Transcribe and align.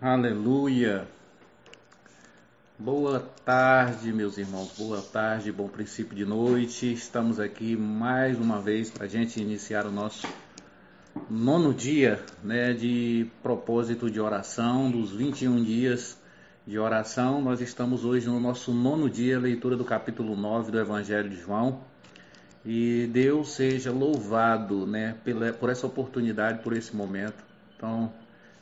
Aleluia. 0.00 1.08
Boa 2.78 3.18
tarde, 3.44 4.12
meus 4.12 4.38
irmãos. 4.38 4.72
Boa 4.78 5.02
tarde, 5.02 5.50
bom 5.50 5.66
princípio 5.66 6.16
de 6.16 6.24
noite. 6.24 6.92
Estamos 6.92 7.40
aqui 7.40 7.76
mais 7.76 8.38
uma 8.38 8.60
vez 8.60 8.92
para 8.92 9.06
a 9.06 9.08
gente 9.08 9.42
iniciar 9.42 9.86
o 9.86 9.90
nosso 9.90 10.28
nono 11.28 11.74
dia 11.74 12.22
né, 12.44 12.72
de 12.74 13.28
propósito 13.42 14.08
de 14.08 14.20
oração, 14.20 14.88
dos 14.88 15.10
21 15.10 15.64
dias 15.64 16.16
de 16.64 16.78
oração. 16.78 17.42
Nós 17.42 17.60
estamos 17.60 18.04
hoje 18.04 18.28
no 18.28 18.38
nosso 18.38 18.72
nono 18.72 19.10
dia, 19.10 19.36
leitura 19.36 19.76
do 19.76 19.84
capítulo 19.84 20.36
9 20.36 20.70
do 20.70 20.78
Evangelho 20.78 21.28
de 21.28 21.40
João. 21.40 21.80
E 22.64 23.10
Deus 23.12 23.50
seja 23.50 23.90
louvado 23.90 24.86
né, 24.86 25.16
por 25.58 25.68
essa 25.68 25.88
oportunidade, 25.88 26.62
por 26.62 26.72
esse 26.72 26.94
momento. 26.94 27.42
Então, 27.76 28.12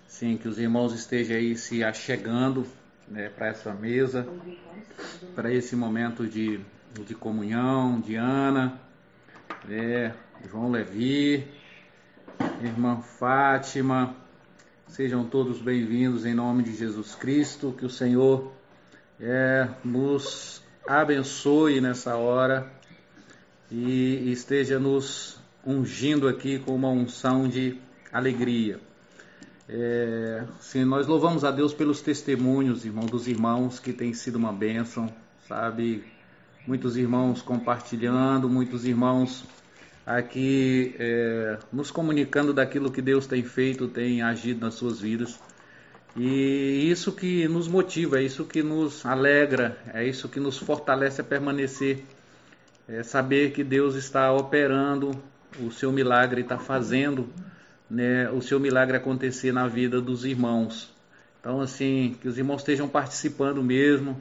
Sim, 0.08 0.36
que 0.36 0.48
os 0.48 0.58
irmãos 0.58 0.94
estejam 0.94 1.36
aí 1.36 1.56
se 1.56 1.82
achegando 1.82 2.66
né, 3.08 3.28
para 3.28 3.48
essa 3.48 3.74
mesa, 3.74 4.26
para 5.34 5.52
esse 5.52 5.74
momento 5.74 6.26
de, 6.26 6.60
de 7.04 7.14
comunhão, 7.14 8.00
de 8.00 8.14
Ana, 8.14 8.80
é, 9.68 10.12
João 10.48 10.70
Levi, 10.70 11.46
irmã 12.62 13.02
Fátima, 13.02 14.16
sejam 14.88 15.24
todos 15.24 15.60
bem-vindos 15.60 16.24
em 16.24 16.34
nome 16.34 16.62
de 16.62 16.74
Jesus 16.74 17.14
Cristo, 17.16 17.74
que 17.76 17.84
o 17.84 17.90
Senhor 17.90 18.52
é, 19.20 19.68
nos 19.84 20.62
abençoe 20.86 21.80
nessa 21.80 22.16
hora 22.16 22.70
e 23.70 24.30
esteja 24.30 24.78
nos 24.78 25.38
ungindo 25.66 26.28
aqui 26.28 26.60
com 26.60 26.74
uma 26.74 26.88
unção 26.88 27.48
de 27.48 27.76
alegria. 28.12 28.85
É, 29.68 30.44
nós 30.86 31.08
louvamos 31.08 31.44
a 31.44 31.50
Deus 31.50 31.74
pelos 31.74 32.00
testemunhos, 32.00 32.84
irmão, 32.84 33.04
dos 33.04 33.26
irmãos 33.26 33.80
que 33.80 33.92
tem 33.92 34.14
sido 34.14 34.36
uma 34.36 34.52
bênção, 34.52 35.12
sabe? 35.48 36.04
Muitos 36.66 36.96
irmãos 36.96 37.42
compartilhando, 37.42 38.48
muitos 38.48 38.84
irmãos 38.84 39.44
aqui 40.04 40.94
é, 41.00 41.58
nos 41.72 41.90
comunicando 41.90 42.52
daquilo 42.52 42.92
que 42.92 43.02
Deus 43.02 43.26
tem 43.26 43.42
feito, 43.42 43.88
tem 43.88 44.22
agido 44.22 44.60
nas 44.60 44.74
suas 44.74 45.00
vidas. 45.00 45.38
E 46.16 46.88
isso 46.88 47.12
que 47.12 47.46
nos 47.48 47.66
motiva, 47.66 48.20
é 48.20 48.22
isso 48.22 48.44
que 48.44 48.62
nos 48.62 49.04
alegra, 49.04 49.76
é 49.92 50.04
isso 50.06 50.28
que 50.28 50.38
nos 50.38 50.58
fortalece 50.58 51.20
a 51.20 51.24
permanecer. 51.24 52.04
É 52.88 53.02
saber 53.02 53.50
que 53.50 53.64
Deus 53.64 53.96
está 53.96 54.32
operando, 54.32 55.10
o 55.60 55.72
seu 55.72 55.90
milagre 55.90 56.42
está 56.42 56.56
fazendo 56.56 57.28
né, 57.88 58.30
o 58.30 58.40
seu 58.42 58.58
milagre 58.58 58.96
acontecer 58.96 59.52
na 59.52 59.66
vida 59.66 60.00
dos 60.00 60.24
irmãos. 60.24 60.92
Então, 61.40 61.60
assim, 61.60 62.16
que 62.20 62.28
os 62.28 62.38
irmãos 62.38 62.58
estejam 62.58 62.88
participando 62.88 63.62
mesmo, 63.62 64.20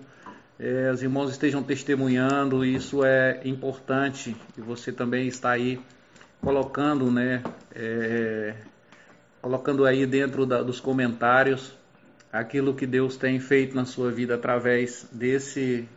é, 0.59 0.91
os 0.91 1.01
irmãos 1.01 1.31
estejam 1.31 1.61
testemunhando, 1.63 2.63
isso 2.63 3.03
é 3.03 3.41
importante. 3.45 4.35
E 4.57 4.61
você 4.61 4.91
também 4.91 5.27
está 5.27 5.51
aí 5.51 5.81
colocando, 6.41 7.09
né, 7.11 7.43
é, 7.73 8.53
colocando 9.41 9.85
aí 9.85 10.05
dentro 10.05 10.45
da, 10.45 10.61
dos 10.61 10.79
comentários 10.79 11.73
aquilo 12.31 12.73
que 12.73 12.85
Deus 12.85 13.15
tem 13.15 13.39
feito 13.39 13.75
na 13.75 13.85
sua 13.85 14.11
vida 14.11 14.35
através 14.35 15.07
desse, 15.11 15.87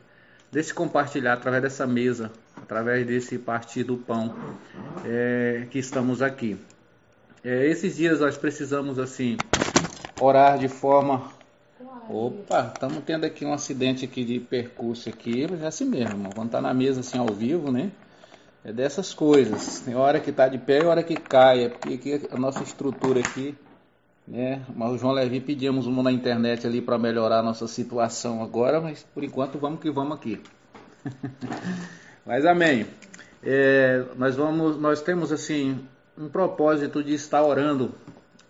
desse 0.53 0.73
compartilhar, 0.73 1.35
através 1.35 1.63
dessa 1.63 1.87
mesa, 1.87 2.31
através 2.57 3.07
desse 3.07 3.39
partir 3.39 3.83
do 3.83 3.97
pão 3.97 4.35
é, 5.05 5.67
que 5.71 5.79
estamos 5.79 6.23
aqui. 6.23 6.57
É, 7.45 7.67
esses 7.67 7.97
dias 7.97 8.21
nós 8.21 8.37
precisamos 8.37 8.99
assim 8.99 9.37
orar 10.21 10.59
de 10.59 10.69
forma. 10.69 11.31
Opa, 12.09 12.73
estamos 12.75 13.05
tendo 13.05 13.25
aqui 13.25 13.45
um 13.45 13.53
acidente 13.53 14.05
aqui 14.05 14.25
de 14.25 14.41
percurso 14.41 15.09
aqui, 15.09 15.47
é 15.63 15.67
assim 15.67 15.85
mesmo, 15.85 16.35
quando 16.35 16.51
tá 16.51 16.61
na 16.61 16.73
mesa 16.73 17.01
assim 17.01 17.19
ao 17.19 17.27
vivo, 17.27 17.71
né? 17.71 17.93
É 18.65 18.73
dessas 18.73 19.13
coisas. 19.13 19.81
Tem 19.81 19.95
hora 19.95 20.19
que 20.19 20.33
tá 20.33 20.49
de 20.49 20.59
pé 20.59 20.81
e 20.83 20.85
hora 20.85 21.03
que 21.03 21.15
cai, 21.15 21.65
é 21.65 21.69
porque 21.69 21.95
aqui 21.95 22.29
a 22.31 22.37
nossa 22.37 22.63
estrutura 22.63 23.21
aqui, 23.21 23.55
né? 24.27 24.63
Mas 24.75 24.93
o 24.93 24.99
João 24.99 25.13
Levi 25.13 25.39
pedimos 25.39 25.87
uma 25.87 26.03
na 26.03 26.11
internet 26.11 26.67
ali 26.67 26.81
para 26.81 26.99
melhorar 26.99 27.41
a 27.41 27.43
nossa 27.43 27.69
situação 27.69 28.43
agora, 28.43 28.81
mas 28.81 29.03
por 29.15 29.23
enquanto 29.23 29.59
vamos 29.59 29.81
que 29.81 29.91
vamos 29.91 30.17
aqui. 30.17 30.41
mas 32.27 32.45
amém. 32.47 32.87
É, 33.43 34.05
nós 34.17 34.35
vamos, 34.35 34.79
nós 34.81 35.03
temos 35.03 35.31
assim 35.31 35.79
um 36.19 36.29
propósito 36.29 37.03
de 37.03 37.15
estar 37.15 37.43
orando, 37.43 37.95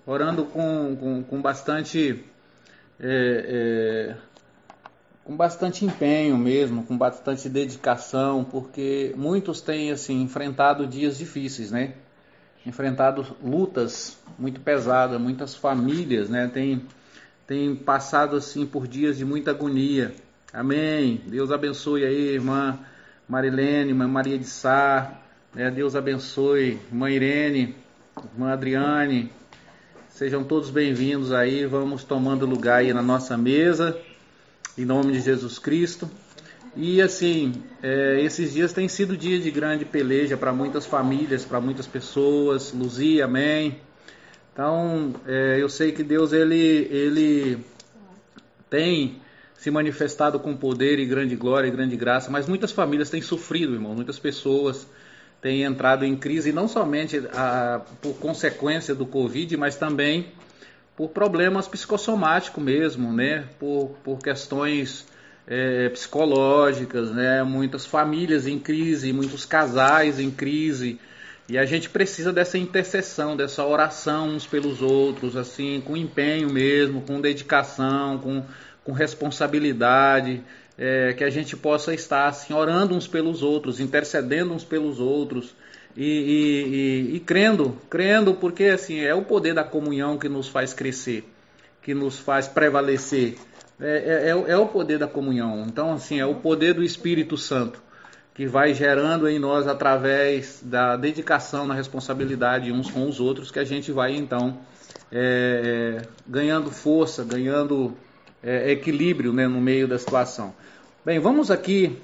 orando 0.06 0.44
com, 0.46 0.96
com, 0.96 1.22
com 1.22 1.42
bastante 1.42 2.24
é, 2.98 4.16
é, 4.16 4.16
com 5.22 5.36
bastante 5.36 5.84
empenho 5.84 6.38
mesmo, 6.38 6.84
com 6.84 6.96
bastante 6.96 7.48
dedicação, 7.48 8.42
porque 8.42 9.12
muitos 9.14 9.60
têm 9.60 9.90
assim 9.90 10.22
enfrentado 10.22 10.86
dias 10.86 11.18
difíceis, 11.18 11.70
né? 11.70 11.92
Enfrentado 12.64 13.36
lutas 13.42 14.18
muito 14.38 14.60
pesadas, 14.60 15.20
muitas 15.20 15.54
famílias, 15.54 16.30
né? 16.30 16.48
Tem 16.48 16.82
tem 17.46 17.74
passado 17.74 18.36
assim 18.36 18.66
por 18.66 18.86
dias 18.86 19.18
de 19.18 19.24
muita 19.24 19.50
agonia. 19.50 20.14
Amém. 20.52 21.22
Deus 21.26 21.50
abençoe 21.50 22.04
aí, 22.04 22.34
irmã 22.34 22.78
Marilene, 23.28 23.90
irmã 23.90 24.08
Maria 24.08 24.38
de 24.38 24.44
Sá, 24.44 25.18
né? 25.54 25.70
Deus 25.70 25.96
abençoe, 25.96 26.78
irmã 26.90 27.10
Irene, 27.10 27.74
irmã 28.32 28.52
Adriane. 28.52 29.30
Sejam 30.08 30.44
todos 30.44 30.70
bem-vindos 30.70 31.32
aí. 31.32 31.64
Vamos 31.66 32.04
tomando 32.04 32.46
lugar 32.46 32.80
aí 32.80 32.92
na 32.92 33.02
nossa 33.02 33.36
mesa, 33.36 33.98
em 34.76 34.84
nome 34.84 35.12
de 35.12 35.20
Jesus 35.20 35.58
Cristo. 35.58 36.10
E 36.76 37.00
assim, 37.00 37.62
é, 37.82 38.20
esses 38.20 38.52
dias 38.52 38.72
têm 38.72 38.88
sido 38.88 39.16
dia 39.16 39.38
de 39.38 39.50
grande 39.50 39.84
peleja 39.84 40.36
para 40.36 40.52
muitas 40.52 40.86
famílias, 40.86 41.44
para 41.44 41.60
muitas 41.60 41.86
pessoas. 41.86 42.72
Luzia, 42.72 43.24
amém. 43.24 43.80
Então, 44.52 45.14
é, 45.26 45.56
eu 45.60 45.68
sei 45.68 45.92
que 45.92 46.02
Deus 46.02 46.32
ele, 46.32 46.88
ele 46.90 47.64
tem 48.68 49.20
se 49.56 49.70
manifestado 49.70 50.38
com 50.38 50.56
poder 50.56 50.98
e 50.98 51.06
grande 51.06 51.34
glória 51.34 51.68
e 51.68 51.70
grande 51.70 51.96
graça, 51.96 52.30
mas 52.30 52.46
muitas 52.46 52.70
famílias 52.70 53.10
têm 53.10 53.22
sofrido, 53.22 53.74
irmão. 53.74 53.94
Muitas 53.94 54.18
pessoas 54.18 54.86
tem 55.40 55.62
entrado 55.62 56.04
em 56.04 56.16
crise 56.16 56.52
não 56.52 56.66
somente 56.66 57.22
a, 57.32 57.80
por 58.02 58.14
consequência 58.14 58.94
do 58.94 59.06
Covid, 59.06 59.56
mas 59.56 59.76
também 59.76 60.32
por 60.96 61.10
problemas 61.10 61.68
psicossomáticos 61.68 62.62
mesmo, 62.62 63.12
né? 63.12 63.44
por, 63.58 63.96
por 64.02 64.18
questões 64.18 65.06
é, 65.46 65.88
psicológicas, 65.90 67.12
né? 67.12 67.44
muitas 67.44 67.86
famílias 67.86 68.46
em 68.48 68.58
crise, 68.58 69.12
muitos 69.12 69.44
casais 69.44 70.18
em 70.18 70.30
crise. 70.30 70.98
E 71.48 71.56
a 71.56 71.64
gente 71.64 71.88
precisa 71.88 72.32
dessa 72.32 72.58
intercessão, 72.58 73.36
dessa 73.36 73.64
oração 73.64 74.28
uns 74.28 74.46
pelos 74.46 74.82
outros, 74.82 75.34
assim, 75.36 75.80
com 75.80 75.96
empenho 75.96 76.52
mesmo, 76.52 77.00
com 77.00 77.20
dedicação, 77.20 78.18
com, 78.18 78.44
com 78.84 78.92
responsabilidade, 78.92 80.42
é, 80.78 81.12
que 81.12 81.24
a 81.24 81.30
gente 81.30 81.56
possa 81.56 81.92
estar 81.92 82.28
assim, 82.28 82.54
orando 82.54 82.94
uns 82.94 83.08
pelos 83.08 83.42
outros, 83.42 83.80
intercedendo 83.80 84.54
uns 84.54 84.64
pelos 84.64 85.00
outros 85.00 85.54
e, 85.96 86.04
e, 86.04 87.12
e, 87.12 87.16
e 87.16 87.20
crendo, 87.20 87.76
crendo, 87.90 88.34
porque 88.34 88.64
assim 88.64 89.00
é 89.00 89.12
o 89.12 89.22
poder 89.22 89.54
da 89.54 89.64
comunhão 89.64 90.16
que 90.16 90.28
nos 90.28 90.48
faz 90.48 90.72
crescer, 90.72 91.28
que 91.82 91.92
nos 91.92 92.18
faz 92.18 92.46
prevalecer. 92.46 93.36
É, 93.80 93.86
é, 93.86 94.30
é, 94.30 94.52
é 94.52 94.56
o 94.56 94.66
poder 94.66 94.98
da 94.98 95.06
comunhão. 95.06 95.64
Então, 95.66 95.92
assim, 95.92 96.18
é 96.18 96.26
o 96.26 96.34
poder 96.34 96.74
do 96.74 96.82
Espírito 96.82 97.36
Santo 97.36 97.80
que 98.38 98.46
vai 98.46 98.72
gerando 98.72 99.28
em 99.28 99.36
nós 99.36 99.66
através 99.66 100.60
da 100.62 100.96
dedicação 100.96 101.66
na 101.66 101.74
responsabilidade 101.74 102.70
uns 102.70 102.88
com 102.88 103.08
os 103.08 103.18
outros 103.18 103.50
que 103.50 103.58
a 103.58 103.64
gente 103.64 103.90
vai 103.90 104.14
então 104.14 104.58
é, 105.10 105.98
é 106.00 106.08
ganhando 106.24 106.70
força, 106.70 107.24
ganhando 107.24 107.96
é, 108.42 108.70
equilíbrio 108.70 109.32
né, 109.32 109.46
no 109.46 109.60
meio 109.60 109.88
da 109.88 109.98
situação. 109.98 110.54
Bem, 111.04 111.18
vamos 111.18 111.50
aqui, 111.50 111.98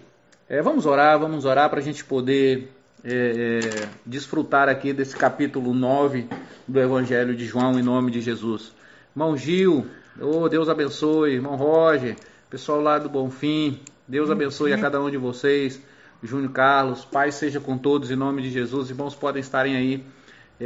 é, 0.48 0.62
vamos 0.62 0.86
orar, 0.86 1.18
vamos 1.18 1.44
orar 1.44 1.68
para 1.68 1.80
a 1.80 1.82
gente 1.82 2.04
poder 2.04 2.70
é, 3.04 3.12
é, 3.12 3.88
desfrutar 4.06 4.68
aqui 4.68 4.92
desse 4.92 5.16
capítulo 5.16 5.74
9 5.74 6.26
do 6.66 6.80
Evangelho 6.80 7.34
de 7.34 7.44
João, 7.44 7.78
em 7.78 7.82
nome 7.82 8.10
de 8.10 8.20
Jesus. 8.20 8.72
Irmão 9.14 9.36
Gil, 9.36 9.86
oh, 10.20 10.48
Deus 10.48 10.68
abençoe, 10.68 11.34
irmão 11.34 11.56
Roger, 11.56 12.16
pessoal 12.48 12.80
lá 12.80 12.98
do 12.98 13.08
Bonfim, 13.08 13.80
Deus 14.06 14.30
abençoe 14.30 14.72
a 14.72 14.78
cada 14.78 15.00
um 15.00 15.10
de 15.10 15.16
vocês. 15.16 15.80
Júnior 16.22 16.52
Carlos, 16.52 17.04
Pai 17.04 17.30
seja 17.30 17.60
com 17.60 17.76
todos 17.76 18.10
em 18.10 18.16
nome 18.16 18.40
de 18.40 18.50
Jesus. 18.50 18.88
Irmãos 18.88 19.14
podem 19.14 19.40
estarem 19.40 19.76
aí 19.76 20.04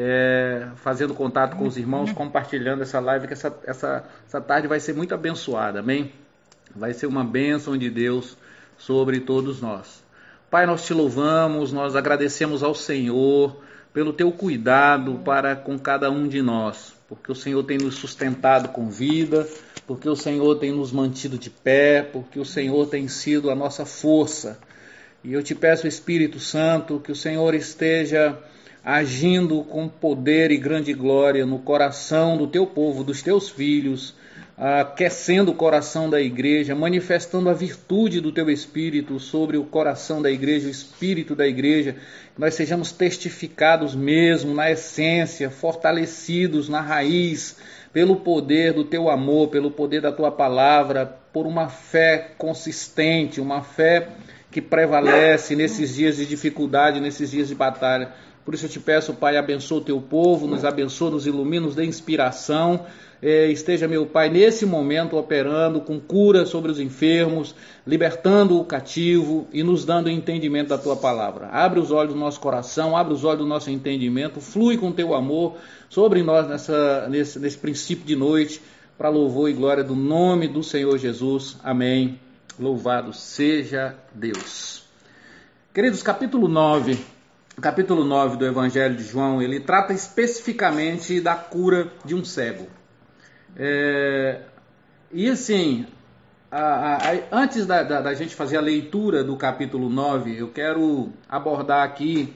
é, 0.00 0.69
fazendo 0.77 1.15
contato 1.15 1.56
com 1.56 1.67
os 1.67 1.77
irmãos, 1.77 2.12
compartilhando 2.12 2.83
essa 2.83 3.00
live, 3.00 3.27
que 3.27 3.33
essa, 3.33 3.56
essa, 3.65 4.05
essa 4.27 4.41
tarde 4.41 4.69
vai 4.69 4.79
ser 4.79 4.95
muito 4.95 5.15
abençoada, 5.15 5.81
amém? 5.81 6.12
Vai 6.75 6.93
ser 6.95 7.06
uma 7.06 7.25
bênção 7.25 7.77
de 7.77 7.91
Deus 7.91 8.37
sobre 8.77 9.21
todos 9.21 9.61
nós. 9.61 10.05
Pai, 10.50 10.67
nós 10.67 10.87
te 10.87 10.95
louvamos, 10.95 11.73
nós 11.73 11.97
agradecemos 11.97 12.62
ao 12.62 12.75
Senhor 12.75 13.61
pelo 13.93 14.12
teu 14.12 14.31
cuidado 14.31 15.21
para 15.25 15.56
com 15.56 15.79
cada 15.79 16.11
um 16.11 16.29
de 16.29 16.41
nós. 16.41 16.97
porque 17.09 17.33
o 17.33 17.35
Senhor 17.35 17.65
tem 17.65 17.79
nos 17.79 17.95
sustentado 17.95 18.69
com 18.69 18.91
vida, 18.91 19.49
porque 19.87 20.06
o 20.06 20.15
Senhor 20.15 20.56
tem 20.56 20.73
nos 20.73 20.93
mantido 20.93 21.39
de 21.39 21.49
pé, 21.49 22.03
porque 22.03 22.39
o 22.39 22.45
Senhor 22.45 22.87
tem 22.87 23.09
sido 23.09 23.50
a 23.50 23.55
nossa 23.55 23.87
força. 23.87 24.59
E 25.25 25.33
eu 25.33 25.43
te 25.43 25.55
peço, 25.55 25.89
Espírito 25.89 26.39
Santo, 26.39 27.00
que 27.00 27.11
o 27.11 27.17
Senhor 27.17 27.55
esteja 27.55 28.39
agindo 28.84 29.62
com 29.64 29.88
poder 29.88 30.50
e 30.50 30.56
grande 30.56 30.92
glória 30.92 31.44
no 31.44 31.58
coração 31.58 32.36
do 32.36 32.46
teu 32.46 32.66
povo, 32.66 33.04
dos 33.04 33.22
teus 33.22 33.48
filhos, 33.48 34.14
aquecendo 34.56 35.52
o 35.52 35.54
coração 35.54 36.10
da 36.10 36.20
igreja, 36.20 36.75
manifestando 36.75 37.48
a 37.48 37.54
virtude 37.54 38.20
do 38.20 38.32
teu 38.32 38.50
Espírito 38.50 39.20
sobre 39.20 39.56
o 39.56 39.64
coração 39.64 40.20
da 40.20 40.30
igreja, 40.30 40.66
o 40.66 40.70
Espírito 40.70 41.36
da 41.36 41.46
igreja, 41.46 41.92
que 42.34 42.40
nós 42.40 42.54
sejamos 42.54 42.90
testificados 42.90 43.94
mesmo 43.94 44.52
na 44.52 44.70
essência, 44.70 45.48
fortalecidos 45.48 46.69
na 46.69 46.80
raiz, 46.80 47.56
pelo 47.92 48.16
poder 48.16 48.72
do 48.72 48.84
teu 48.84 49.08
amor, 49.08 49.48
pelo 49.48 49.70
poder 49.70 50.00
da 50.00 50.12
tua 50.12 50.30
palavra, 50.30 51.06
por 51.32 51.46
uma 51.46 51.69
fé 51.69 52.32
consistente, 52.36 53.40
uma 53.40 53.62
fé 53.62 54.08
que 54.50 54.60
prevalece 54.60 55.54
nesses 55.54 55.94
dias 55.94 56.16
de 56.16 56.26
dificuldade, 56.26 57.00
nesses 57.00 57.30
dias 57.30 57.48
de 57.48 57.54
batalha. 57.54 58.12
Por 58.49 58.55
isso 58.55 58.65
eu 58.65 58.71
te 58.71 58.81
peço, 58.81 59.12
Pai, 59.12 59.37
abençoa 59.37 59.77
o 59.77 59.85
teu 59.85 60.00
povo, 60.00 60.47
nos 60.47 60.65
abençoa, 60.65 61.11
nos 61.11 61.27
ilumina, 61.27 61.67
nos 61.67 61.75
dê 61.75 61.85
inspiração 61.85 62.87
é, 63.21 63.50
esteja, 63.50 63.87
meu 63.87 64.06
Pai, 64.06 64.31
nesse 64.31 64.65
momento 64.65 65.19
operando 65.19 65.83
com 65.83 66.00
cura 66.00 66.47
sobre 66.47 66.71
os 66.71 66.81
enfermos, 66.81 67.55
libertando 67.87 68.59
o 68.59 68.65
cativo 68.65 69.47
e 69.53 69.62
nos 69.62 69.85
dando 69.85 70.09
entendimento 70.09 70.69
da 70.69 70.79
tua 70.79 70.97
palavra. 70.97 71.49
Abre 71.49 71.79
os 71.79 71.91
olhos 71.91 72.15
do 72.15 72.19
nosso 72.19 72.41
coração, 72.41 72.97
abre 72.97 73.12
os 73.12 73.23
olhos 73.23 73.41
do 73.41 73.47
nosso 73.47 73.69
entendimento, 73.71 74.41
flui 74.41 74.79
com 74.79 74.91
teu 74.93 75.15
amor 75.15 75.59
sobre 75.91 76.23
nós 76.23 76.49
nessa, 76.49 77.06
nesse, 77.06 77.39
nesse 77.39 77.59
princípio 77.59 78.06
de 78.06 78.17
noite, 78.17 78.62
para 78.97 79.11
louvor 79.11 79.50
e 79.50 79.53
glória 79.53 79.85
do 79.85 79.95
nome 79.95 80.49
do 80.49 80.62
Senhor 80.62 80.97
Jesus. 80.97 81.59
Amém. 81.62 82.19
Louvado 82.59 83.12
seja 83.12 83.95
Deus. 84.15 84.85
Queridos, 85.75 86.03
capítulo 86.03 86.49
9 86.49 87.18
capítulo 87.60 88.05
9 88.05 88.37
do 88.37 88.46
Evangelho 88.46 88.94
de 88.94 89.02
João, 89.02 89.43
ele 89.43 89.58
trata 89.58 89.93
especificamente 89.93 91.20
da 91.20 91.34
cura 91.34 91.93
de 92.05 92.14
um 92.14 92.25
cego. 92.25 92.69
É, 93.56 94.43
e 95.12 95.28
assim, 95.28 95.87
a, 96.50 97.10
a, 97.10 97.19
antes 97.32 97.66
da, 97.66 97.82
da, 97.82 98.00
da, 98.00 98.14
gente 98.14 98.34
fazer 98.34 98.56
a 98.56 98.60
leitura 98.60 99.25
do 99.25 99.37
capítulo 99.37 99.88
9, 99.88 100.38
eu 100.38 100.49
quero 100.49 101.12
abordar 101.28 101.84
aqui 101.84 102.32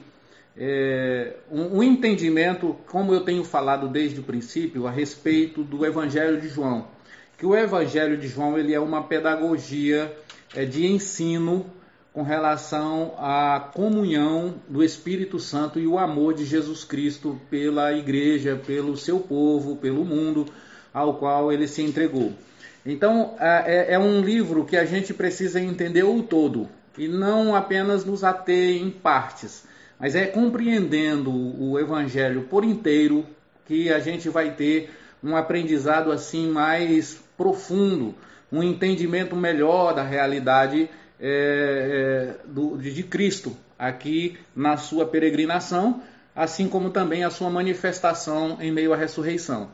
é, 0.57 1.37
um, 1.49 1.77
um, 1.77 1.83
entendimento, 1.83 2.75
como 2.87 3.13
eu 3.13 3.21
tenho 3.21 3.43
falado 3.45 3.87
desde 3.87 4.19
o 4.19 4.23
princípio, 4.23 4.87
a 4.87 4.91
respeito 4.91 5.63
do 5.63 5.85
Evangelho 5.85 6.41
de 6.41 6.49
João. 6.49 6.87
Que 7.37 7.45
o 7.45 7.55
Evangelho 7.55 8.17
de 8.17 8.27
João 8.27 8.57
ele 8.57 8.73
é 8.73 8.79
uma 8.79 9.03
pedagogia 9.03 10.15
é, 10.53 10.65
de 10.65 10.85
ensino 10.85 11.65
com 12.13 12.21
relação 12.21 13.15
à 13.17 13.59
comunhão 13.73 14.53
do 14.69 14.83
Espírito 14.83 15.39
Santo 15.39 15.79
e 15.79 15.87
o 15.87 15.97
amor 15.97 16.35
de 16.35 16.45
Jesus 16.45 16.83
Cristo 16.83 17.41
pela 17.49 17.91
igreja, 17.91 18.61
pelo 18.67 18.95
seu 18.95 19.19
povo, 19.19 19.77
pelo 19.77 20.05
mundo 20.05 20.45
ao 20.93 21.15
qual 21.15 21.51
ele 21.51 21.67
se 21.67 21.81
entregou. 21.81 22.31
Então, 22.85 23.35
é, 23.39 23.95
é 23.95 23.99
um 23.99 24.21
livro 24.21 24.63
que 24.63 24.77
a 24.77 24.85
gente 24.85 25.11
precisa 25.11 25.59
entender 25.59 26.03
o 26.03 26.21
todo 26.21 26.69
e 26.97 27.07
não 27.07 27.55
apenas 27.55 28.05
nos 28.05 28.23
ater 28.23 28.75
em 28.75 28.91
partes, 28.91 29.63
mas 29.99 30.15
é 30.15 30.27
compreendendo 30.27 31.31
o 31.31 31.79
Evangelho 31.79 32.43
por 32.43 32.63
inteiro 32.63 33.25
que 33.65 33.91
a 33.91 33.99
gente 33.99 34.29
vai 34.29 34.51
ter 34.51 34.91
um 35.23 35.35
aprendizado 35.35 36.11
assim 36.11 36.47
mais 36.47 37.19
profundo, 37.35 38.13
um 38.51 38.61
entendimento 38.61 39.35
melhor 39.35 39.95
da 39.95 40.03
realidade 40.03 40.89
é, 41.25 42.35
é, 42.45 42.45
do, 42.45 42.77
de 42.77 43.01
Cristo 43.01 43.55
aqui 43.79 44.37
na 44.53 44.75
sua 44.75 45.05
peregrinação, 45.05 46.03
assim 46.35 46.67
como 46.67 46.89
também 46.89 47.23
a 47.23 47.29
sua 47.29 47.49
manifestação 47.49 48.57
em 48.59 48.73
meio 48.73 48.93
à 48.93 48.97
ressurreição. 48.97 49.69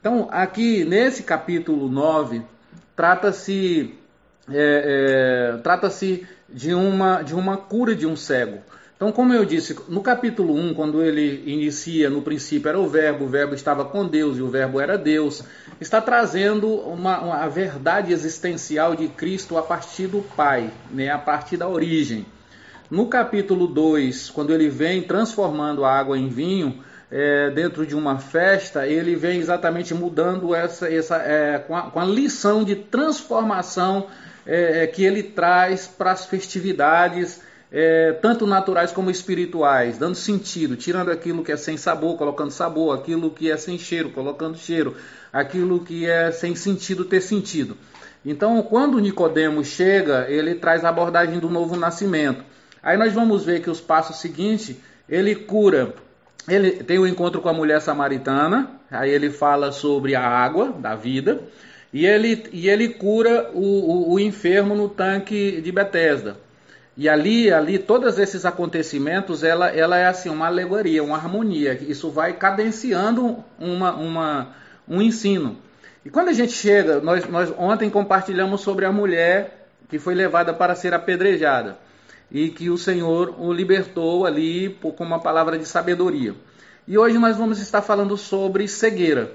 Então, 0.00 0.28
aqui 0.30 0.82
nesse 0.84 1.22
capítulo 1.22 1.90
9, 1.90 2.42
trata-se 2.96 3.94
é, 4.50 5.52
é, 5.54 5.58
trata-se 5.58 6.26
de 6.48 6.74
uma, 6.74 7.22
de 7.22 7.34
uma 7.34 7.56
cura 7.56 7.94
de 7.94 8.06
um 8.06 8.16
cego. 8.16 8.58
Então, 8.96 9.10
como 9.10 9.34
eu 9.34 9.44
disse, 9.44 9.76
no 9.88 10.00
capítulo 10.00 10.54
1, 10.54 10.74
quando 10.74 11.02
ele 11.02 11.42
inicia, 11.46 12.08
no 12.08 12.22
princípio 12.22 12.68
era 12.68 12.78
o 12.78 12.88
Verbo, 12.88 13.24
o 13.24 13.28
Verbo 13.28 13.54
estava 13.54 13.84
com 13.84 14.06
Deus 14.06 14.38
e 14.38 14.40
o 14.40 14.48
Verbo 14.48 14.80
era 14.80 14.96
Deus, 14.96 15.42
está 15.80 16.00
trazendo 16.00 16.68
uma, 16.68 17.20
uma 17.20 17.36
a 17.36 17.48
verdade 17.48 18.12
existencial 18.12 18.94
de 18.94 19.08
Cristo 19.08 19.58
a 19.58 19.62
partir 19.62 20.06
do 20.06 20.22
Pai, 20.36 20.70
né, 20.92 21.10
a 21.10 21.18
partir 21.18 21.56
da 21.56 21.68
origem. 21.68 22.24
No 22.88 23.08
capítulo 23.08 23.66
2, 23.66 24.30
quando 24.30 24.52
ele 24.52 24.68
vem 24.68 25.02
transformando 25.02 25.84
a 25.84 25.92
água 25.92 26.16
em 26.16 26.28
vinho, 26.28 26.84
é, 27.10 27.50
dentro 27.50 27.86
de 27.86 27.94
uma 27.94 28.18
festa, 28.18 28.86
ele 28.86 29.16
vem 29.16 29.38
exatamente 29.38 29.92
mudando 29.94 30.54
essa, 30.54 30.92
essa 30.92 31.16
é, 31.16 31.58
com, 31.58 31.76
a, 31.76 31.82
com, 31.90 32.00
a, 32.00 32.04
lição 32.04 32.64
de 32.64 32.74
transformação 32.74 34.06
é, 34.46 34.82
é 34.82 34.86
que 34.86 35.04
ele 35.04 35.22
traz 35.22 35.86
para 35.86 36.12
as 36.12 36.26
festividades, 36.26 37.40
é, 37.76 38.12
tanto 38.12 38.46
naturais 38.46 38.92
como 38.92 39.10
espirituais, 39.10 39.98
dando 39.98 40.14
sentido, 40.14 40.76
tirando 40.76 41.10
aquilo 41.10 41.42
que 41.42 41.50
é 41.50 41.56
sem 41.56 41.76
sabor, 41.76 42.16
colocando 42.16 42.52
sabor, 42.52 42.96
aquilo 42.96 43.32
que 43.32 43.50
é 43.50 43.56
sem 43.56 43.76
cheiro, 43.76 44.10
colocando 44.10 44.56
cheiro, 44.56 44.96
aquilo 45.32 45.80
que 45.80 46.08
é 46.08 46.30
sem 46.30 46.54
sentido, 46.54 47.04
ter 47.04 47.20
sentido. 47.20 47.76
Então, 48.24 48.62
quando 48.62 49.00
Nicodemos 49.00 49.66
chega, 49.66 50.30
ele 50.30 50.54
traz 50.54 50.84
a 50.84 50.88
abordagem 50.88 51.40
do 51.40 51.50
novo 51.50 51.74
nascimento. 51.74 52.44
Aí 52.80 52.96
nós 52.96 53.12
vamos 53.12 53.44
ver 53.44 53.60
que 53.60 53.68
os 53.68 53.80
passos 53.80 54.20
seguintes, 54.20 54.76
ele 55.08 55.34
cura 55.34 55.92
ele 56.46 56.72
tem 56.72 56.98
o 56.98 57.02
um 57.02 57.06
encontro 57.06 57.40
com 57.40 57.48
a 57.48 57.54
mulher 57.54 57.80
samaritana, 57.80 58.70
aí 58.90 59.10
ele 59.10 59.30
fala 59.30 59.72
sobre 59.72 60.14
a 60.14 60.22
água 60.22 60.72
da 60.72 60.94
vida, 60.94 61.40
e 61.92 62.06
ele, 62.06 62.44
e 62.52 62.68
ele 62.68 62.88
cura 62.90 63.50
o, 63.54 63.60
o, 63.60 64.12
o 64.12 64.20
enfermo 64.20 64.74
no 64.74 64.88
tanque 64.88 65.60
de 65.60 65.72
Betesda. 65.72 66.43
E 66.96 67.08
ali, 67.08 67.52
ali, 67.52 67.78
todos 67.78 68.18
esses 68.18 68.44
acontecimentos, 68.44 69.42
ela, 69.42 69.68
ela 69.68 69.96
é 69.96 70.06
assim, 70.06 70.28
uma 70.28 70.46
alegoria, 70.46 71.02
uma 71.02 71.16
harmonia. 71.16 71.74
Isso 71.74 72.10
vai 72.10 72.34
cadenciando 72.34 73.44
uma, 73.58 73.94
uma, 73.94 74.54
um 74.88 75.02
ensino. 75.02 75.58
E 76.04 76.10
quando 76.10 76.28
a 76.28 76.32
gente 76.32 76.52
chega, 76.52 77.00
nós, 77.00 77.26
nós 77.28 77.52
ontem 77.58 77.90
compartilhamos 77.90 78.60
sobre 78.60 78.84
a 78.84 78.92
mulher 78.92 79.68
que 79.88 79.98
foi 79.98 80.14
levada 80.14 80.54
para 80.54 80.74
ser 80.74 80.94
apedrejada 80.94 81.78
e 82.30 82.48
que 82.48 82.70
o 82.70 82.78
Senhor 82.78 83.34
o 83.40 83.52
libertou 83.52 84.24
ali 84.24 84.78
com 84.80 85.04
uma 85.04 85.20
palavra 85.20 85.58
de 85.58 85.66
sabedoria. 85.66 86.34
E 86.86 86.98
hoje 86.98 87.18
nós 87.18 87.36
vamos 87.36 87.58
estar 87.58 87.82
falando 87.82 88.16
sobre 88.16 88.68
cegueira. 88.68 89.32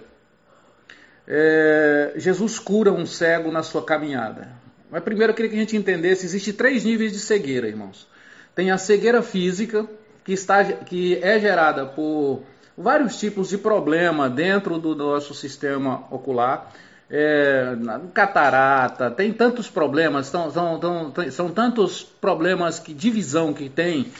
É, 1.27 2.13
Jesus 2.15 2.57
cura 2.59 2.91
um 2.91 3.05
cego 3.05 3.51
na 3.51 3.63
sua 3.63 3.83
caminhada. 3.83 4.58
Mas 4.89 5.03
primeiro 5.03 5.31
eu 5.31 5.35
queria 5.35 5.51
que 5.51 5.57
a 5.57 5.59
gente 5.59 5.77
entendesse, 5.77 6.25
existe 6.25 6.53
três 6.53 6.83
níveis 6.83 7.11
de 7.11 7.19
cegueira, 7.19 7.67
irmãos. 7.67 8.07
Tem 8.55 8.71
a 8.71 8.77
cegueira 8.77 9.21
física, 9.21 9.85
que, 10.23 10.33
está, 10.33 10.63
que 10.63 11.19
é 11.21 11.39
gerada 11.39 11.85
por 11.85 12.43
vários 12.77 13.19
tipos 13.19 13.49
de 13.49 13.57
problema 13.57 14.29
dentro 14.29 14.79
do 14.79 14.95
nosso 14.95 15.33
sistema 15.33 16.05
ocular 16.11 16.71
é, 17.09 17.75
catarata, 18.13 19.09
tem 19.09 19.33
tantos 19.33 19.69
problemas, 19.69 20.27
são, 20.27 20.51
são, 20.51 20.79
são, 20.79 21.31
são 21.31 21.49
tantos 21.49 22.03
problemas 22.03 22.77
que, 22.77 22.93
de 22.93 23.09
visão 23.09 23.51
que 23.51 23.67
tem 23.67 24.11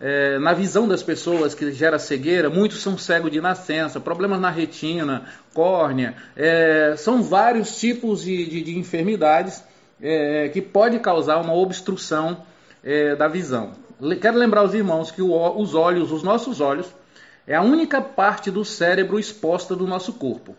é, 0.00 0.38
na 0.38 0.54
visão 0.54 0.88
das 0.88 1.02
pessoas 1.02 1.54
que 1.54 1.70
gera 1.72 1.98
cegueira, 1.98 2.48
muitos 2.48 2.80
são 2.80 2.96
cegos 2.96 3.30
de 3.30 3.40
nascença, 3.40 4.00
problemas 4.00 4.40
na 4.40 4.48
retina, 4.48 5.24
córnea, 5.52 6.14
é, 6.36 6.94
são 6.96 7.22
vários 7.22 7.78
tipos 7.78 8.22
de, 8.22 8.48
de, 8.48 8.62
de 8.62 8.78
enfermidades 8.78 9.62
é, 10.00 10.48
que 10.48 10.60
pode 10.60 10.98
causar 10.98 11.38
uma 11.38 11.54
obstrução 11.54 12.44
é, 12.82 13.14
da 13.16 13.28
visão. 13.28 13.72
Quero 14.20 14.38
lembrar 14.38 14.62
os 14.62 14.74
irmãos 14.74 15.10
que 15.10 15.20
o, 15.20 15.56
os 15.56 15.74
olhos, 15.74 16.12
os 16.12 16.22
nossos 16.22 16.60
olhos, 16.60 16.86
é 17.46 17.54
a 17.54 17.62
única 17.62 18.00
parte 18.00 18.50
do 18.50 18.64
cérebro 18.64 19.18
exposta 19.18 19.74
do 19.74 19.86
nosso 19.86 20.12
corpo. 20.12 20.54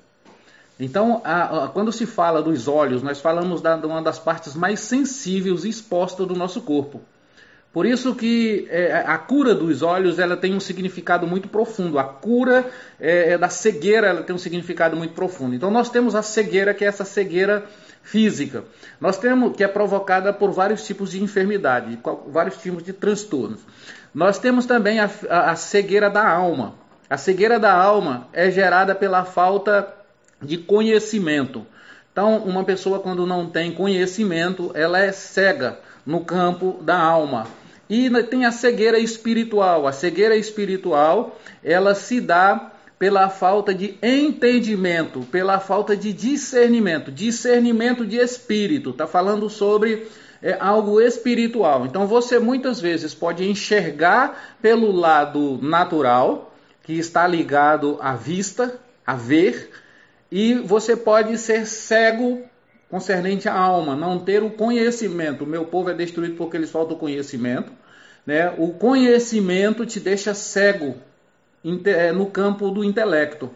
Então, 0.79 1.21
a, 1.23 1.65
a, 1.65 1.67
quando 1.67 1.91
se 1.91 2.05
fala 2.05 2.41
dos 2.41 2.67
olhos, 2.67 3.03
nós 3.03 3.19
falamos 3.19 3.61
da, 3.61 3.75
de 3.75 3.85
uma 3.85 4.01
das 4.01 4.17
partes 4.17 4.55
mais 4.55 4.79
sensíveis 4.79 5.65
e 5.65 5.69
expostas 5.69 6.25
do 6.25 6.35
nosso 6.35 6.61
corpo. 6.61 7.01
Por 7.71 7.85
isso 7.85 8.15
que 8.15 8.67
é, 8.71 9.03
a 9.05 9.17
cura 9.17 9.53
dos 9.53 9.83
olhos 9.83 10.17
ela 10.17 10.35
tem 10.35 10.55
um 10.55 10.59
significado 10.59 11.27
muito 11.27 11.47
profundo. 11.47 11.99
A 11.99 12.03
cura 12.03 12.65
é, 12.99 13.33
é, 13.33 13.37
da 13.37 13.49
cegueira 13.49 14.07
ela 14.07 14.23
tem 14.23 14.35
um 14.35 14.39
significado 14.39 14.95
muito 14.95 15.13
profundo. 15.13 15.53
Então 15.53 15.69
nós 15.69 15.89
temos 15.89 16.15
a 16.15 16.23
cegueira 16.23 16.73
que 16.73 16.83
é 16.83 16.87
essa 16.87 17.05
cegueira 17.05 17.65
física. 18.09 18.63
Nós 18.99 19.17
temos 19.17 19.55
que 19.55 19.63
é 19.63 19.67
provocada 19.67 20.33
por 20.33 20.51
vários 20.51 20.83
tipos 20.83 21.11
de 21.11 21.21
enfermidade, 21.21 21.99
vários 22.27 22.57
tipos 22.57 22.83
de 22.83 22.91
transtornos. 22.91 23.59
Nós 24.13 24.39
temos 24.39 24.65
também 24.65 24.99
a, 24.99 25.09
a, 25.29 25.51
a 25.51 25.55
cegueira 25.55 26.09
da 26.09 26.27
alma 26.27 26.73
A 27.07 27.17
cegueira 27.17 27.59
da 27.59 27.71
alma 27.71 28.27
é 28.33 28.49
gerada 28.49 28.95
pela 28.95 29.25
falta 29.25 29.87
de 30.41 30.57
conhecimento. 30.57 31.65
Então, 32.11 32.37
uma 32.37 32.63
pessoa 32.63 32.99
quando 32.99 33.25
não 33.25 33.47
tem 33.47 33.71
conhecimento, 33.71 34.71
ela 34.73 34.99
é 34.99 35.11
cega 35.11 35.79
no 36.05 36.25
campo 36.25 36.79
da 36.81 36.97
alma. 36.97 37.47
E 37.89 38.09
tem 38.23 38.45
a 38.45 38.51
cegueira 38.51 38.99
espiritual. 38.99 39.87
A 39.87 39.91
cegueira 39.91 40.35
espiritual, 40.35 41.39
ela 41.63 41.93
se 41.93 42.19
dá 42.19 42.71
pela 42.99 43.29
falta 43.29 43.73
de 43.73 43.97
entendimento, 44.03 45.21
pela 45.31 45.57
falta 45.57 45.95
de 45.95 46.11
discernimento, 46.11 47.09
discernimento 47.09 48.05
de 48.05 48.17
espírito. 48.17 48.89
Está 48.89 49.07
falando 49.07 49.49
sobre 49.49 50.05
é, 50.43 50.57
algo 50.59 50.99
espiritual. 50.99 51.85
Então 51.85 52.05
você 52.05 52.37
muitas 52.37 52.81
vezes 52.81 53.15
pode 53.15 53.49
enxergar 53.49 54.57
pelo 54.61 54.91
lado 54.91 55.57
natural, 55.61 56.53
que 56.83 56.93
está 56.93 57.25
ligado 57.25 57.97
à 58.01 58.15
vista, 58.15 58.77
a 59.07 59.15
ver, 59.15 59.71
e 60.29 60.55
você 60.55 60.95
pode 60.97 61.37
ser 61.37 61.65
cego 61.65 62.43
concernente 62.89 63.47
à 63.47 63.53
alma, 63.53 63.95
não 63.95 64.19
ter 64.19 64.43
o 64.43 64.49
conhecimento. 64.49 65.45
O 65.45 65.47
meu 65.47 65.65
povo 65.65 65.89
é 65.89 65.93
destruído 65.93 66.35
porque 66.35 66.57
eles 66.57 66.69
faltam 66.69 66.97
conhecimento. 66.97 67.71
Né? 68.25 68.53
O 68.57 68.73
conhecimento 68.73 69.85
te 69.85 69.99
deixa 69.99 70.33
cego 70.33 70.95
no 71.63 72.25
campo 72.27 72.69
do 72.71 72.83
intelecto. 72.83 73.49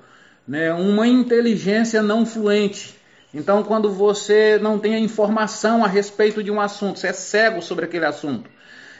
Né? 0.47 0.73
Uma 0.73 1.07
inteligência 1.07 2.01
não 2.01 2.25
fluente. 2.25 2.95
Então, 3.33 3.63
quando 3.63 3.91
você 3.91 4.59
não 4.61 4.77
tem 4.77 4.93
a 4.93 4.99
informação 4.99 5.83
a 5.83 5.87
respeito 5.87 6.43
de 6.43 6.51
um 6.51 6.61
assunto, 6.61 6.99
você 6.99 7.07
é 7.07 7.13
cego 7.13 7.61
sobre 7.61 7.85
aquele 7.85 8.05
assunto. 8.05 8.49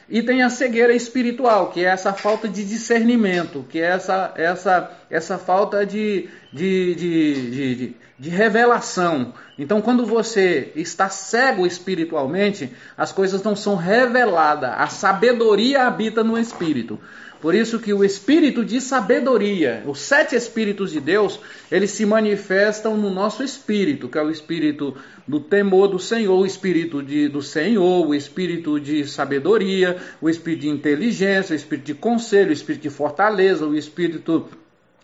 E 0.08 0.22
tem 0.22 0.42
a 0.42 0.50
cegueira 0.50 0.92
espiritual, 0.92 1.70
que 1.70 1.84
é 1.84 1.88
essa 1.88 2.12
falta 2.12 2.46
de 2.48 2.64
discernimento, 2.64 3.64
que 3.68 3.80
é 3.80 3.86
essa, 3.86 4.32
essa, 4.36 4.90
essa 5.08 5.38
falta 5.38 5.86
de, 5.86 6.28
de, 6.52 6.94
de, 6.94 7.50
de, 7.50 7.96
de 8.18 8.28
revelação. 8.28 9.32
Então, 9.58 9.80
quando 9.80 10.04
você 10.04 10.72
está 10.74 11.08
cego 11.08 11.66
espiritualmente, 11.66 12.70
as 12.98 13.12
coisas 13.12 13.42
não 13.42 13.56
são 13.56 13.76
reveladas, 13.76 14.72
a 14.76 14.88
sabedoria 14.88 15.86
habita 15.86 16.22
no 16.22 16.36
espírito. 16.36 16.98
Por 17.44 17.54
isso 17.54 17.78
que 17.78 17.92
o 17.92 18.02
espírito 18.02 18.64
de 18.64 18.80
sabedoria, 18.80 19.82
os 19.86 19.98
sete 19.98 20.34
espíritos 20.34 20.90
de 20.90 20.98
Deus, 20.98 21.38
eles 21.70 21.90
se 21.90 22.06
manifestam 22.06 22.96
no 22.96 23.10
nosso 23.10 23.42
espírito, 23.42 24.08
que 24.08 24.16
é 24.16 24.22
o 24.22 24.30
espírito 24.30 24.96
do 25.28 25.38
temor 25.38 25.88
do 25.88 25.98
Senhor, 25.98 26.38
o 26.38 26.46
espírito 26.46 27.02
de, 27.02 27.28
do 27.28 27.42
Senhor, 27.42 28.08
o 28.08 28.14
espírito 28.14 28.80
de 28.80 29.06
sabedoria, 29.06 29.98
o 30.22 30.30
espírito 30.30 30.62
de 30.62 30.68
inteligência, 30.70 31.52
o 31.52 31.56
espírito 31.56 31.84
de 31.84 31.92
conselho, 31.92 32.48
o 32.48 32.52
espírito 32.54 32.80
de 32.84 32.88
fortaleza, 32.88 33.66
o 33.66 33.76
espírito 33.76 34.48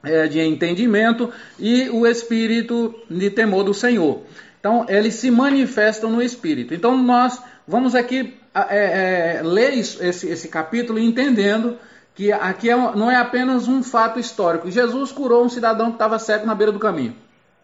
é, 0.02 0.26
de 0.26 0.40
entendimento 0.40 1.30
e 1.58 1.90
o 1.90 2.06
espírito 2.06 2.94
de 3.10 3.28
temor 3.28 3.64
do 3.64 3.74
Senhor. 3.74 4.22
Então, 4.58 4.86
eles 4.88 5.12
se 5.16 5.30
manifestam 5.30 6.10
no 6.10 6.22
espírito. 6.22 6.72
Então, 6.72 6.96
nós 6.96 7.38
vamos 7.68 7.94
aqui 7.94 8.32
é, 8.54 9.40
é, 9.40 9.42
ler 9.42 9.76
esse, 9.76 10.26
esse 10.26 10.48
capítulo 10.48 10.98
entendendo 10.98 11.76
que 12.14 12.32
aqui 12.32 12.68
é, 12.70 12.76
não 12.76 13.10
é 13.10 13.16
apenas 13.16 13.68
um 13.68 13.82
fato 13.82 14.18
histórico. 14.18 14.70
Jesus 14.70 15.12
curou 15.12 15.44
um 15.44 15.48
cidadão 15.48 15.88
que 15.88 15.96
estava 15.96 16.18
cego 16.18 16.46
na 16.46 16.54
beira 16.54 16.72
do 16.72 16.78
caminho. 16.78 17.16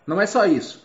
Não 0.07 0.21
é 0.21 0.27
só 0.27 0.47
isso. 0.47 0.85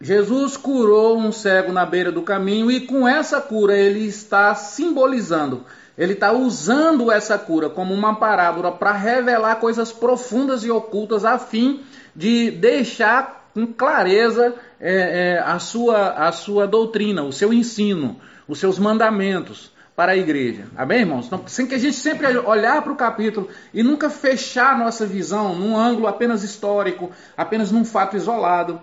Jesus 0.00 0.56
curou 0.56 1.16
um 1.16 1.32
cego 1.32 1.72
na 1.72 1.86
beira 1.86 2.12
do 2.12 2.22
caminho 2.22 2.70
e 2.70 2.80
com 2.80 3.08
essa 3.08 3.40
cura 3.40 3.74
ele 3.74 4.06
está 4.06 4.54
simbolizando, 4.54 5.64
ele 5.96 6.12
está 6.12 6.32
usando 6.32 7.10
essa 7.10 7.38
cura 7.38 7.70
como 7.70 7.94
uma 7.94 8.14
parábola 8.14 8.72
para 8.72 8.92
revelar 8.92 9.56
coisas 9.56 9.90
profundas 9.92 10.64
e 10.64 10.70
ocultas 10.70 11.24
a 11.24 11.38
fim 11.38 11.80
de 12.14 12.50
deixar 12.50 13.50
com 13.54 13.66
clareza 13.66 14.54
é, 14.78 15.36
é, 15.36 15.38
a, 15.38 15.58
sua, 15.58 16.10
a 16.10 16.30
sua 16.30 16.66
doutrina, 16.66 17.22
o 17.22 17.32
seu 17.32 17.50
ensino, 17.50 18.20
os 18.46 18.58
seus 18.58 18.78
mandamentos 18.78 19.72
para 19.96 20.12
a 20.12 20.16
igreja. 20.16 20.66
Amém, 20.76 21.00
irmãos? 21.00 21.26
Então, 21.26 21.42
sem 21.46 21.66
que 21.66 21.74
a 21.74 21.78
gente 21.78 21.96
sempre 21.96 22.26
olhar 22.36 22.82
para 22.82 22.92
o 22.92 22.96
capítulo 22.96 23.48
e 23.72 23.82
nunca 23.82 24.10
fechar 24.10 24.74
a 24.74 24.78
nossa 24.78 25.06
visão 25.06 25.54
num 25.56 25.74
ângulo 25.74 26.06
apenas 26.06 26.42
histórico, 26.42 27.10
apenas 27.34 27.72
num 27.72 27.84
fato 27.84 28.14
isolado, 28.14 28.78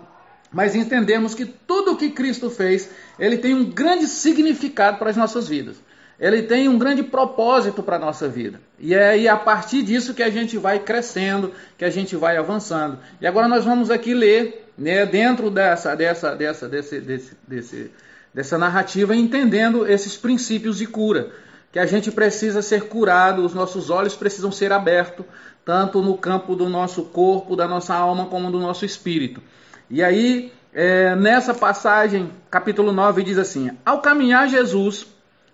mas 0.50 0.74
entendemos 0.74 1.32
que 1.32 1.46
tudo 1.46 1.92
o 1.92 1.96
que 1.96 2.10
Cristo 2.10 2.50
fez, 2.50 2.90
ele 3.16 3.38
tem 3.38 3.54
um 3.54 3.64
grande 3.64 4.08
significado 4.08 4.98
para 4.98 5.10
as 5.10 5.16
nossas 5.16 5.48
vidas. 5.48 5.76
Ele 6.18 6.42
tem 6.42 6.68
um 6.68 6.78
grande 6.78 7.02
propósito 7.02 7.82
para 7.82 7.96
a 7.96 7.98
nossa 7.98 8.28
vida. 8.28 8.60
E 8.78 8.94
é 8.94 9.10
aí 9.10 9.28
a 9.28 9.36
partir 9.36 9.82
disso 9.82 10.14
que 10.14 10.22
a 10.22 10.30
gente 10.30 10.56
vai 10.56 10.78
crescendo, 10.78 11.52
que 11.76 11.84
a 11.84 11.90
gente 11.90 12.14
vai 12.14 12.36
avançando. 12.36 12.98
E 13.20 13.26
agora 13.26 13.48
nós 13.48 13.64
vamos 13.64 13.90
aqui 13.90 14.14
ler, 14.14 14.70
né, 14.78 15.04
dentro 15.06 15.50
dessa, 15.50 15.94
dessa, 15.96 16.36
dessa, 16.36 16.68
desse, 16.68 17.00
desse, 17.00 17.36
desse 17.46 17.90
dessa 18.34 18.58
narrativa, 18.58 19.14
entendendo 19.14 19.86
esses 19.86 20.16
princípios 20.16 20.78
de 20.78 20.86
cura, 20.86 21.30
que 21.70 21.78
a 21.78 21.86
gente 21.86 22.10
precisa 22.10 22.60
ser 22.60 22.88
curado, 22.88 23.44
os 23.44 23.54
nossos 23.54 23.90
olhos 23.90 24.14
precisam 24.16 24.50
ser 24.50 24.72
abertos, 24.72 25.24
tanto 25.64 26.02
no 26.02 26.18
campo 26.18 26.56
do 26.56 26.68
nosso 26.68 27.04
corpo, 27.04 27.56
da 27.56 27.68
nossa 27.68 27.94
alma, 27.94 28.26
como 28.26 28.50
do 28.50 28.58
nosso 28.58 28.84
espírito. 28.84 29.40
E 29.88 30.02
aí, 30.02 30.52
é, 30.72 31.14
nessa 31.14 31.54
passagem, 31.54 32.30
capítulo 32.50 32.92
9, 32.92 33.22
diz 33.22 33.38
assim: 33.38 33.70
Ao 33.84 34.00
caminhar 34.00 34.48
Jesus, 34.48 35.06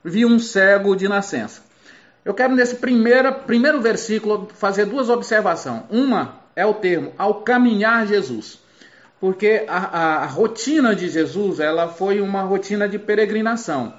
viu 0.02 0.28
um 0.28 0.38
cego 0.38 0.96
de 0.96 1.06
nascença. 1.06 1.62
Eu 2.24 2.34
quero 2.34 2.54
nesse 2.54 2.76
primeiro, 2.76 3.32
primeiro 3.32 3.80
versículo 3.80 4.48
fazer 4.54 4.86
duas 4.86 5.08
observações. 5.08 5.82
Uma 5.90 6.40
é 6.56 6.66
o 6.66 6.74
termo 6.74 7.12
ao 7.16 7.42
caminhar 7.42 8.06
Jesus 8.06 8.59
porque 9.20 9.64
a, 9.68 9.76
a, 9.76 10.14
a, 10.22 10.26
rotina 10.26 10.94
de 10.96 11.08
Jesus 11.08 11.60
ela 11.60 11.88
foi 11.88 12.20
uma 12.20 12.40
rotina 12.42 12.88
de 12.88 12.98
peregrinação. 12.98 13.92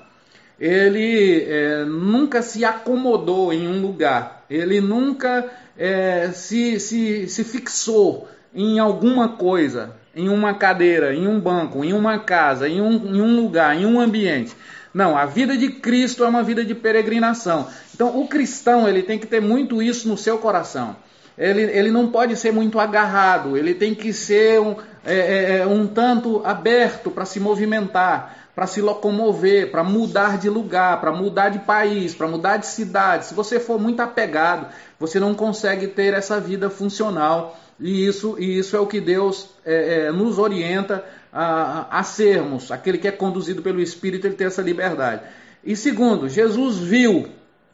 Ele 0.59 1.43
é, 1.47 1.85
nunca 1.85 2.41
se 2.41 2.65
acomodou 2.65 3.53
em 3.53 3.67
um 3.67 3.81
lugar, 3.81 4.45
ele 4.49 4.81
nunca 4.81 5.45
é, 5.77 6.29
se, 6.33 6.79
se, 6.79 7.27
se 7.27 7.43
fixou 7.43 8.27
em 8.53 8.79
alguma 8.79 9.29
coisa, 9.29 9.95
em 10.15 10.27
uma 10.27 10.55
cadeira, 10.55 11.13
em 11.13 11.27
um 11.27 11.39
banco, 11.39 11.83
em 11.83 11.93
uma 11.93 12.19
casa, 12.19 12.67
em 12.67 12.81
um, 12.81 13.15
em 13.15 13.21
um 13.21 13.35
lugar, 13.35 13.75
em 13.75 13.85
um 13.85 13.99
ambiente. 13.99 14.55
Não, 14.93 15.17
a 15.17 15.25
vida 15.25 15.55
de 15.55 15.69
Cristo 15.69 16.23
é 16.23 16.27
uma 16.27 16.43
vida 16.43 16.65
de 16.65 16.75
peregrinação. 16.75 17.67
Então, 17.93 18.19
o 18.19 18.27
cristão 18.27 18.87
ele 18.87 19.03
tem 19.03 19.17
que 19.17 19.25
ter 19.25 19.41
muito 19.41 19.81
isso 19.81 20.07
no 20.07 20.17
seu 20.17 20.37
coração 20.37 20.95
ele, 21.37 21.63
ele 21.63 21.91
não 21.91 22.11
pode 22.11 22.35
ser 22.35 22.51
muito 22.51 22.79
agarrado, 22.79 23.57
ele 23.57 23.73
tem 23.73 23.95
que 23.95 24.13
ser 24.13 24.59
um, 24.59 24.75
é, 25.05 25.15
é, 25.15 25.58
é 25.60 25.67
um 25.67 25.88
tanto 25.88 26.41
aberto 26.46 27.10
para 27.10 27.25
se 27.25 27.39
movimentar, 27.39 28.50
para 28.55 28.67
se 28.67 28.81
locomover, 28.81 29.72
para 29.72 29.84
mudar 29.84 30.38
de 30.38 30.50
lugar, 30.50 31.00
para 31.00 31.12
mudar 31.12 31.50
de 31.50 31.60
país, 31.60 32.13
para 32.13 32.27
mudar 32.27 32.58
de 32.58 32.67
cidade. 32.67 33.25
Se 33.25 33.34
você 33.34 33.60
for 33.60 33.79
muito 33.79 34.01
apegado, 34.01 34.67
você 35.00 35.20
não 35.20 35.34
consegue 35.34 35.88
ter 35.88 36.13
essa 36.13 36.39
vida 36.39 36.70
funcional. 36.70 37.58
E 37.79 38.05
isso, 38.05 38.36
e 38.38 38.60
isso 38.60 38.75
é 38.75 38.79
o 38.79 38.86
que 38.86 39.01
Deus 39.01 39.50
é, 39.65 40.05
é, 40.05 40.12
nos 40.12 40.38
orienta 40.38 41.03
a, 41.34 42.00
a 42.00 42.03
sermos. 42.03 42.72
Aquele 42.72 42.98
que 42.98 43.08
é 43.08 43.12
conduzido 43.12 43.62
pelo 43.63 43.81
Espírito, 43.81 44.27
ele 44.27 44.36
tem 44.36 44.48
essa 44.48 44.62
liberdade. 44.62 45.24
E 45.63 45.75
segundo, 45.75 46.29
Jesus 46.29 46.77
viu 46.77 47.29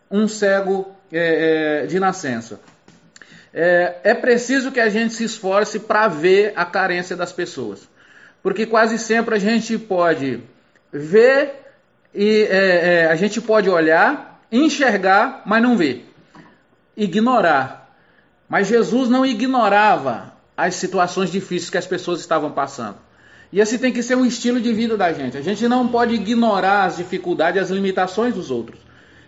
um 0.10 0.28
cego 0.28 0.88
é, 1.12 1.86
de 1.88 2.00
nascença 2.00 2.60
é, 3.60 4.02
é 4.04 4.14
preciso 4.14 4.72
que 4.72 4.80
a 4.80 4.88
gente 4.88 5.16
se 5.16 5.24
esforce 5.24 5.80
para 5.80 6.08
ver 6.08 6.54
a 6.56 6.64
carência 6.64 7.16
das 7.16 7.34
pessoas. 7.34 7.90
Porque 8.44 8.68
quase 8.68 9.00
sempre 9.00 9.34
a 9.34 9.40
gente 9.40 9.80
pode 9.80 10.44
ver 10.94 11.56
e 12.14 12.44
é, 12.44 13.06
é, 13.06 13.06
a 13.08 13.16
gente 13.16 13.42
pode 13.42 13.68
olhar, 13.68 14.44
enxergar, 14.52 15.42
mas 15.44 15.64
não 15.64 15.76
ver. 15.76 16.08
Ignorar. 16.96 17.98
Mas 18.48 18.68
Jesus 18.68 19.10
não 19.10 19.26
ignorava 19.26 20.34
as 20.56 20.76
situações 20.76 21.32
difíceis 21.32 21.72
que 21.72 21.80
as 21.80 21.88
pessoas 21.88 22.20
estavam 22.20 22.52
passando. 22.52 22.98
E 23.52 23.60
esse 23.60 23.80
tem 23.80 23.92
que 23.92 24.04
ser 24.04 24.16
um 24.16 24.26
estilo 24.26 24.62
de 24.62 24.72
vida 24.72 24.96
da 24.96 25.12
gente. 25.12 25.36
A 25.36 25.42
gente 25.42 25.68
não 25.68 25.88
pode 25.88 26.14
ignorar 26.14 26.84
as 26.84 26.98
dificuldades 26.98 27.60
as 27.60 27.70
limitações 27.72 28.36
dos 28.36 28.52
outros. 28.52 28.80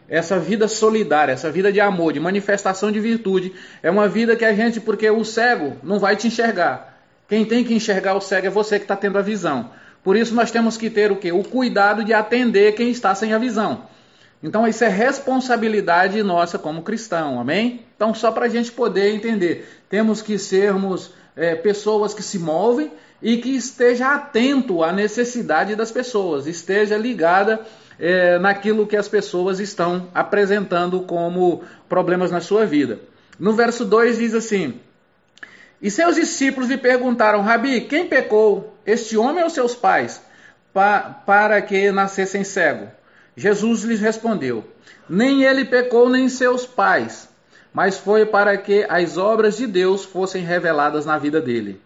Essa 0.09 0.39
vida 0.39 0.67
solidária, 0.67 1.33
essa 1.33 1.51
vida 1.51 1.71
de 1.71 1.79
amor, 1.79 2.13
de 2.13 2.19
manifestação 2.19 2.91
de 2.91 2.99
virtude, 2.99 3.53
é 3.83 3.91
uma 3.91 4.07
vida 4.07 4.35
que 4.35 4.43
a 4.43 4.53
gente, 4.53 4.79
porque 4.79 5.09
o 5.09 5.23
cego 5.23 5.77
não 5.83 5.99
vai 5.99 6.15
te 6.15 6.27
enxergar. 6.27 6.97
Quem 7.27 7.45
tem 7.45 7.63
que 7.63 7.73
enxergar 7.73 8.15
o 8.15 8.21
cego 8.21 8.47
é 8.47 8.49
você 8.49 8.79
que 8.79 8.85
está 8.85 8.95
tendo 8.95 9.19
a 9.19 9.21
visão. 9.21 9.69
Por 10.03 10.15
isso 10.15 10.33
nós 10.33 10.49
temos 10.49 10.77
que 10.77 10.89
ter 10.89 11.11
o 11.11 11.15
quê? 11.15 11.31
O 11.31 11.43
cuidado 11.43 12.03
de 12.03 12.13
atender 12.13 12.73
quem 12.73 12.89
está 12.89 13.13
sem 13.13 13.33
a 13.33 13.37
visão. 13.37 13.83
Então 14.41 14.67
isso 14.67 14.83
é 14.83 14.87
responsabilidade 14.87 16.23
nossa 16.23 16.57
como 16.57 16.81
cristão, 16.81 17.39
amém? 17.39 17.85
Então 17.95 18.13
só 18.13 18.31
para 18.31 18.45
a 18.45 18.49
gente 18.49 18.71
poder 18.71 19.13
entender, 19.13 19.69
temos 19.89 20.21
que 20.21 20.39
sermos 20.39 21.11
é, 21.35 21.55
pessoas 21.55 22.13
que 22.13 22.23
se 22.23 22.39
movem 22.39 22.89
e 23.21 23.37
que 23.37 23.49
esteja 23.49 24.15
atento 24.15 24.81
à 24.81 24.93
necessidade 24.93 25.75
das 25.75 25.91
pessoas, 25.91 26.47
esteja 26.47 26.97
ligada 26.97 27.59
é, 27.99 28.39
naquilo 28.39 28.87
que 28.87 28.95
as 28.95 29.09
pessoas 29.09 29.59
estão 29.59 30.07
apresentando 30.13 31.01
como 31.01 31.63
problemas 31.89 32.31
na 32.31 32.39
sua 32.39 32.65
vida. 32.65 32.99
No 33.37 33.53
verso 33.53 33.83
2 33.83 34.17
diz 34.17 34.33
assim: 34.33 34.79
E 35.81 35.91
seus 35.91 36.15
discípulos 36.15 36.69
lhe 36.69 36.77
perguntaram: 36.77 37.41
Rabi, 37.41 37.81
quem 37.81 38.07
pecou, 38.07 38.73
este 38.85 39.17
homem 39.17 39.43
ou 39.43 39.49
seus 39.49 39.75
pais, 39.75 40.21
pa 40.73 41.01
para 41.25 41.61
que 41.61 41.91
nascessem 41.91 42.43
cego? 42.43 42.87
Jesus 43.35 43.83
lhes 43.83 43.99
respondeu: 43.99 44.63
Nem 45.09 45.43
ele 45.43 45.65
pecou, 45.65 46.09
nem 46.09 46.29
seus 46.29 46.65
pais, 46.65 47.27
mas 47.73 47.97
foi 47.97 48.25
para 48.25 48.57
que 48.57 48.85
as 48.89 49.17
obras 49.17 49.57
de 49.57 49.67
Deus 49.67 50.05
fossem 50.05 50.43
reveladas 50.43 51.05
na 51.05 51.17
vida 51.17 51.41
dele. 51.41 51.81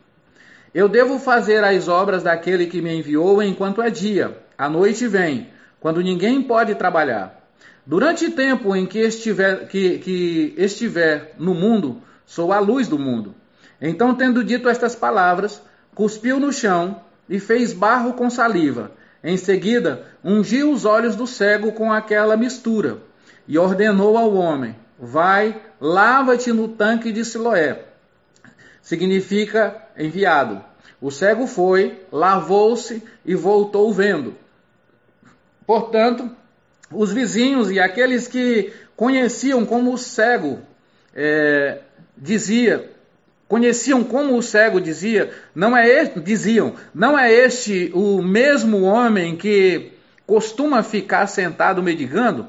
Eu 0.73 0.89
devo 0.89 1.19
fazer 1.19 1.63
as 1.63 1.87
obras 1.87 2.23
daquele 2.23 2.65
que 2.65 2.81
me 2.81 2.91
enviou 2.95 3.43
enquanto 3.43 3.81
é 3.81 3.91
dia. 3.91 4.35
A 4.57 4.67
noite 4.67 5.07
vem, 5.07 5.47
quando 5.83 6.01
ninguém 6.01 6.41
pode 6.41 6.73
trabalhar. 6.75 7.45
Durante 7.85 8.27
o 8.27 8.31
tempo 8.31 8.73
em 8.73 8.85
que 8.87 8.99
estiver, 8.99 9.67
que, 9.67 9.99
que 9.99 10.55
estiver 10.57 11.35
no 11.37 11.53
mundo, 11.53 12.01
sou 12.25 12.51
a 12.51 12.59
luz 12.59 12.87
do 12.87 12.97
mundo. 12.97 13.35
Então, 13.81 14.15
tendo 14.15 14.43
dito 14.43 14.69
estas 14.69 14.95
palavras, 14.95 15.61
cuspiu 15.93 16.39
no 16.39 16.53
chão 16.53 17.01
e 17.29 17.37
fez 17.37 17.73
barro 17.73 18.13
com 18.13 18.29
saliva. 18.29 18.91
Em 19.21 19.35
seguida, 19.35 20.05
ungiu 20.23 20.71
os 20.71 20.85
olhos 20.85 21.17
do 21.17 21.27
cego 21.27 21.73
com 21.73 21.91
aquela 21.91 22.37
mistura 22.37 22.99
e 23.45 23.59
ordenou 23.59 24.17
ao 24.17 24.33
homem: 24.33 24.75
Vai, 24.97 25.61
lava-te 25.79 26.53
no 26.53 26.69
tanque 26.69 27.11
de 27.11 27.25
Siloé 27.25 27.93
significa 28.83 29.81
enviado. 29.97 30.61
O 31.01 31.09
cego 31.09 31.47
foi, 31.47 32.05
lavou-se 32.11 33.01
e 33.25 33.33
voltou 33.33 33.91
vendo. 33.91 34.35
Portanto, 35.65 36.29
os 36.91 37.11
vizinhos 37.11 37.71
e 37.71 37.79
aqueles 37.79 38.27
que 38.27 38.73
conheciam 38.95 39.65
como 39.65 39.93
o 39.93 39.97
cego 39.97 40.59
é, 41.15 41.79
dizia, 42.17 42.89
conheciam 43.47 44.03
como 44.03 44.37
o 44.37 44.41
cego 44.41 44.81
dizia, 44.81 45.31
não 45.53 45.75
é 45.75 45.87
este, 45.87 46.19
diziam, 46.19 46.73
não 46.93 47.17
é 47.17 47.31
este 47.31 47.91
o 47.93 48.21
mesmo 48.21 48.83
homem 48.83 49.35
que 49.35 49.93
costuma 50.25 50.83
ficar 50.83 51.27
sentado 51.27 51.83
mendigando? 51.83 52.47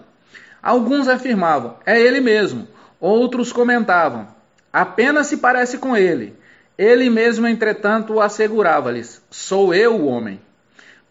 Alguns 0.63 1.09
afirmavam, 1.09 1.77
é 1.85 2.01
ele 2.01 2.21
mesmo. 2.21 2.67
Outros 2.99 3.53
comentavam, 3.53 4.29
apenas 4.73 5.27
se 5.27 5.37
parece 5.37 5.77
com 5.77 5.95
ele. 5.95 6.35
Ele 6.77 7.11
mesmo, 7.11 7.47
entretanto, 7.47 8.21
assegurava-lhes: 8.21 9.23
Sou 9.31 9.75
eu 9.75 9.95
o 9.95 10.07
homem. 10.07 10.41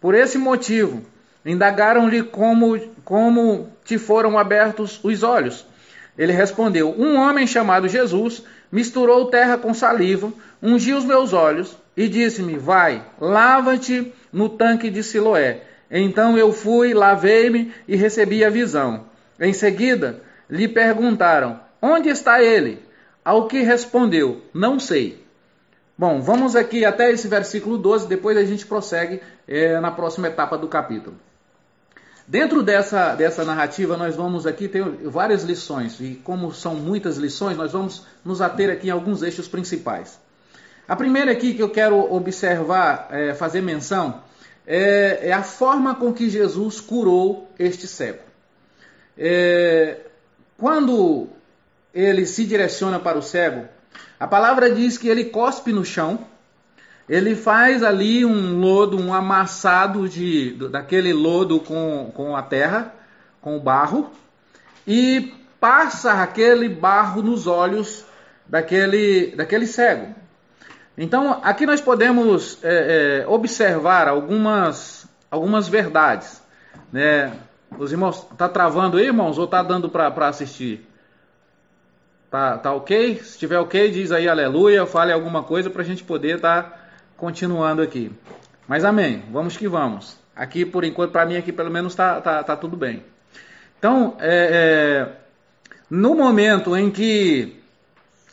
Por 0.00 0.14
esse 0.14 0.36
motivo, 0.36 1.06
indagaram-lhe 1.44 2.22
como, 2.22 2.78
como 3.04 3.68
te 3.84 3.98
foram 3.98 4.38
abertos 4.38 4.98
os 5.02 5.22
olhos. 5.22 5.66
Ele 6.16 6.32
respondeu: 6.32 6.94
Um 6.96 7.16
homem 7.16 7.46
chamado 7.46 7.88
Jesus 7.88 8.42
misturou 8.70 9.26
terra 9.26 9.58
com 9.58 9.74
saliva, 9.74 10.32
ungiu 10.62 10.96
os 10.96 11.04
meus 11.04 11.32
olhos 11.32 11.76
e 11.96 12.08
disse-me: 12.08 12.56
Vai, 12.56 13.04
lava-te 13.20 14.12
no 14.32 14.48
tanque 14.48 14.90
de 14.90 15.02
Siloé. 15.02 15.62
Então 15.90 16.36
eu 16.38 16.52
fui, 16.52 16.94
lavei-me 16.94 17.72
e 17.86 17.96
recebi 17.96 18.44
a 18.44 18.50
visão. 18.50 19.04
Em 19.38 19.52
seguida, 19.52 20.22
lhe 20.48 20.68
perguntaram: 20.68 21.60
Onde 21.82 22.08
está 22.08 22.42
ele? 22.42 22.80
Ao 23.24 23.46
que 23.46 23.60
respondeu: 23.60 24.42
Não 24.52 24.78
sei. 24.78 25.22
Bom, 25.96 26.20
vamos 26.20 26.56
aqui 26.56 26.84
até 26.84 27.12
esse 27.12 27.28
versículo 27.28 27.78
12, 27.78 28.08
depois 28.08 28.36
a 28.36 28.44
gente 28.44 28.66
prossegue 28.66 29.20
é, 29.46 29.78
na 29.78 29.92
próxima 29.92 30.26
etapa 30.26 30.58
do 30.58 30.66
capítulo. 30.66 31.16
Dentro 32.26 32.62
dessa, 32.62 33.14
dessa 33.14 33.44
narrativa, 33.44 33.98
nós 33.98 34.16
vamos 34.16 34.46
aqui 34.46 34.66
ter 34.66 34.82
várias 34.82 35.44
lições, 35.44 36.00
e 36.00 36.14
como 36.24 36.52
são 36.54 36.74
muitas 36.74 37.18
lições, 37.18 37.56
nós 37.56 37.72
vamos 37.72 38.06
nos 38.24 38.40
ater 38.40 38.70
aqui 38.70 38.88
em 38.88 38.90
alguns 38.90 39.22
eixos 39.22 39.46
principais. 39.46 40.18
A 40.88 40.96
primeira 40.96 41.32
aqui 41.32 41.52
que 41.52 41.62
eu 41.62 41.68
quero 41.68 42.12
observar, 42.12 43.08
é, 43.10 43.34
fazer 43.34 43.60
menção, 43.60 44.22
é, 44.66 45.28
é, 45.28 45.32
a 45.32 45.42
forma 45.42 45.94
com 45.94 46.14
que 46.14 46.30
Jesus 46.30 46.80
curou 46.80 47.50
este 47.58 47.86
cego. 47.86 48.22
É, 49.18 49.98
quando 50.56 51.28
ele 51.92 52.24
se 52.26 52.44
direciona 52.46 52.98
para 52.98 53.18
o 53.18 53.22
cego, 53.22 53.68
a 54.18 54.26
palavra 54.26 54.70
diz 54.70 54.96
que 54.96 55.08
ele 55.08 55.24
cospe 55.24 55.72
no 55.72 55.84
chão, 55.84 56.26
ele 57.08 57.34
faz 57.36 57.82
ali 57.82 58.24
um 58.24 58.58
lodo, 58.58 58.98
um 58.98 59.12
amassado 59.12 60.08
de, 60.08 60.52
daquele 60.70 61.12
lodo 61.12 61.60
com, 61.60 62.10
com 62.14 62.34
a 62.34 62.42
terra, 62.42 62.94
com 63.40 63.56
o 63.56 63.60
barro, 63.60 64.10
e 64.86 65.34
passa 65.60 66.22
aquele 66.22 66.68
barro 66.68 67.22
nos 67.22 67.46
olhos 67.46 68.04
daquele, 68.46 69.34
daquele 69.36 69.66
cego. 69.66 70.14
Então, 70.96 71.40
aqui 71.42 71.66
nós 71.66 71.80
podemos 71.80 72.58
é, 72.62 73.22
é, 73.22 73.26
observar 73.26 74.08
algumas, 74.08 75.06
algumas 75.30 75.68
verdades. 75.68 76.42
Né? 76.92 77.32
Os 77.76 77.90
irmãos, 77.90 78.26
tá 78.38 78.48
travando 78.48 78.96
aí, 78.96 79.06
irmãos, 79.06 79.36
ou 79.36 79.46
tá 79.46 79.62
dando 79.62 79.90
para 79.90 80.28
assistir? 80.28 80.88
Tá, 82.30 82.56
tá 82.58 82.72
ok? 82.72 83.16
Se 83.16 83.30
estiver 83.30 83.58
ok, 83.58 83.90
diz 83.90 84.10
aí 84.10 84.28
aleluia, 84.28 84.86
fale 84.86 85.12
alguma 85.12 85.42
coisa 85.42 85.68
para 85.68 85.82
a 85.82 85.84
gente 85.84 86.02
poder 86.02 86.36
estar 86.36 86.62
tá 86.62 86.83
continuando 87.16 87.82
aqui. 87.82 88.12
Mas 88.66 88.84
amém, 88.84 89.24
vamos 89.30 89.56
que 89.56 89.68
vamos. 89.68 90.18
Aqui 90.34 90.64
por 90.64 90.84
enquanto, 90.84 91.12
para 91.12 91.26
mim 91.26 91.36
aqui 91.36 91.52
pelo 91.52 91.70
menos 91.70 91.92
está 91.92 92.20
tá, 92.20 92.42
tá 92.42 92.56
tudo 92.56 92.76
bem. 92.76 93.04
Então, 93.78 94.16
é, 94.18 95.08
é, 95.10 95.16
no 95.90 96.14
momento 96.14 96.76
em 96.76 96.90
que 96.90 97.60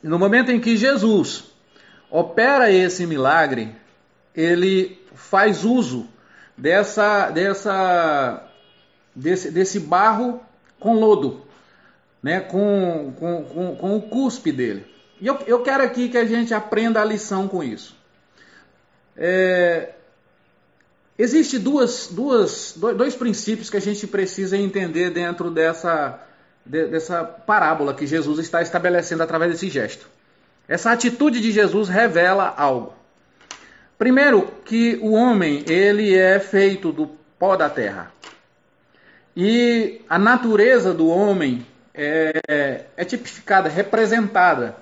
no 0.02 0.18
momento 0.18 0.52
em 0.52 0.60
que 0.60 0.76
Jesus 0.78 1.52
opera 2.10 2.72
esse 2.72 3.06
milagre, 3.06 3.76
ele 4.36 5.00
faz 5.14 5.64
uso 5.64 6.08
dessa, 6.58 7.30
dessa, 7.30 8.50
desse, 9.16 9.52
desse 9.52 9.80
barro 9.80 10.42
com 10.80 10.96
lodo 10.96 11.46
né, 12.22 12.40
com, 12.40 13.14
com, 13.18 13.44
com, 13.44 13.76
com 13.76 13.98
o 13.98 14.02
cuspe 14.02 14.52
dele. 14.52 14.86
E 15.20 15.28
eu, 15.28 15.38
eu 15.48 15.62
quero 15.62 15.84
aqui 15.84 16.10
que 16.10 16.18
a 16.18 16.26
gente 16.26 16.54
aprenda 16.54 17.02
a 17.02 17.06
lição 17.06 17.48
com 17.48 17.64
isso. 17.64 17.96
É, 19.16 19.94
Existem 21.22 21.60
duas, 21.60 22.08
duas, 22.10 22.74
dois 22.76 23.14
princípios 23.14 23.70
que 23.70 23.78
a 23.78 23.80
gente 23.80 24.08
precisa 24.08 24.58
entender 24.58 25.12
dentro 25.12 25.52
dessa, 25.52 26.20
dessa 26.66 27.24
parábola 27.24 27.94
que 27.94 28.08
Jesus 28.08 28.40
está 28.40 28.60
estabelecendo 28.60 29.22
através 29.22 29.52
desse 29.52 29.70
gesto. 29.70 30.08
Essa 30.68 30.92
atitude 30.92 31.40
de 31.40 31.52
Jesus 31.52 31.90
revela 31.90 32.52
algo. 32.58 32.96
Primeiro, 34.00 34.48
que 34.66 34.98
o 35.00 35.12
homem 35.12 35.64
ele 35.68 36.18
é 36.18 36.40
feito 36.40 36.92
do 36.92 37.12
pó 37.38 37.56
da 37.56 37.70
terra. 37.70 38.12
E 39.38 40.02
a 40.10 40.18
natureza 40.18 40.92
do 40.92 41.08
homem 41.08 41.64
é, 41.94 42.86
é 42.98 43.06
tipificada, 43.06 43.70
representada 43.70 44.76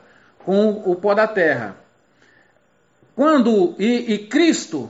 com 0.46 0.70
o 0.86 0.96
pó 0.96 1.14
da 1.14 1.28
terra. 1.28 1.76
Quando 3.20 3.76
e, 3.78 4.14
e 4.14 4.18
Cristo, 4.18 4.90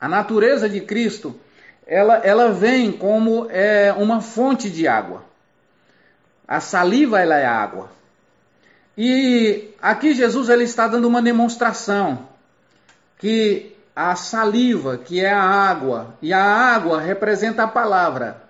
a 0.00 0.08
natureza 0.08 0.68
de 0.68 0.80
Cristo, 0.80 1.34
ela, 1.84 2.18
ela 2.18 2.52
vem 2.52 2.92
como 2.92 3.48
é, 3.50 3.92
uma 3.92 4.20
fonte 4.20 4.70
de 4.70 4.86
água. 4.86 5.24
A 6.46 6.60
saliva 6.60 7.20
ela 7.20 7.36
é 7.36 7.44
água. 7.44 7.90
E 8.96 9.74
aqui 9.82 10.14
Jesus 10.14 10.48
ele 10.48 10.62
está 10.62 10.86
dando 10.86 11.08
uma 11.08 11.20
demonstração 11.20 12.28
que 13.18 13.74
a 13.96 14.14
saliva, 14.14 14.96
que 14.98 15.20
é 15.20 15.32
a 15.32 15.42
água, 15.42 16.14
e 16.22 16.32
a 16.32 16.44
água 16.44 17.00
representa 17.00 17.64
a 17.64 17.66
palavra, 17.66 18.44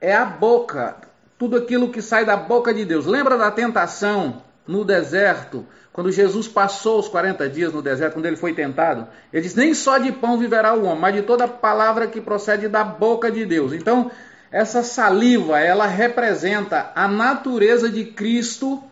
é 0.00 0.16
a 0.16 0.24
boca 0.24 0.96
tudo 1.36 1.58
aquilo 1.58 1.90
que 1.90 2.00
sai 2.00 2.24
da 2.24 2.38
boca 2.38 2.72
de 2.72 2.86
Deus. 2.86 3.04
Lembra 3.04 3.36
da 3.36 3.50
tentação 3.50 4.42
no 4.66 4.86
deserto, 4.86 5.66
quando 5.92 6.10
Jesus 6.10 6.48
passou 6.48 6.98
os 7.00 7.08
40 7.08 7.48
dias 7.50 7.72
no 7.72 7.82
deserto, 7.82 8.14
quando 8.14 8.26
ele 8.26 8.36
foi 8.36 8.54
tentado? 8.54 9.06
Ele 9.32 9.42
disse: 9.42 9.58
Nem 9.58 9.74
só 9.74 9.98
de 9.98 10.10
pão 10.10 10.38
viverá 10.38 10.74
o 10.74 10.84
homem, 10.84 11.00
mas 11.00 11.14
de 11.14 11.22
toda 11.22 11.46
palavra 11.46 12.06
que 12.06 12.20
procede 12.20 12.66
da 12.66 12.82
boca 12.82 13.30
de 13.30 13.44
Deus. 13.44 13.72
Então, 13.72 14.10
essa 14.50 14.82
saliva, 14.82 15.60
ela 15.60 15.86
representa 15.86 16.92
a 16.94 17.06
natureza 17.06 17.90
de 17.90 18.06
Cristo 18.06 18.82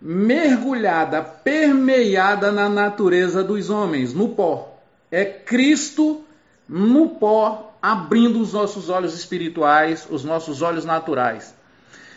mergulhada, 0.00 1.22
permeada 1.22 2.50
na 2.50 2.68
natureza 2.68 3.44
dos 3.44 3.70
homens, 3.70 4.12
no 4.12 4.30
pó. 4.30 4.80
É 5.12 5.24
Cristo 5.24 6.24
no 6.68 7.10
pó 7.10 7.76
abrindo 7.80 8.40
os 8.40 8.52
nossos 8.52 8.88
olhos 8.88 9.14
espirituais, 9.14 10.08
os 10.10 10.24
nossos 10.24 10.60
olhos 10.60 10.84
naturais. 10.84 11.54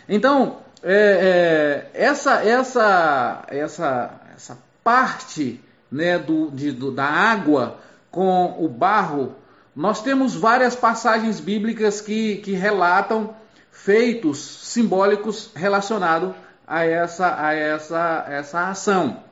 Então, 0.08 0.58
é, 0.88 1.90
é, 1.94 2.04
essa, 2.04 2.44
essa, 2.44 3.44
essa, 3.48 4.20
essa 4.36 4.58
parte 4.84 5.60
né, 5.90 6.16
do, 6.16 6.48
de, 6.52 6.70
do, 6.70 6.92
da 6.92 7.04
água 7.04 7.80
com 8.08 8.54
o 8.64 8.68
barro, 8.68 9.34
nós 9.74 10.00
temos 10.00 10.36
várias 10.36 10.76
passagens 10.76 11.40
bíblicas 11.40 12.00
que, 12.00 12.36
que 12.36 12.52
relatam 12.52 13.34
feitos 13.72 14.38
simbólicos 14.38 15.50
relacionados 15.56 16.36
a 16.64 16.84
essa, 16.84 17.44
a 17.44 17.52
essa, 17.52 18.24
essa 18.28 18.68
ação. 18.68 19.24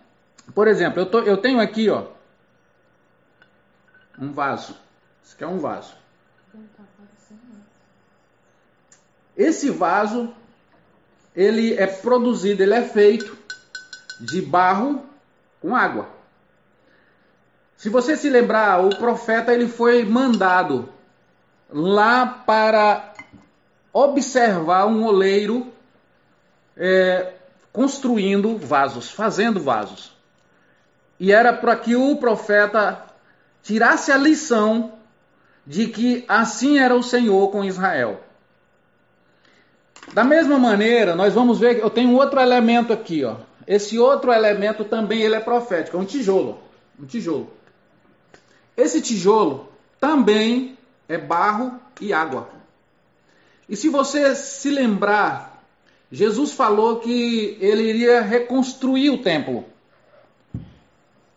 Por 0.56 0.66
exemplo, 0.66 1.00
eu, 1.00 1.06
tô, 1.06 1.20
eu 1.20 1.36
tenho 1.36 1.60
aqui, 1.60 1.88
ó, 1.88 2.08
um 4.18 4.32
vaso. 4.32 4.76
Isso 5.22 5.36
aqui 5.36 5.44
é 5.44 5.48
um 5.48 5.58
vaso. 5.58 5.94
Esse 9.36 9.70
vaso, 9.70 10.34
ele 11.34 11.74
é 11.74 11.86
produzido, 11.86 12.62
ele 12.62 12.74
é 12.74 12.82
feito 12.82 13.36
de 14.20 14.40
barro 14.40 15.04
com 15.60 15.74
água. 15.74 16.08
Se 17.76 17.88
você 17.88 18.16
se 18.16 18.30
lembrar, 18.30 18.84
o 18.84 18.90
profeta 18.96 19.52
ele 19.52 19.68
foi 19.68 20.04
mandado 20.04 20.88
lá 21.68 22.24
para 22.24 23.12
observar 23.92 24.86
um 24.86 25.04
oleiro 25.04 25.72
é, 26.76 27.32
construindo 27.72 28.56
vasos, 28.56 29.10
fazendo 29.10 29.60
vasos. 29.60 30.12
E 31.18 31.32
era 31.32 31.52
para 31.52 31.76
que 31.76 31.94
o 31.94 32.16
profeta 32.16 33.02
tirasse 33.62 34.12
a 34.12 34.16
lição 34.16 34.92
de 35.66 35.86
que 35.86 36.24
assim 36.28 36.78
era 36.78 36.94
o 36.94 37.02
Senhor 37.02 37.50
com 37.50 37.64
Israel. 37.64 38.20
Da 40.12 40.22
mesma 40.22 40.58
maneira, 40.58 41.16
nós 41.16 41.34
vamos 41.34 41.58
ver, 41.58 41.78
eu 41.78 41.90
tenho 41.90 42.14
outro 42.14 42.40
elemento 42.40 42.92
aqui, 42.92 43.24
ó. 43.24 43.36
Esse 43.66 43.98
outro 43.98 44.32
elemento 44.32 44.84
também 44.84 45.22
ele 45.22 45.34
é 45.34 45.40
profético, 45.40 45.96
é 45.96 46.00
um 46.00 46.04
tijolo, 46.04 46.58
um 47.00 47.06
tijolo. 47.06 47.50
Esse 48.76 49.00
tijolo 49.00 49.68
também 49.98 50.76
é 51.08 51.16
barro 51.16 51.80
e 52.00 52.12
água. 52.12 52.48
E 53.68 53.76
se 53.76 53.88
você 53.88 54.34
se 54.34 54.70
lembrar, 54.70 55.64
Jesus 56.12 56.52
falou 56.52 57.00
que 57.00 57.56
ele 57.60 57.84
iria 57.84 58.20
reconstruir 58.20 59.10
o 59.10 59.22
templo. 59.22 59.64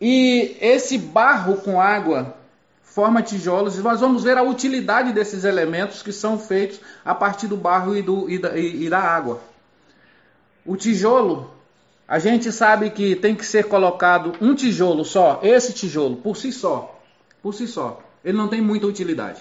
E 0.00 0.56
esse 0.60 0.98
barro 0.98 1.56
com 1.56 1.80
água 1.80 2.36
forma 2.90 3.22
tijolos, 3.22 3.76
e 3.76 3.80
nós 3.80 4.00
vamos 4.00 4.24
ver 4.24 4.36
a 4.36 4.42
utilidade 4.42 5.12
desses 5.12 5.44
elementos 5.44 6.02
que 6.02 6.12
são 6.12 6.38
feitos 6.38 6.80
a 7.04 7.14
partir 7.14 7.46
do 7.46 7.56
barro 7.56 7.96
e, 7.96 8.02
do, 8.02 8.28
e, 8.28 8.38
da, 8.38 8.56
e, 8.56 8.84
e 8.84 8.90
da 8.90 8.98
água. 8.98 9.40
O 10.64 10.76
tijolo, 10.76 11.50
a 12.06 12.18
gente 12.18 12.50
sabe 12.50 12.90
que 12.90 13.14
tem 13.14 13.34
que 13.34 13.44
ser 13.44 13.64
colocado 13.64 14.32
um 14.40 14.54
tijolo 14.54 15.04
só, 15.04 15.40
esse 15.42 15.72
tijolo, 15.72 16.16
por 16.16 16.36
si 16.36 16.50
só, 16.50 17.00
por 17.42 17.54
si 17.54 17.66
só. 17.66 18.02
Ele 18.24 18.36
não 18.36 18.48
tem 18.48 18.60
muita 18.60 18.86
utilidade. 18.86 19.40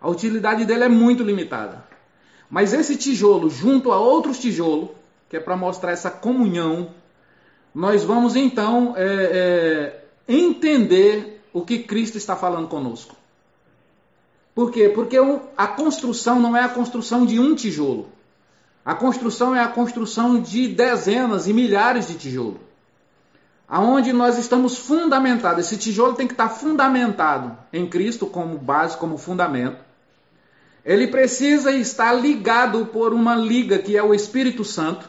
A 0.00 0.08
utilidade 0.08 0.64
dele 0.64 0.84
é 0.84 0.88
muito 0.88 1.22
limitada. 1.22 1.84
Mas 2.50 2.72
esse 2.72 2.96
tijolo, 2.96 3.50
junto 3.50 3.92
a 3.92 3.98
outros 3.98 4.38
tijolos, 4.38 4.90
que 5.28 5.36
é 5.36 5.40
para 5.40 5.56
mostrar 5.56 5.92
essa 5.92 6.10
comunhão, 6.10 6.90
nós 7.74 8.02
vamos 8.02 8.34
então 8.34 8.94
é, 8.96 9.04
é, 9.04 10.04
entender 10.26 11.37
o 11.52 11.62
que 11.62 11.80
Cristo 11.80 12.16
está 12.16 12.36
falando 12.36 12.68
conosco. 12.68 13.16
Por 14.54 14.72
quê? 14.72 14.88
Porque 14.88 15.16
a 15.56 15.66
construção 15.68 16.40
não 16.40 16.56
é 16.56 16.64
a 16.64 16.68
construção 16.68 17.24
de 17.24 17.38
um 17.38 17.54
tijolo. 17.54 18.08
A 18.84 18.94
construção 18.94 19.54
é 19.54 19.60
a 19.60 19.68
construção 19.68 20.40
de 20.40 20.66
dezenas 20.66 21.46
e 21.46 21.52
milhares 21.52 22.08
de 22.08 22.14
tijolos. 22.14 22.60
Aonde 23.68 24.12
nós 24.12 24.38
estamos 24.38 24.78
fundamentados. 24.78 25.66
Esse 25.66 25.76
tijolo 25.76 26.14
tem 26.14 26.26
que 26.26 26.32
estar 26.32 26.48
fundamentado 26.48 27.56
em 27.72 27.86
Cristo 27.86 28.26
como 28.26 28.56
base, 28.56 28.96
como 28.96 29.18
fundamento. 29.18 29.76
Ele 30.84 31.06
precisa 31.06 31.70
estar 31.70 32.12
ligado 32.12 32.86
por 32.86 33.12
uma 33.12 33.36
liga 33.36 33.78
que 33.78 33.96
é 33.96 34.02
o 34.02 34.14
Espírito 34.14 34.64
Santo. 34.64 35.08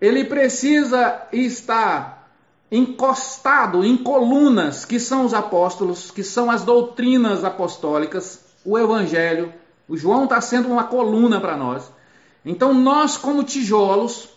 Ele 0.00 0.24
precisa 0.24 1.22
estar 1.32 2.23
encostado 2.70 3.84
em 3.84 3.96
colunas 3.96 4.84
que 4.84 4.98
são 4.98 5.24
os 5.24 5.34
apóstolos, 5.34 6.10
que 6.10 6.22
são 6.22 6.50
as 6.50 6.62
doutrinas 6.62 7.44
apostólicas, 7.44 8.40
o 8.64 8.78
Evangelho. 8.78 9.52
O 9.88 9.96
João 9.96 10.24
está 10.24 10.40
sendo 10.40 10.68
uma 10.68 10.84
coluna 10.84 11.40
para 11.40 11.56
nós. 11.56 11.92
Então, 12.44 12.74
nós, 12.74 13.16
como 13.16 13.44
tijolos, 13.44 14.28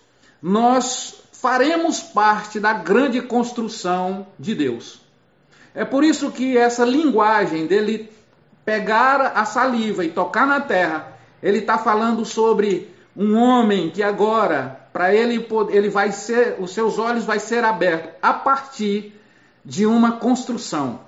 nós 0.42 1.16
faremos 1.32 2.00
parte 2.02 2.60
da 2.60 2.74
grande 2.74 3.22
construção 3.22 4.28
de 4.38 4.56
Deus. 4.56 5.02
É 5.74 5.86
por 5.86 6.04
isso 6.04 6.32
que 6.32 6.58
essa 6.58 6.84
linguagem 6.84 7.68
dele 7.68 8.10
pegar 8.66 9.34
a 9.36 9.46
saliva 9.46 10.04
e 10.04 10.10
tocar 10.10 10.46
na 10.46 10.60
terra, 10.60 11.18
ele 11.42 11.60
está 11.60 11.78
falando 11.78 12.26
sobre 12.26 12.94
um 13.16 13.38
homem 13.38 13.90
que 13.90 14.04
agora 14.04 14.87
para 14.98 15.14
ele 15.14 15.46
ele 15.70 15.90
vai 15.90 16.12
ser, 16.12 16.56
os 16.58 16.72
seus 16.72 16.98
olhos 16.98 17.24
vai 17.24 17.38
ser 17.38 17.64
abertos 17.64 18.14
a 18.20 18.34
partir 18.34 19.14
de 19.64 19.86
uma 19.86 20.14
construção, 20.14 21.02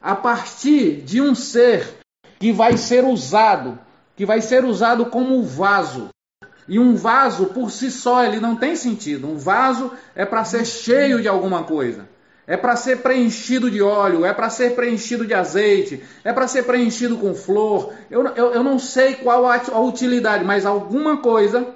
a 0.00 0.16
partir 0.16 1.02
de 1.02 1.20
um 1.20 1.34
ser 1.34 1.86
que 2.38 2.50
vai 2.50 2.78
ser 2.78 3.04
usado, 3.04 3.78
que 4.16 4.24
vai 4.24 4.40
ser 4.40 4.64
usado 4.64 5.04
como 5.06 5.42
vaso. 5.42 6.08
E 6.66 6.78
um 6.78 6.96
vaso 6.96 7.48
por 7.48 7.70
si 7.70 7.90
só 7.90 8.24
ele 8.24 8.40
não 8.40 8.56
tem 8.56 8.74
sentido. 8.74 9.28
Um 9.28 9.36
vaso 9.36 9.92
é 10.16 10.24
para 10.24 10.42
ser 10.46 10.64
cheio 10.64 11.20
de 11.20 11.28
alguma 11.28 11.64
coisa. 11.64 12.08
É 12.46 12.56
para 12.56 12.76
ser 12.76 13.02
preenchido 13.02 13.70
de 13.70 13.82
óleo, 13.82 14.24
é 14.24 14.32
para 14.32 14.48
ser 14.48 14.74
preenchido 14.74 15.26
de 15.26 15.34
azeite, 15.34 16.02
é 16.24 16.32
para 16.32 16.48
ser 16.48 16.62
preenchido 16.62 17.18
com 17.18 17.34
flor. 17.34 17.92
Eu, 18.10 18.26
eu, 18.28 18.52
eu 18.54 18.62
não 18.62 18.78
sei 18.78 19.16
qual 19.16 19.46
a, 19.46 19.56
a 19.56 19.80
utilidade, 19.80 20.44
mas 20.44 20.64
alguma 20.64 21.18
coisa 21.18 21.73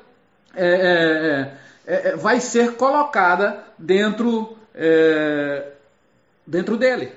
é, 0.58 1.52
é, 1.86 1.94
é, 1.94 2.08
é, 2.08 2.16
vai 2.16 2.40
ser 2.40 2.74
colocada 2.74 3.64
dentro, 3.78 4.56
é, 4.74 5.68
dentro 6.46 6.76
dele. 6.76 7.12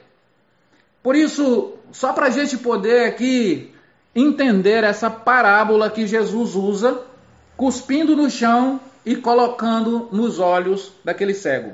Por 1.01 1.15
isso, 1.15 1.73
só 1.91 2.13
para 2.13 2.27
a 2.27 2.29
gente 2.29 2.57
poder 2.57 3.07
aqui 3.07 3.73
entender 4.15 4.83
essa 4.83 5.09
parábola 5.09 5.89
que 5.89 6.05
Jesus 6.05 6.55
usa, 6.55 7.01
cuspindo 7.57 8.15
no 8.15 8.29
chão 8.29 8.79
e 9.05 9.15
colocando 9.15 10.07
nos 10.11 10.39
olhos 10.39 10.93
daquele 11.03 11.33
cego. 11.33 11.73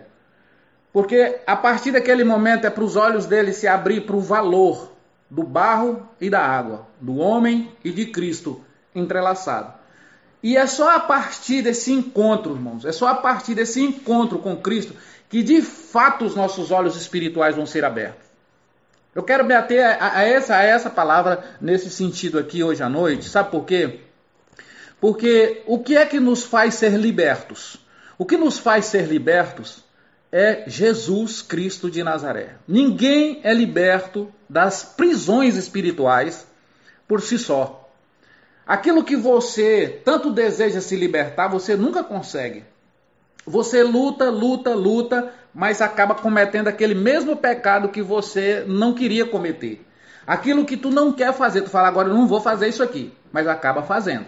Porque 0.93 1.41
a 1.45 1.55
partir 1.55 1.91
daquele 1.91 2.23
momento 2.23 2.65
é 2.65 2.69
para 2.69 2.83
os 2.83 2.95
olhos 2.95 3.25
dele 3.25 3.53
se 3.53 3.67
abrir 3.67 4.01
para 4.01 4.15
o 4.15 4.21
valor 4.21 4.91
do 5.29 5.43
barro 5.43 6.07
e 6.19 6.29
da 6.29 6.39
água, 6.39 6.87
do 7.01 7.17
homem 7.17 7.71
e 7.83 7.91
de 7.91 8.05
Cristo 8.05 8.61
entrelaçado. 8.95 9.76
E 10.47 10.55
é 10.55 10.65
só 10.65 10.95
a 10.95 10.99
partir 11.01 11.61
desse 11.61 11.91
encontro, 11.91 12.53
irmãos, 12.55 12.85
é 12.85 12.93
só 12.93 13.09
a 13.09 13.15
partir 13.15 13.53
desse 13.53 13.81
encontro 13.81 14.39
com 14.39 14.55
Cristo 14.55 14.95
que 15.27 15.43
de 15.43 15.61
fato 15.61 16.23
os 16.23 16.37
nossos 16.37 16.71
olhos 16.71 16.95
espirituais 16.95 17.57
vão 17.57 17.65
ser 17.65 17.83
abertos. 17.83 18.25
Eu 19.13 19.23
quero 19.23 19.43
me 19.43 19.53
ater 19.53 19.83
a, 19.85 20.19
a, 20.19 20.23
essa, 20.23 20.55
a 20.55 20.63
essa 20.63 20.89
palavra 20.89 21.43
nesse 21.59 21.89
sentido 21.89 22.39
aqui 22.39 22.63
hoje 22.63 22.81
à 22.81 22.87
noite, 22.87 23.27
sabe 23.27 23.51
por 23.51 23.65
quê? 23.65 23.99
Porque 25.01 25.63
o 25.65 25.79
que 25.79 25.97
é 25.97 26.05
que 26.05 26.17
nos 26.17 26.45
faz 26.45 26.75
ser 26.75 26.93
libertos? 26.93 27.77
O 28.17 28.25
que 28.25 28.37
nos 28.37 28.57
faz 28.57 28.85
ser 28.85 29.05
libertos 29.05 29.83
é 30.31 30.63
Jesus 30.65 31.41
Cristo 31.41 31.91
de 31.91 32.01
Nazaré. 32.03 32.55
Ninguém 32.65 33.41
é 33.43 33.53
liberto 33.53 34.33
das 34.49 34.81
prisões 34.81 35.57
espirituais 35.57 36.47
por 37.05 37.19
si 37.19 37.37
só. 37.37 37.86
Aquilo 38.67 39.03
que 39.03 39.15
você 39.15 40.01
tanto 40.03 40.29
deseja 40.29 40.81
se 40.81 40.95
libertar, 40.95 41.47
você 41.47 41.75
nunca 41.77 42.03
consegue. 42.03 42.65
Você 43.45 43.81
luta, 43.81 44.29
luta, 44.29 44.75
luta, 44.75 45.31
mas 45.53 45.81
acaba 45.81 46.13
cometendo 46.13 46.67
aquele 46.67 46.93
mesmo 46.93 47.37
pecado 47.37 47.87
que 47.87 48.01
você 48.01 48.65
não 48.67 48.93
queria 48.93 49.25
cometer. 49.25 49.85
Aquilo 50.25 50.65
que 50.65 50.75
tu 50.75 50.89
não 50.89 51.13
quer 51.13 51.33
fazer, 51.33 51.61
tu 51.61 51.69
fala 51.69 51.87
agora 51.87 52.09
eu 52.09 52.13
não 52.13 52.27
vou 52.27 52.41
fazer 52.41 52.67
isso 52.67 52.83
aqui, 52.83 53.13
mas 53.31 53.47
acaba 53.47 53.83
fazendo. 53.83 54.25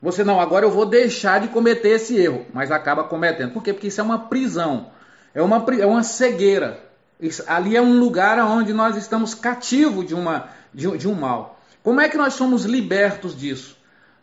Você 0.00 0.22
não, 0.22 0.40
agora 0.40 0.64
eu 0.64 0.70
vou 0.70 0.86
deixar 0.86 1.40
de 1.40 1.48
cometer 1.48 1.88
esse 1.88 2.16
erro, 2.16 2.46
mas 2.54 2.70
acaba 2.70 3.02
cometendo. 3.02 3.52
Por 3.52 3.64
quê? 3.64 3.72
Porque 3.72 3.88
isso 3.88 4.00
é 4.00 4.04
uma 4.04 4.20
prisão, 4.20 4.90
é 5.34 5.42
uma, 5.42 5.64
é 5.80 5.86
uma 5.86 6.04
cegueira. 6.04 6.78
Isso, 7.20 7.42
ali 7.48 7.76
é 7.76 7.82
um 7.82 7.98
lugar 7.98 8.38
onde 8.38 8.72
nós 8.72 8.96
estamos 8.96 9.34
cativos 9.34 10.06
de, 10.06 10.14
uma, 10.14 10.50
de, 10.72 10.96
de 10.96 11.08
um 11.08 11.14
mal. 11.14 11.55
Como 11.86 12.00
é 12.00 12.08
que 12.08 12.16
nós 12.16 12.34
somos 12.34 12.64
libertos 12.64 13.38
disso? 13.38 13.76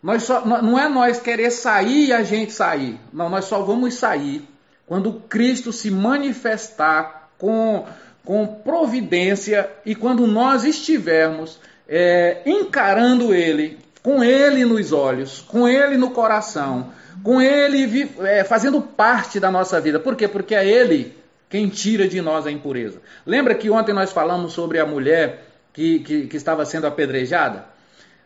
Nós 0.04 0.23
só, 0.23 0.45
não 0.45 0.78
é 0.78 0.89
nós 0.89 1.21
querer 1.21 1.49
sair 1.49 2.08
e 2.08 2.12
a 2.12 2.21
gente 2.21 2.52
sair. 2.52 2.99
Não, 3.13 3.30
nós 3.30 3.45
só 3.45 3.62
vamos 3.62 3.93
sair 3.93 4.45
quando 4.86 5.13
Cristo 5.30 5.71
se 5.71 5.89
manifestar 5.89 7.30
com, 7.38 7.86
com 8.26 8.45
providência 8.45 9.69
e 9.86 9.95
quando 9.95 10.28
nós 10.28 10.65
estivermos 10.65 11.58
é, 11.88 12.41
encarando 12.45 13.34
Ele, 13.34 13.80
com 14.02 14.21
Ele 14.21 14.65
nos 14.65 14.91
olhos, 14.91 15.39
com 15.39 15.65
Ele 15.65 15.95
no 15.95 16.12
coração, 16.12 16.89
com 17.23 17.41
Ele 17.41 18.12
é, 18.23 18.43
fazendo 18.43 18.82
parte 18.82 19.39
da 19.39 19.49
nossa 19.49 19.80
vida. 19.80 20.02
Por 20.02 20.17
quê? 20.17 20.28
Porque 20.28 20.54
é 20.54 20.67
Ele 20.67 21.15
quem 21.49 21.69
tira 21.69 22.10
de 22.10 22.19
nós 22.19 22.45
a 22.45 22.52
impureza. 22.52 23.02
Lembra 23.26 23.56
que 23.56 23.69
ontem 23.69 23.93
nós 23.93 24.12
falamos 24.12 24.52
sobre 24.52 24.80
a 24.80 24.86
mulher 24.86 25.52
que, 25.73 25.99
que, 25.99 26.27
que 26.27 26.38
estava 26.38 26.65
sendo 26.65 26.88
apedrejada, 26.88 27.65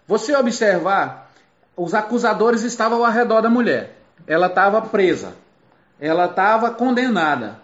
você 0.06 0.36
observar, 0.36 1.32
os 1.76 1.94
acusadores 1.94 2.64
estavam 2.64 3.06
ao 3.06 3.12
redor 3.12 3.42
da 3.42 3.50
mulher. 3.50 3.98
Ela 4.28 4.48
estava 4.48 4.82
presa. 4.82 5.34
Ela 6.00 6.26
estava 6.26 6.72
condenada. 6.72 7.60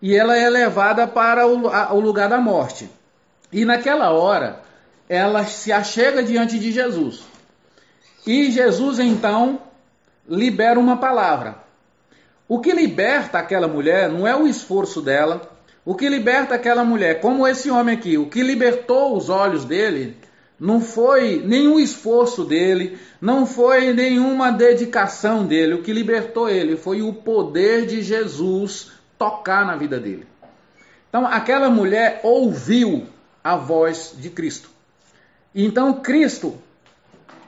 e 0.00 0.14
ela 0.14 0.36
é 0.36 0.48
levada 0.48 1.06
para 1.06 1.46
o, 1.46 1.68
a, 1.68 1.92
o 1.92 2.00
lugar 2.00 2.28
da 2.28 2.38
morte. 2.38 2.88
E 3.52 3.64
naquela 3.64 4.10
hora, 4.10 4.60
ela 5.08 5.44
se 5.44 5.72
achega 5.72 6.22
diante 6.22 6.58
de 6.58 6.72
Jesus. 6.72 7.22
E 8.26 8.50
Jesus 8.50 8.98
então 8.98 9.60
libera 10.28 10.78
uma 10.78 10.96
palavra. 10.96 11.56
O 12.48 12.60
que 12.60 12.72
liberta 12.72 13.38
aquela 13.38 13.68
mulher 13.68 14.08
não 14.08 14.26
é 14.26 14.36
o 14.36 14.46
esforço 14.46 15.00
dela, 15.00 15.55
o 15.86 15.94
que 15.94 16.08
liberta 16.08 16.56
aquela 16.56 16.84
mulher, 16.84 17.20
como 17.20 17.46
esse 17.46 17.70
homem 17.70 17.96
aqui, 17.96 18.18
o 18.18 18.26
que 18.26 18.42
libertou 18.42 19.16
os 19.16 19.30
olhos 19.30 19.64
dele 19.64 20.16
não 20.58 20.80
foi 20.80 21.40
nenhum 21.46 21.78
esforço 21.78 22.44
dele, 22.44 22.98
não 23.20 23.46
foi 23.46 23.92
nenhuma 23.92 24.50
dedicação 24.50 25.46
dele. 25.46 25.74
O 25.74 25.82
que 25.82 25.92
libertou 25.92 26.48
ele 26.48 26.76
foi 26.76 27.02
o 27.02 27.12
poder 27.12 27.86
de 27.86 28.02
Jesus 28.02 28.90
tocar 29.16 29.64
na 29.64 29.76
vida 29.76 30.00
dele. 30.00 30.26
Então, 31.08 31.24
aquela 31.24 31.70
mulher 31.70 32.20
ouviu 32.24 33.06
a 33.44 33.54
voz 33.54 34.12
de 34.18 34.28
Cristo. 34.28 34.68
Então, 35.54 36.00
Cristo 36.00 36.58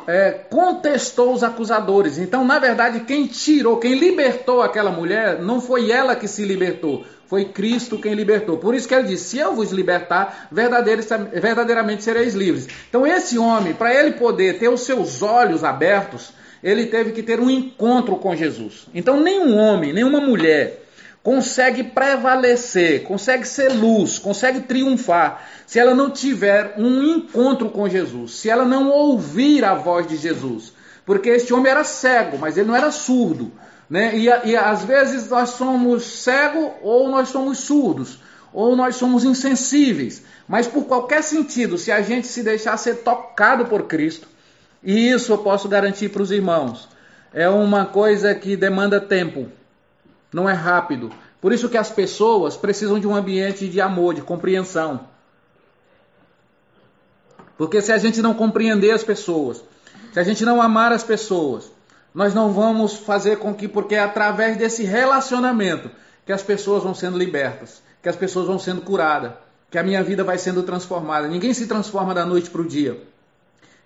é, 0.09 0.31
contestou 0.31 1.35
os 1.35 1.43
acusadores. 1.43 2.17
Então, 2.17 2.43
na 2.43 2.59
verdade, 2.59 3.01
quem 3.01 3.27
tirou, 3.27 3.77
quem 3.77 3.95
libertou 3.95 4.63
aquela 4.63 4.91
mulher, 4.91 5.39
não 5.43 5.61
foi 5.61 5.91
ela 5.91 6.17
que 6.17 6.27
se 6.27 6.47
libertou, 6.47 7.05
foi 7.27 7.45
Cristo 7.45 7.99
quem 7.99 8.15
libertou. 8.15 8.57
Por 8.57 8.75
isso 8.75 8.89
que 8.89 8.95
ele 8.95 9.09
disse: 9.09 9.25
Se 9.25 9.39
eu 9.39 9.55
vos 9.55 9.71
libertar, 9.71 10.49
verdadeiramente 10.51 12.03
sereis 12.03 12.35
livres. 12.35 12.67
Então, 12.89 13.07
esse 13.07 13.39
homem, 13.39 13.75
para 13.75 13.95
ele 13.95 14.13
poder 14.13 14.59
ter 14.59 14.71
os 14.71 14.81
seus 14.81 15.21
olhos 15.21 15.63
abertos, 15.63 16.33
ele 16.65 16.87
teve 16.87 17.13
que 17.13 17.23
ter 17.23 17.39
um 17.39 17.51
encontro 17.51 18.17
com 18.17 18.35
Jesus. 18.35 18.87
Então, 18.95 19.21
nenhum 19.21 19.59
homem, 19.59 19.93
nenhuma 19.93 20.23
mulher 20.23 20.88
consegue 21.23 21.83
prevalecer, 21.85 23.05
consegue 23.05 23.47
ser 23.47 23.73
luz, 23.73 24.19
consegue 24.19 24.61
triunfar, 24.61 25.47
se 25.67 25.79
ela 25.79 25.95
não 25.95 26.11
tiver 26.11 26.75
um 26.79 27.03
encontro 27.03 27.71
com 27.71 27.89
Jesus, 27.89 28.37
se 28.37 28.49
ela 28.49 28.65
não 28.65 28.89
ouvir 28.89 29.65
a 29.65 29.75
voz 29.75 30.07
de 30.07 30.17
Jesus. 30.17 30.73
Porque 31.05 31.31
este 31.31 31.55
homem 31.55 31.71
era 31.71 31.85
cego, 31.85 32.39
mas 32.39 32.57
ele 32.57 32.69
não 32.69 32.77
era 32.77 32.91
surdo. 32.91 33.51
Né? 33.89 34.15
E, 34.17 34.25
e 34.51 34.57
às 34.57 34.85
vezes 34.85 35.29
nós 35.29 35.51
somos 35.51 36.05
cegos 36.05 36.73
ou 36.83 37.09
nós 37.09 37.29
somos 37.29 37.59
surdos, 37.59 38.21
ou 38.53 38.77
nós 38.77 38.97
somos 38.97 39.25
insensíveis. 39.25 40.23
Mas 40.47 40.67
por 40.67 40.85
qualquer 40.85 41.23
sentido, 41.23 41.79
se 41.79 41.91
a 41.91 42.03
gente 42.03 42.27
se 42.27 42.43
deixar 42.43 42.77
ser 42.77 42.97
tocado 42.97 43.67
por 43.67 43.85
Cristo, 43.85 44.29
e 44.83 45.11
isso 45.11 45.33
eu 45.33 45.39
posso 45.39 45.69
garantir 45.69 46.11
para 46.11 46.23
os 46.23 46.31
irmãos, 46.31 46.89
é 47.33 47.49
uma 47.49 47.85
coisa 47.85 48.35
que 48.35 48.57
demanda 48.57 49.01
tempo, 49.01 49.49
não 50.33 50.49
é 50.49 50.53
rápido. 50.53 51.11
Por 51.41 51.53
isso 51.53 51.69
que 51.69 51.77
as 51.77 51.91
pessoas 51.91 52.57
precisam 52.57 52.99
de 52.99 53.07
um 53.07 53.15
ambiente 53.15 53.69
de 53.69 53.81
amor, 53.81 54.15
de 54.15 54.23
compreensão. 54.23 55.09
Porque 57.57 57.81
se 57.81 57.93
a 57.93 57.99
gente 57.99 58.23
não 58.23 58.35
compreender 58.35 58.91
as 58.93 59.03
pessoas, 59.03 59.63
se 60.13 60.21
a 60.21 60.23
gente 60.23 60.45
não 60.45 60.63
amar 60.63 60.93
as 60.93 61.03
pessoas, 61.03 61.71
nós 62.15 62.35
não 62.35 62.53
vamos 62.53 62.95
fazer 62.95 63.39
com 63.39 63.55
que, 63.55 63.69
porque 63.69 63.95
é 63.95 64.01
através 64.01 64.57
desse 64.57 64.85
relacionamento 64.85 65.91
que 66.25 66.33
as 66.33 66.43
pessoas 66.43 66.83
vão 66.83 66.95
sendo 66.95 67.19
libertas, 67.19 67.83
que 68.03 68.09
as 68.09 68.17
pessoas 68.17 68.47
vão 68.47 68.59
sendo 68.59 68.81
curadas, 68.81 69.33
que 69.71 69.79
a 69.79 69.83
minha 69.83 70.03
vida 70.03 70.25
vai 70.25 70.39
sendo 70.39 70.63
transformada. 70.63 71.29
Ninguém 71.29 71.53
se 71.53 71.67
transforma 71.67 72.15
da 72.15 72.25
noite 72.25 72.51
para 72.51 72.63
o 72.63 72.67
dia. 72.67 73.01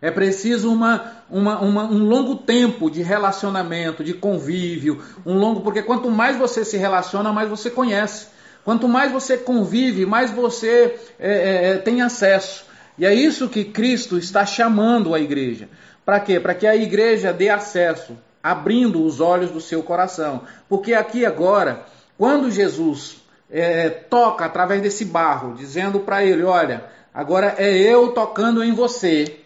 É 0.03 0.11
preciso 0.11 0.73
uma, 0.73 1.13
uma, 1.31 1.61
uma, 1.61 1.85
um 1.85 2.05
longo 2.05 2.35
tempo 2.35 2.91
de 2.91 3.03
relacionamento, 3.03 4.03
de 4.03 4.13
convívio, 4.13 5.01
um 5.25 5.39
longo, 5.39 5.61
porque 5.61 5.81
quanto 5.81 6.11
mais 6.11 6.37
você 6.37 6.65
se 6.65 6.77
relaciona, 6.77 7.33
mais 7.33 7.49
você 7.49 7.71
conhece. 7.71 8.27
Quanto 8.65 8.89
mais 8.89 9.13
você 9.13 9.39
convive, 9.39 10.05
mais 10.05 10.33
você 10.33 10.99
é, 11.21 11.31
é, 11.31 11.69
é 11.69 11.79
tem 11.79 12.03
acesso. 12.03 12.65
E 12.99 13.07
é 13.07 13.15
isso 13.15 13.49
que 13.49 13.65
Cristo 13.65 14.19
está 14.19 14.45
chamando 14.45 15.15
a 15.15 15.21
igreja. 15.21 15.69
Para 16.05 16.19
quê? 16.19 16.41
Para 16.41 16.55
que 16.55 16.67
a 16.67 16.75
igreja 16.75 17.33
dê 17.33 17.49
acesso, 17.49 18.19
abrindo 18.43 19.05
os 19.05 19.21
olhos 19.21 19.53
do 19.53 19.61
seu 19.61 19.85
coração. 19.85 20.43
Porque 20.69 20.95
aqui 20.95 21.25
agora, 21.25 21.87
quando 22.19 22.51
Jesus 22.51 23.23
é, 23.49 23.89
toca 23.89 24.45
através 24.45 24.83
desse 24.83 25.05
barro, 25.05 25.55
dizendo 25.55 26.01
para 26.01 26.25
ele: 26.25 26.43
Olha, 26.43 26.85
agora 27.15 27.55
é 27.57 27.73
eu 27.73 28.09
tocando 28.09 28.65
em 28.65 28.73
você, 28.73 29.42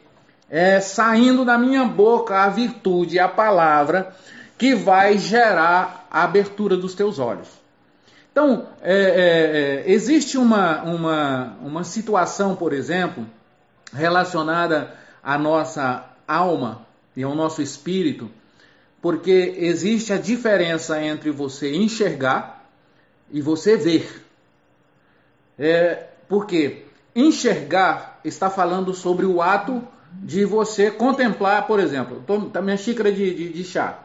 é 0.48 0.80
saindo 0.80 1.44
da 1.44 1.58
minha 1.58 1.84
boca 1.84 2.38
a 2.38 2.48
virtude, 2.48 3.18
a 3.18 3.28
palavra 3.28 4.14
que 4.56 4.74
vai 4.74 5.18
gerar 5.18 6.06
a 6.10 6.22
abertura 6.22 6.76
dos 6.76 6.94
teus 6.94 7.18
olhos. 7.18 7.48
Então, 8.30 8.66
é, 8.82 8.94
é, 8.94 9.88
é 9.88 9.92
existe 9.92 10.38
uma, 10.38 10.82
uma, 10.82 11.56
uma 11.62 11.84
situação, 11.84 12.54
por 12.54 12.72
exemplo, 12.72 13.26
relacionada 13.92 14.94
à 15.22 15.38
nossa 15.38 16.04
alma 16.26 16.86
e 17.16 17.22
ao 17.22 17.34
nosso 17.34 17.62
espírito, 17.62 18.30
porque 19.00 19.54
existe 19.58 20.12
a 20.12 20.18
diferença 20.18 21.02
entre 21.02 21.30
você 21.30 21.74
enxergar 21.74 22.64
e 23.30 23.40
você 23.40 23.76
ver. 23.76 24.24
É, 25.58 26.08
porque 26.28 26.84
enxergar 27.14 28.20
está 28.24 28.50
falando 28.50 28.92
sobre 28.92 29.24
o 29.24 29.40
ato 29.40 29.82
de 30.22 30.44
você 30.44 30.90
contemplar, 30.90 31.66
por 31.66 31.80
exemplo, 31.80 32.22
a 32.54 32.62
minha 32.62 32.76
xícara 32.76 33.12
de, 33.12 33.34
de, 33.34 33.52
de 33.52 33.64
chá. 33.64 33.98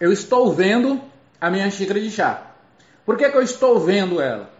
Eu 0.00 0.12
estou 0.12 0.52
vendo 0.52 1.00
a 1.40 1.50
minha 1.50 1.70
xícara 1.70 2.00
de 2.00 2.10
chá. 2.10 2.50
Por 3.04 3.16
que, 3.16 3.28
que 3.28 3.36
eu 3.36 3.42
estou 3.42 3.80
vendo 3.80 4.20
ela? 4.20 4.50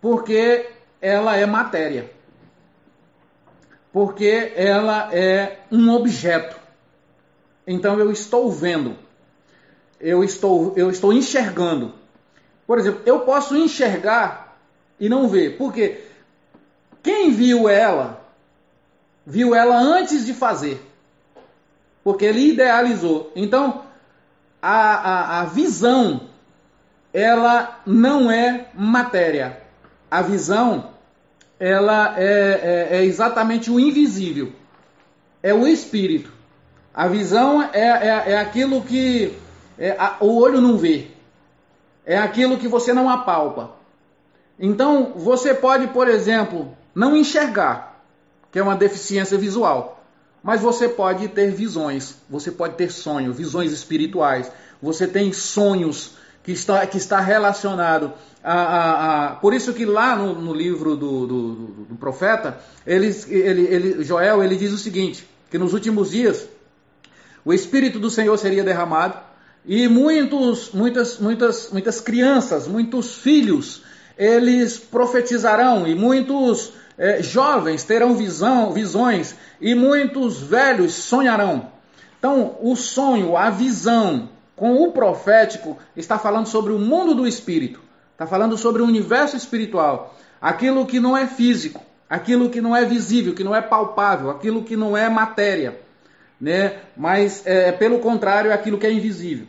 Porque 0.00 0.70
ela 1.00 1.36
é 1.36 1.46
matéria 1.46 2.10
porque 3.92 4.52
ela 4.54 5.12
é 5.14 5.60
um 5.70 5.90
objeto. 5.90 6.56
Então 7.66 7.98
eu 7.98 8.10
estou 8.10 8.50
vendo, 8.50 8.96
eu 10.00 10.24
estou, 10.24 10.74
eu 10.76 10.90
estou 10.90 11.12
enxergando. 11.12 11.94
Por 12.66 12.78
exemplo, 12.78 13.02
eu 13.04 13.20
posso 13.20 13.56
enxergar 13.56 14.58
e 14.98 15.08
não 15.08 15.28
ver, 15.28 15.56
porque 15.56 16.04
quem 17.02 17.30
viu 17.30 17.68
ela, 17.68 18.24
viu 19.26 19.54
ela 19.54 19.76
antes 19.78 20.24
de 20.24 20.34
fazer, 20.34 20.80
porque 22.02 22.24
ele 22.24 22.50
idealizou. 22.50 23.32
Então 23.34 23.82
a, 24.60 24.78
a, 24.78 25.40
a 25.40 25.44
visão, 25.44 26.28
ela 27.12 27.80
não 27.86 28.30
é 28.30 28.66
matéria. 28.74 29.60
A 30.10 30.22
visão 30.22 30.90
ela 31.58 32.18
é, 32.18 32.88
é, 32.92 32.96
é 32.98 33.04
exatamente 33.04 33.70
o 33.70 33.78
invisível, 33.78 34.52
é 35.42 35.52
o 35.52 35.66
espírito. 35.66 36.32
A 36.92 37.06
visão 37.06 37.62
é, 37.62 37.68
é, 37.72 38.32
é 38.32 38.38
aquilo 38.38 38.82
que 38.82 39.38
é, 39.78 39.90
a, 39.98 40.16
o 40.20 40.36
olho 40.36 40.60
não 40.60 40.76
vê, 40.76 41.08
é 42.04 42.18
aquilo 42.18 42.58
que 42.58 42.66
você 42.66 42.92
não 42.92 43.08
apalpa. 43.08 43.72
Então, 44.58 45.12
você 45.16 45.54
pode, 45.54 45.86
por 45.88 46.08
exemplo, 46.08 46.76
não 46.94 47.16
enxergar, 47.16 48.02
que 48.50 48.58
é 48.58 48.62
uma 48.62 48.76
deficiência 48.76 49.38
visual, 49.38 50.04
mas 50.42 50.60
você 50.60 50.88
pode 50.88 51.28
ter 51.28 51.50
visões, 51.52 52.16
você 52.28 52.50
pode 52.50 52.74
ter 52.74 52.90
sonhos, 52.90 53.36
visões 53.36 53.72
espirituais, 53.72 54.50
você 54.80 55.06
tem 55.06 55.32
sonhos 55.32 56.12
que 56.42 56.52
está, 56.52 56.86
que 56.86 56.96
está 56.96 57.20
relacionado 57.20 58.12
a, 58.42 58.54
a, 58.54 59.26
a, 59.26 59.34
Por 59.36 59.52
isso 59.52 59.74
que 59.74 59.84
lá 59.84 60.16
no, 60.16 60.34
no 60.34 60.54
livro 60.54 60.96
do, 60.96 61.26
do, 61.26 61.54
do, 61.90 61.96
profeta, 61.96 62.58
ele, 62.86 63.14
ele, 63.28 63.62
ele, 63.62 64.04
Joel 64.04 64.42
ele 64.42 64.56
diz 64.56 64.72
o 64.72 64.78
seguinte, 64.78 65.28
que 65.50 65.58
nos 65.58 65.74
últimos 65.74 66.10
dias 66.10 66.48
o 67.44 67.52
Espírito 67.52 67.98
do 67.98 68.08
Senhor 68.08 68.36
seria 68.38 68.64
derramado 68.64 69.18
e 69.66 69.86
muitos, 69.88 70.70
muitas, 70.72 71.18
muitas, 71.18 71.70
muitas 71.70 72.00
crianças, 72.00 72.66
muitos 72.66 73.16
filhos, 73.16 73.82
eles 74.16 74.78
profetizarão 74.78 75.86
e 75.86 75.94
muitos 75.94 76.72
é, 77.00 77.22
jovens 77.22 77.82
terão 77.82 78.14
visão, 78.14 78.74
visões 78.74 79.34
e 79.58 79.74
muitos 79.74 80.42
velhos 80.42 80.92
sonharão. 80.92 81.72
Então, 82.18 82.58
o 82.60 82.76
sonho, 82.76 83.38
a 83.38 83.48
visão, 83.48 84.28
com 84.54 84.82
o 84.82 84.92
profético, 84.92 85.78
está 85.96 86.18
falando 86.18 86.46
sobre 86.46 86.74
o 86.74 86.78
mundo 86.78 87.14
do 87.14 87.26
espírito, 87.26 87.80
está 88.12 88.26
falando 88.26 88.58
sobre 88.58 88.82
o 88.82 88.84
universo 88.84 89.34
espiritual, 89.34 90.14
aquilo 90.38 90.84
que 90.84 91.00
não 91.00 91.16
é 91.16 91.26
físico, 91.26 91.82
aquilo 92.08 92.50
que 92.50 92.60
não 92.60 92.76
é 92.76 92.84
visível, 92.84 93.34
que 93.34 93.42
não 93.42 93.56
é 93.56 93.62
palpável, 93.62 94.28
aquilo 94.28 94.62
que 94.62 94.76
não 94.76 94.94
é 94.94 95.08
matéria, 95.08 95.80
né? 96.38 96.80
Mas 96.94 97.46
é, 97.46 97.72
pelo 97.72 98.00
contrário, 98.00 98.50
é 98.50 98.54
aquilo 98.54 98.76
que 98.76 98.86
é 98.86 98.92
invisível. 98.92 99.46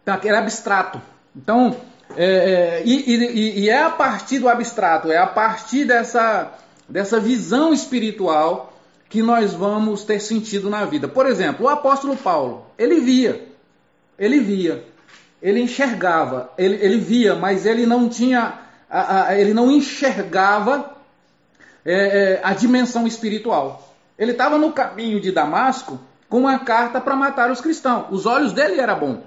Então, 0.00 0.14
aquele 0.14 0.36
abstrato. 0.36 1.02
Então, 1.34 1.76
é, 2.16 2.24
é, 2.24 2.82
e, 2.84 3.14
e, 3.14 3.60
e, 3.60 3.68
é 3.68 3.82
a 3.82 3.90
partir 3.90 4.38
do 4.38 4.48
abstrato, 4.48 5.10
é 5.10 5.16
a 5.16 5.26
partir 5.26 5.84
dessa, 5.84 6.52
dessa 6.88 7.18
visão 7.18 7.72
espiritual 7.72 8.72
que 9.08 9.22
nós 9.22 9.52
vamos 9.52 10.04
ter 10.04 10.20
sentido 10.20 10.68
na 10.68 10.84
vida. 10.84 11.08
Por 11.08 11.26
exemplo, 11.26 11.66
o 11.66 11.68
apóstolo 11.68 12.16
Paulo, 12.16 12.66
ele 12.78 13.00
via, 13.00 13.48
ele 14.18 14.40
via, 14.40 14.84
ele 15.42 15.60
enxergava, 15.60 16.50
ele, 16.56 16.76
ele 16.76 16.98
via, 16.98 17.34
mas 17.34 17.66
ele 17.66 17.86
não 17.86 18.08
tinha, 18.08 18.58
a, 18.88 19.26
a, 19.28 19.38
ele 19.38 19.54
não 19.54 19.70
enxergava 19.70 20.94
é, 21.84 21.94
é, 21.94 22.40
a 22.42 22.54
dimensão 22.54 23.06
espiritual. 23.06 23.94
Ele 24.18 24.32
estava 24.32 24.56
no 24.56 24.72
caminho 24.72 25.20
de 25.20 25.32
Damasco 25.32 25.98
com 26.28 26.40
uma 26.40 26.58
carta 26.60 27.00
para 27.00 27.16
matar 27.16 27.50
os 27.50 27.60
cristãos. 27.60 28.06
Os 28.10 28.26
olhos 28.26 28.52
dele 28.52 28.80
eram 28.80 28.98
bons, 28.98 29.18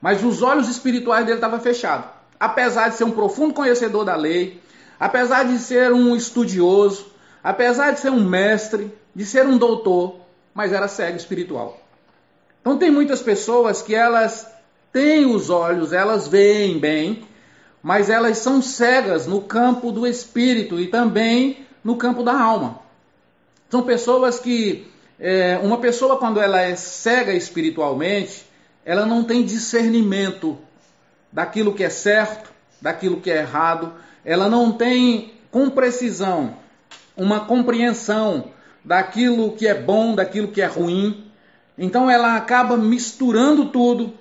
mas 0.00 0.22
os 0.22 0.42
olhos 0.42 0.68
espirituais 0.68 1.24
dele 1.24 1.38
estavam 1.38 1.60
fechados. 1.60 2.06
Apesar 2.38 2.88
de 2.88 2.96
ser 2.96 3.04
um 3.04 3.10
profundo 3.10 3.54
conhecedor 3.54 4.04
da 4.04 4.14
lei, 4.14 4.60
apesar 5.00 5.44
de 5.44 5.58
ser 5.58 5.92
um 5.92 6.14
estudioso, 6.14 7.06
apesar 7.42 7.92
de 7.92 8.00
ser 8.00 8.10
um 8.10 8.22
mestre, 8.22 8.92
de 9.14 9.24
ser 9.24 9.46
um 9.46 9.56
doutor, 9.56 10.20
mas 10.54 10.72
era 10.72 10.88
cego 10.88 11.16
espiritual. 11.16 11.80
Então 12.60 12.76
tem 12.76 12.90
muitas 12.90 13.22
pessoas 13.22 13.82
que 13.82 13.94
elas 13.94 14.46
têm 14.92 15.26
os 15.26 15.50
olhos, 15.50 15.92
elas 15.92 16.26
veem 16.26 16.78
bem, 16.78 17.24
mas 17.82 18.10
elas 18.10 18.38
são 18.38 18.60
cegas 18.60 19.26
no 19.26 19.42
campo 19.42 19.92
do 19.92 20.06
espírito 20.06 20.80
e 20.80 20.88
também 20.88 21.64
no 21.84 21.96
campo 21.96 22.22
da 22.22 22.38
alma. 22.38 22.80
São 23.70 23.82
pessoas 23.82 24.38
que 24.38 24.90
é, 25.18 25.58
uma 25.62 25.78
pessoa 25.78 26.16
quando 26.16 26.40
ela 26.40 26.60
é 26.60 26.74
cega 26.74 27.32
espiritualmente, 27.32 28.44
ela 28.86 29.04
não 29.04 29.24
tem 29.24 29.44
discernimento 29.44 30.56
daquilo 31.32 31.74
que 31.74 31.82
é 31.82 31.90
certo, 31.90 32.52
daquilo 32.80 33.20
que 33.20 33.28
é 33.28 33.38
errado, 33.38 33.92
ela 34.24 34.48
não 34.48 34.70
tem 34.70 35.34
com 35.50 35.68
precisão 35.68 36.54
uma 37.16 37.40
compreensão 37.40 38.52
daquilo 38.84 39.52
que 39.52 39.66
é 39.66 39.74
bom, 39.74 40.14
daquilo 40.14 40.48
que 40.48 40.62
é 40.62 40.66
ruim. 40.66 41.26
Então 41.76 42.08
ela 42.08 42.36
acaba 42.36 42.76
misturando 42.76 43.66
tudo 43.66 44.14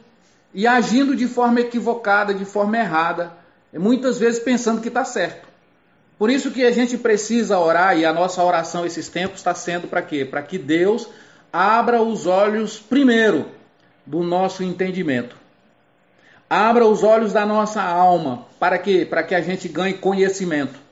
e 0.52 0.66
agindo 0.66 1.16
de 1.16 1.28
forma 1.28 1.60
equivocada, 1.62 2.34
de 2.34 2.44
forma 2.44 2.78
errada, 2.78 3.34
muitas 3.72 4.18
vezes 4.18 4.40
pensando 4.40 4.82
que 4.82 4.88
está 4.88 5.06
certo. 5.06 5.48
Por 6.18 6.32
isso 6.32 6.50
que 6.50 6.66
a 6.66 6.72
gente 6.72 6.98
precisa 6.98 7.60
orar 7.60 8.00
e 8.00 8.04
a 8.04 8.14
nossa 8.14 8.42
oração 8.44 8.84
esses 8.84 9.10
tempos 9.10 9.40
está 9.40 9.54
sendo 9.54 9.88
para 9.88 10.02
quê? 10.02 10.26
Para 10.26 10.42
que 10.42 10.58
Deus 10.58 11.08
abra 11.54 12.02
os 12.02 12.26
olhos 12.26 12.80
primeiro 12.80 13.55
do 14.06 14.24
nosso 14.24 14.64
entendimento. 14.64 15.36
Abra 16.50 16.86
os 16.86 17.04
olhos 17.04 17.34
da 17.34 17.46
nossa 17.46 17.82
alma. 17.82 18.46
Para 18.60 18.78
quê? 18.78 19.06
Para 19.10 19.24
que 19.24 19.34
a 19.34 19.42
gente 19.42 19.68
ganhe 19.68 19.96
conhecimento. 19.96 20.85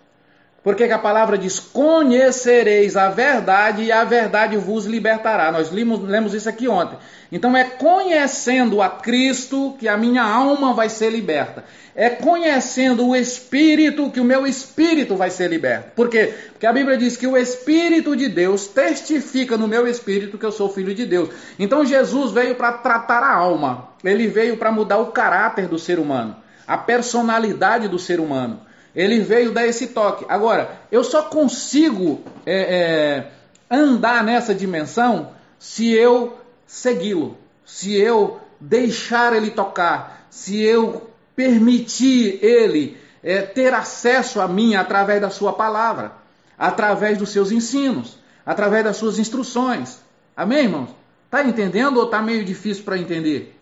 Porque 0.64 0.86
a 0.86 0.98
palavra 0.98 1.38
diz: 1.38 1.60
Conhecereis 1.60 2.96
a 2.96 3.10
verdade 3.10 3.84
e 3.84 3.92
a 3.92 4.06
verdade 4.06 4.56
vos 4.56 4.86
libertará. 4.86 5.52
Nós 5.52 5.70
lemos, 5.70 6.00
lemos 6.02 6.34
isso 6.34 6.48
aqui 6.48 6.70
ontem. 6.70 6.98
Então 7.30 7.58
é 7.58 7.66
conhecendo 7.66 8.82
a 8.82 8.90
Cristo 8.90 9.76
que 9.78 9.90
a 9.90 9.98
minha 9.98 10.24
alma 10.24 10.74
vai 10.74 10.88
ser 10.88 11.10
liberta. 11.10 11.66
É 11.94 12.10
conhecendo 12.10 13.08
o 13.08 13.16
Espírito 13.16 14.10
que 14.10 14.20
o 14.20 14.24
meu 14.24 14.48
espírito 14.48 15.16
vai 15.16 15.30
ser 15.30 15.50
liberto. 15.50 15.92
Por 15.96 16.10
quê? 16.10 16.34
Porque 16.54 16.66
a 16.66 16.72
Bíblia 16.72 16.98
diz 16.98 17.18
que 17.18 17.28
o 17.28 17.36
Espírito 17.36 18.16
de 18.16 18.30
Deus 18.30 18.66
testifica 18.66 19.58
no 19.58 19.68
meu 19.68 19.86
espírito 19.86 20.38
que 20.38 20.46
eu 20.46 20.52
sou 20.52 20.70
filho 20.70 20.96
de 20.96 21.06
Deus. 21.06 21.30
Então 21.60 21.86
Jesus 21.86 22.32
veio 22.32 22.56
para 22.56 22.72
tratar 22.72 23.22
a 23.22 23.34
alma. 23.34 23.90
Ele 24.04 24.28
veio 24.28 24.58
para 24.58 24.72
mudar 24.72 24.98
o 24.98 25.12
caráter 25.12 25.68
do 25.68 25.78
ser 25.78 26.00
humano, 26.00 26.36
a 26.66 26.78
personalidade 26.78 27.88
do 27.88 28.00
ser 28.00 28.20
humano. 28.20 28.62
Ele 28.96 29.20
veio 29.20 29.52
dar 29.52 29.66
esse 29.66 29.88
toque. 29.88 30.26
Agora, 30.30 30.80
eu 30.92 31.04
só 31.04 31.24
consigo 31.24 32.22
é, 32.46 32.56
é, 32.56 33.32
andar 33.70 34.24
nessa 34.24 34.54
dimensão 34.54 35.32
se 35.58 35.92
eu 35.92 36.38
segui-lo, 36.68 37.38
se 37.66 37.96
eu 37.96 38.40
deixar 38.60 39.34
ele 39.34 39.50
tocar, 39.50 40.28
se 40.30 40.62
eu 40.62 41.10
permitir 41.36 42.40
ele 42.44 42.98
é, 43.24 43.42
ter 43.42 43.74
acesso 43.74 44.40
a 44.42 44.48
mim 44.48 44.76
através 44.76 45.22
da 45.22 45.30
sua 45.30 45.54
palavra, 45.54 46.12
através 46.58 47.18
dos 47.18 47.30
seus 47.30 47.52
ensinos, 47.52 48.18
através 48.46 48.84
das 48.84 48.98
suas 48.98 49.18
instruções. 49.18 50.00
Amém, 50.36 50.66
irmãos? 50.66 50.90
Tá 51.30 51.44
entendendo 51.44 51.98
ou 51.98 52.08
tá 52.08 52.22
meio 52.22 52.46
difícil 52.46 52.84
para 52.84 52.98
entender? 52.98 53.58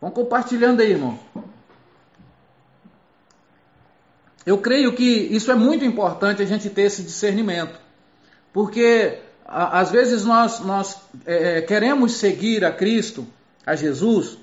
Vão 0.00 0.10
compartilhando 0.10 0.80
aí, 0.80 0.90
irmão. 0.90 1.18
Eu 4.48 4.56
creio 4.56 4.94
que 4.94 5.04
isso 5.04 5.52
é 5.52 5.54
muito 5.54 5.84
importante 5.84 6.40
a 6.40 6.46
gente 6.46 6.70
ter 6.70 6.84
esse 6.84 7.02
discernimento, 7.02 7.78
porque 8.50 9.18
a, 9.46 9.78
às 9.78 9.90
vezes 9.90 10.24
nós, 10.24 10.60
nós 10.60 10.96
é, 11.26 11.58
é, 11.58 11.60
queremos 11.60 12.14
seguir 12.14 12.64
a 12.64 12.72
Cristo, 12.72 13.26
a 13.66 13.76
Jesus, 13.76 14.38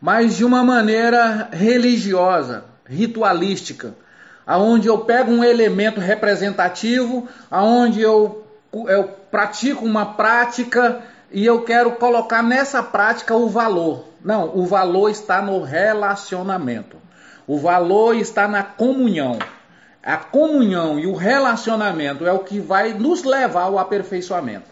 mas 0.00 0.36
de 0.36 0.44
uma 0.44 0.62
maneira 0.62 1.48
religiosa, 1.50 2.66
ritualística, 2.88 3.96
aonde 4.46 4.86
eu 4.86 4.98
pego 4.98 5.32
um 5.32 5.42
elemento 5.42 5.98
representativo, 5.98 7.28
aonde 7.50 8.00
eu, 8.00 8.46
eu 8.72 9.08
pratico 9.28 9.84
uma 9.84 10.06
prática 10.14 11.02
e 11.32 11.44
eu 11.44 11.62
quero 11.62 11.96
colocar 11.96 12.44
nessa 12.44 12.80
prática 12.80 13.34
o 13.34 13.48
valor. 13.48 14.04
Não, 14.24 14.56
o 14.56 14.64
valor 14.64 15.10
está 15.10 15.42
no 15.42 15.64
relacionamento. 15.64 17.07
O 17.48 17.58
valor 17.58 18.14
está 18.14 18.46
na 18.46 18.62
comunhão. 18.62 19.38
A 20.02 20.18
comunhão 20.18 21.00
e 21.00 21.06
o 21.06 21.14
relacionamento 21.14 22.26
é 22.26 22.32
o 22.32 22.40
que 22.40 22.60
vai 22.60 22.92
nos 22.92 23.24
levar 23.24 23.62
ao 23.62 23.78
aperfeiçoamento. 23.78 24.66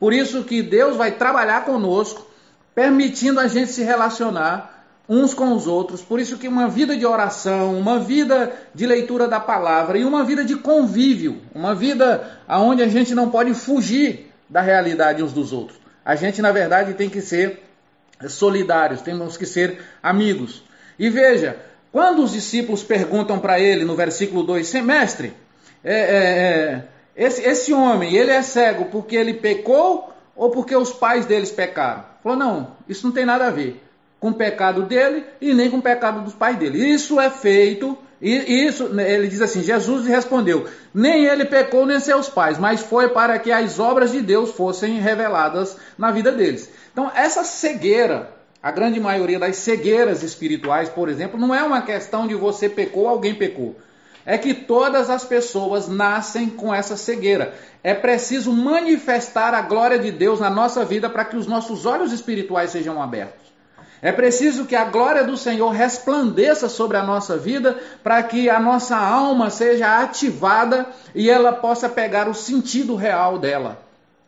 Por 0.00 0.12
isso 0.12 0.42
que 0.42 0.62
Deus 0.62 0.96
vai 0.96 1.12
trabalhar 1.12 1.66
conosco, 1.66 2.26
permitindo 2.74 3.38
a 3.38 3.46
gente 3.46 3.70
se 3.70 3.82
relacionar 3.82 4.86
uns 5.08 5.34
com 5.34 5.52
os 5.52 5.66
outros. 5.66 6.00
Por 6.00 6.18
isso 6.18 6.38
que 6.38 6.48
uma 6.48 6.66
vida 6.66 6.96
de 6.96 7.04
oração, 7.04 7.78
uma 7.78 7.98
vida 7.98 8.52
de 8.74 8.86
leitura 8.86 9.28
da 9.28 9.38
palavra 9.38 9.98
e 9.98 10.04
uma 10.04 10.24
vida 10.24 10.42
de 10.44 10.56
convívio, 10.56 11.42
uma 11.54 11.74
vida 11.74 12.38
onde 12.48 12.82
a 12.82 12.88
gente 12.88 13.14
não 13.14 13.30
pode 13.30 13.52
fugir 13.52 14.32
da 14.48 14.62
realidade 14.62 15.22
uns 15.22 15.32
dos 15.32 15.52
outros. 15.52 15.78
A 16.04 16.16
gente, 16.16 16.40
na 16.40 16.52
verdade, 16.52 16.94
tem 16.94 17.10
que 17.10 17.20
ser 17.20 17.62
solidários, 18.28 19.02
temos 19.02 19.36
que 19.36 19.46
ser 19.46 19.80
amigos. 20.02 20.62
E 20.98 21.10
veja, 21.10 21.56
quando 21.94 22.24
os 22.24 22.32
discípulos 22.32 22.82
perguntam 22.82 23.38
para 23.38 23.60
ele 23.60 23.84
no 23.84 23.94
versículo 23.94 24.42
2, 24.42 24.66
semestre, 24.66 25.32
é, 25.84 25.94
é, 25.94 26.02
é, 26.02 26.84
esse, 27.14 27.40
esse 27.42 27.72
homem, 27.72 28.16
ele 28.16 28.32
é 28.32 28.42
cego 28.42 28.86
porque 28.86 29.14
ele 29.14 29.34
pecou 29.34 30.12
ou 30.34 30.50
porque 30.50 30.74
os 30.74 30.92
pais 30.92 31.24
deles 31.24 31.52
pecaram? 31.52 32.04
Falou, 32.20 32.36
não, 32.36 32.76
isso 32.88 33.06
não 33.06 33.14
tem 33.14 33.24
nada 33.24 33.46
a 33.46 33.50
ver 33.50 33.80
com 34.18 34.30
o 34.30 34.34
pecado 34.34 34.82
dele 34.82 35.24
e 35.40 35.54
nem 35.54 35.70
com 35.70 35.76
o 35.76 35.82
pecado 35.82 36.22
dos 36.22 36.34
pais 36.34 36.58
dele. 36.58 36.84
Isso 36.84 37.20
é 37.20 37.30
feito, 37.30 37.96
e 38.20 38.66
isso, 38.66 38.90
ele 38.98 39.28
diz 39.28 39.40
assim, 39.40 39.62
Jesus 39.62 40.04
respondeu, 40.04 40.66
nem 40.92 41.26
ele 41.26 41.44
pecou 41.44 41.86
nem 41.86 42.00
seus 42.00 42.28
pais, 42.28 42.58
mas 42.58 42.80
foi 42.80 43.10
para 43.10 43.38
que 43.38 43.52
as 43.52 43.78
obras 43.78 44.10
de 44.10 44.20
Deus 44.20 44.50
fossem 44.50 44.98
reveladas 44.98 45.76
na 45.96 46.10
vida 46.10 46.32
deles. 46.32 46.68
Então, 46.92 47.08
essa 47.14 47.44
cegueira 47.44 48.33
a 48.64 48.70
grande 48.70 48.98
maioria 48.98 49.38
das 49.38 49.56
cegueiras 49.56 50.22
espirituais, 50.22 50.88
por 50.88 51.10
exemplo, 51.10 51.38
não 51.38 51.54
é 51.54 51.62
uma 51.62 51.82
questão 51.82 52.26
de 52.26 52.34
você 52.34 52.66
pecou, 52.66 53.06
alguém 53.06 53.34
pecou. 53.34 53.76
É 54.24 54.38
que 54.38 54.54
todas 54.54 55.10
as 55.10 55.22
pessoas 55.22 55.86
nascem 55.86 56.48
com 56.48 56.74
essa 56.74 56.96
cegueira. 56.96 57.52
É 57.82 57.92
preciso 57.92 58.50
manifestar 58.50 59.52
a 59.52 59.60
glória 59.60 59.98
de 59.98 60.10
Deus 60.10 60.40
na 60.40 60.48
nossa 60.48 60.82
vida 60.82 61.10
para 61.10 61.26
que 61.26 61.36
os 61.36 61.46
nossos 61.46 61.84
olhos 61.84 62.10
espirituais 62.10 62.70
sejam 62.70 63.02
abertos. 63.02 63.52
É 64.00 64.10
preciso 64.10 64.64
que 64.64 64.74
a 64.74 64.86
glória 64.86 65.24
do 65.24 65.36
Senhor 65.36 65.68
resplandeça 65.68 66.66
sobre 66.66 66.96
a 66.96 67.02
nossa 67.02 67.36
vida 67.36 67.78
para 68.02 68.22
que 68.22 68.48
a 68.48 68.58
nossa 68.58 68.96
alma 68.96 69.50
seja 69.50 70.00
ativada 70.00 70.86
e 71.14 71.28
ela 71.28 71.52
possa 71.52 71.86
pegar 71.86 72.30
o 72.30 72.34
sentido 72.34 72.96
real 72.96 73.38
dela. 73.38 73.83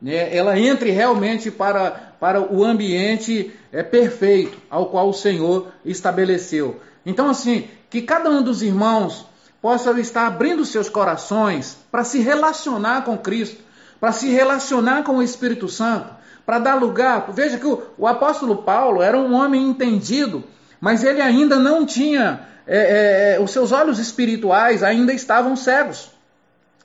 Né? 0.07 0.35
Ela 0.37 0.57
entre 0.57 0.91
realmente 0.91 1.51
para 1.51 2.07
para 2.21 2.41
o 2.41 2.65
ambiente 2.65 3.53
é, 3.73 3.83
perfeito 3.83 4.57
ao 4.71 4.87
qual 4.87 5.09
o 5.09 5.13
Senhor 5.13 5.69
estabeleceu. 5.85 6.81
Então, 7.05 7.29
assim, 7.29 7.69
que 7.91 8.03
cada 8.03 8.31
um 8.31 8.43
dos 8.43 8.63
irmãos 8.63 9.27
possa 9.61 9.91
estar 10.01 10.27
abrindo 10.27 10.65
seus 10.65 10.89
corações 10.89 11.77
para 11.91 12.05
se 12.05 12.21
relacionar 12.21 13.05
com 13.05 13.19
Cristo, 13.19 13.63
para 14.01 14.13
se 14.13 14.29
relacionar 14.29 15.03
com 15.03 15.17
o 15.17 15.23
Espírito 15.23 15.69
Santo, 15.69 16.09
para 16.45 16.59
dar 16.59 16.77
lugar. 16.77 17.27
Veja 17.33 17.59
que 17.59 17.67
o, 17.67 17.83
o, 17.99 18.07
apóstolo 18.07 18.63
Paulo 18.63 19.03
era 19.03 19.19
um 19.19 19.35
homem 19.35 19.69
entendido, 19.69 20.43
mas 20.81 21.05
ele 21.05 21.21
ainda 21.21 21.57
não 21.57 21.85
tinha, 21.85 22.47
é, 22.67 23.35
é, 23.35 23.41
os 23.41 23.51
seus 23.51 23.73
olhos 23.73 23.99
espirituais 23.99 24.83
ainda 24.83 25.13
estavam 25.13 25.57
cegos. 25.57 26.11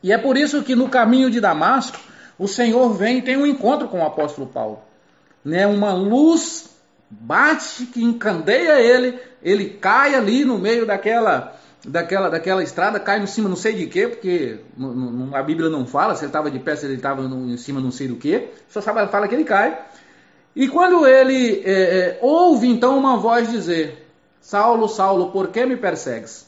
E 0.04 0.12
é 0.12 0.18
por 0.18 0.36
isso 0.36 0.64
que 0.64 0.76
no 0.76 0.90
caminho 0.90 1.30
de 1.30 1.40
Damasco, 1.40 2.00
o 2.42 2.48
Senhor 2.48 2.94
vem 2.94 3.20
e 3.20 3.22
tem 3.22 3.38
um 3.38 3.46
encontro 3.46 3.88
com 3.88 4.00
o 4.00 4.06
apóstolo 4.06 4.48
Paulo 4.48 4.80
né, 5.44 5.66
uma 5.68 5.94
luz 5.94 6.70
bate 7.10 7.86
que 7.88 8.04
encandeia 8.04 8.80
ele, 8.80 9.20
ele 9.44 9.70
cai 9.70 10.16
ali 10.16 10.46
no 10.46 10.58
meio 10.58 10.86
daquela 10.86 11.58
daquela, 11.84 12.30
daquela 12.30 12.64
estrada, 12.64 13.00
cai 13.00 13.20
em 13.20 13.26
cima 13.26 13.50
não 13.50 13.56
sei 13.56 13.74
de 13.74 13.88
quê, 13.88 14.08
porque 14.08 14.60
a 15.34 15.42
Bíblia 15.42 15.70
não 15.70 15.86
fala 15.88 16.16
se 16.16 16.22
ele 16.22 16.30
estava 16.30 16.52
de 16.52 16.60
pé, 16.60 16.76
se 16.76 16.86
ele 16.86 16.96
estava 16.96 17.24
em 17.24 17.58
cima 17.58 17.82
não 17.82 17.92
sei 17.92 18.08
do 18.08 18.18
quê, 18.18 18.50
só 18.70 18.82
sabe, 18.82 19.12
fala 19.12 19.28
que 19.28 19.34
ele 19.34 19.44
cai. 19.44 19.80
E 20.56 20.68
quando 20.68 21.08
ele 21.08 21.64
é, 21.66 21.72
é, 21.72 22.20
ouve 22.22 22.68
então 22.68 22.98
uma 22.98 23.18
voz 23.18 23.50
dizer: 23.50 24.08
Saulo, 24.40 24.88
Saulo, 24.88 25.32
por 25.32 25.48
que 25.48 25.66
me 25.66 25.76
persegues? 25.76 26.48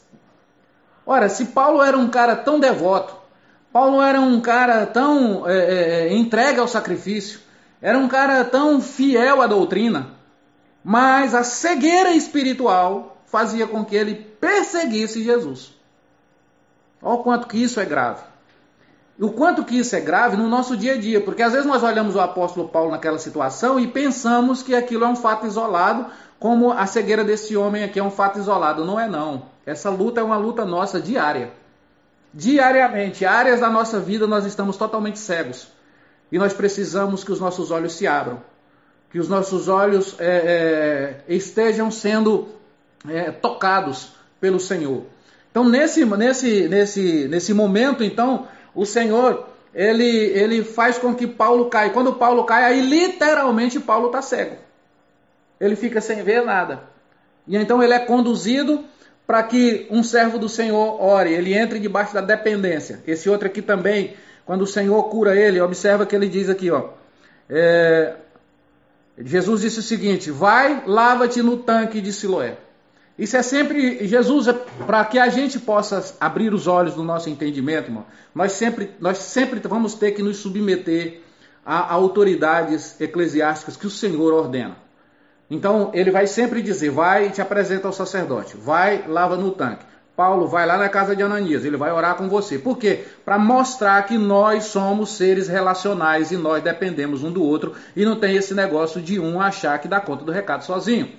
Ora, 1.06 1.28
se 1.30 1.46
Paulo 1.46 1.82
era 1.82 1.98
um 1.98 2.10
cara 2.10 2.36
tão 2.36 2.60
devoto, 2.60 3.16
Paulo 3.74 3.99
era 4.03 4.21
um 4.21 4.39
cara 4.39 4.86
tão 4.86 5.49
é, 5.49 5.57
é, 5.57 6.07
é 6.07 6.13
entregue 6.13 6.59
ao 6.59 6.67
sacrifício, 6.67 7.39
era 7.82 7.97
um 7.97 8.07
cara 8.07 8.45
tão 8.45 8.80
fiel 8.80 9.41
à 9.41 9.47
doutrina, 9.47 10.11
mas 10.84 11.34
a 11.34 11.43
cegueira 11.43 12.11
espiritual 12.11 13.17
fazia 13.26 13.65
com 13.65 13.84
que 13.84 13.95
ele 13.95 14.13
perseguisse 14.13 15.24
Jesus. 15.24 15.74
Olha 17.01 17.15
o 17.15 17.24
quanto 17.24 17.47
que 17.47 17.57
isso 17.57 17.80
é 17.80 17.86
grave. 17.86 18.21
O 19.19 19.32
quanto 19.32 19.63
que 19.63 19.78
isso 19.78 19.95
é 19.95 19.99
grave 19.99 20.38
no 20.38 20.47
nosso 20.47 20.78
dia 20.78 20.93
a 20.93 20.97
dia, 20.97 21.19
porque 21.19 21.41
às 21.41 21.53
vezes 21.53 21.65
nós 21.65 21.82
olhamos 21.82 22.15
o 22.15 22.19
apóstolo 22.19 22.67
Paulo 22.69 22.91
naquela 22.91 23.17
situação 23.17 23.80
e 23.80 23.88
pensamos 23.88 24.61
que 24.61 24.76
aquilo 24.76 25.03
é 25.03 25.07
um 25.07 25.15
fato 25.15 25.47
isolado, 25.47 26.05
como 26.39 26.71
a 26.71 26.86
cegueira 26.86 27.24
desse 27.24 27.57
homem 27.57 27.84
aqui 27.84 27.99
é 27.99 28.03
um 28.03 28.11
fato 28.11 28.38
isolado. 28.38 28.86
Não 28.86 28.99
é 28.99 29.07
não. 29.07 29.43
Essa 29.65 29.89
luta 29.89 30.21
é 30.21 30.24
uma 30.24 30.38
luta 30.38 30.63
nossa 30.63 31.01
diária. 31.01 31.62
Diariamente, 32.34 33.26
áreas 33.26 33.60
da 33.60 33.70
nossa 33.70 34.00
vida 34.00 34.26
nós 34.26 34.46
estamos 34.46 34.76
totalmente 34.76 35.20
cegos. 35.20 35.68
E 36.32 36.38
nós 36.38 36.54
precisamos 36.54 37.24
que 37.24 37.32
os 37.32 37.40
nossos 37.40 37.70
olhos 37.70 37.94
se 37.94 38.08
abram. 38.08 38.42
Que 39.12 39.20
os 39.20 39.30
nossos 39.30 39.68
olhos 39.68 40.16
é, 40.20 41.22
é, 41.28 41.34
estejam 41.34 41.92
sendo 41.92 42.50
é, 43.08 43.30
tocados 43.30 44.14
pelo 44.42 44.60
Senhor. 44.60 45.04
Então, 45.52 45.64
nesse, 45.70 46.04
nesse, 46.04 46.68
nesse, 46.68 47.28
nesse 47.28 47.54
momento, 47.54 48.04
então, 48.04 48.48
o 48.74 48.86
Senhor 48.86 49.48
ele, 49.74 50.06
ele 50.06 50.64
faz 50.64 50.98
com 50.98 51.16
que 51.16 51.26
Paulo 51.26 51.70
caia. 51.70 51.90
Quando 51.90 52.14
Paulo 52.14 52.44
cai, 52.44 52.64
aí 52.64 52.82
literalmente 52.82 53.80
Paulo 53.80 54.08
está 54.08 54.22
cego. 54.22 54.56
Ele 55.60 55.76
fica 55.76 56.00
sem 56.00 56.24
ver 56.24 56.44
nada. 56.44 56.84
E 57.48 57.58
então 57.58 57.82
ele 57.82 57.94
é 57.94 58.00
conduzido 58.00 58.84
para 59.26 59.41
que 59.43 59.88
um 59.89 60.03
servo 60.03 60.38
do 60.38 60.49
Senhor 60.49 61.01
ore, 61.01 61.34
ele 61.34 61.53
entre 61.53 61.80
debaixo 61.80 62.13
da 62.13 62.21
dependência. 62.21 63.01
Esse 63.07 63.30
outro 63.30 63.47
aqui 63.47 63.61
também, 63.61 64.15
quando 64.45 64.63
o 64.63 64.67
Senhor 64.67 65.01
cura 65.09 65.36
ele, 65.36 65.61
observa 65.61 66.05
que 66.05 66.15
ele 66.15 66.28
diz 66.28 66.49
aqui, 66.49 66.69
ó. 66.69 66.89
É, 67.49 68.15
Jesus 69.17 69.61
disse 69.61 69.80
o 69.80 69.84
seguinte: 69.84 70.32
Vai, 70.32 70.84
lava-te 70.86 71.41
no 71.41 71.57
tanque 71.57 72.01
de 72.01 72.11
Siloé. 72.11 72.57
Isso 73.17 73.38
é 73.38 73.43
sempre, 73.43 74.07
Jesus, 74.07 74.47
é 74.47 74.53
para 74.53 75.05
que 75.05 75.19
a 75.19 75.30
gente 75.30 75.59
possa 75.59 76.15
abrir 76.19 76.51
os 76.51 76.65
olhos 76.65 76.95
do 76.95 77.03
nosso 77.03 77.30
entendimento, 77.30 77.89
irmão, 77.89 78.05
nós 78.34 78.53
sempre, 78.53 78.89
nós 78.99 79.19
sempre 79.19 79.59
vamos 79.59 79.93
ter 79.93 80.13
que 80.13 80.24
nos 80.24 80.38
submeter 80.38 81.21
a 81.63 81.93
autoridades 81.93 82.99
eclesiásticas 82.99 83.78
que 83.78 83.86
o 83.86 83.89
Senhor 83.89 84.34
ordena. 84.34 84.83
Então, 85.54 85.91
ele 85.93 86.10
vai 86.10 86.26
sempre 86.26 86.64
dizer: 86.64 86.89
vai 86.89 87.28
e 87.28 87.30
te 87.30 87.39
apresenta 87.39 87.88
ao 87.88 87.93
sacerdote, 87.93 88.58
vai, 88.58 89.06
lava 89.08 89.38
no 89.38 89.51
tanque. 89.51 89.86
Paulo 90.16 90.47
vai 90.47 90.66
lá 90.66 90.78
na 90.78 90.89
casa 90.89 91.16
de 91.16 91.22
Ananias, 91.22 91.64
ele 91.64 91.78
vai 91.78 91.91
orar 91.91 92.16
com 92.16 92.28
você. 92.28 92.58
Por 92.58 92.76
quê? 92.76 93.04
Para 93.24 93.38
mostrar 93.38 94.01
que 94.04 94.18
nós 94.18 94.66
somos 94.66 95.16
seres 95.16 95.47
relacionais 95.47 96.32
e 96.32 96.38
nós 96.38 96.64
dependemos 96.64 97.24
um 97.24 97.32
do 97.32 97.43
outro 97.43 97.74
e 97.95 98.04
não 98.04 98.16
tem 98.16 98.36
esse 98.36 98.56
negócio 98.56 98.99
de 98.99 99.20
um 99.20 99.39
achar 99.39 99.78
que 99.80 99.88
dá 99.88 99.99
conta 99.99 100.24
do 100.24 100.32
recado 100.32 100.64
sozinho. 100.64 101.10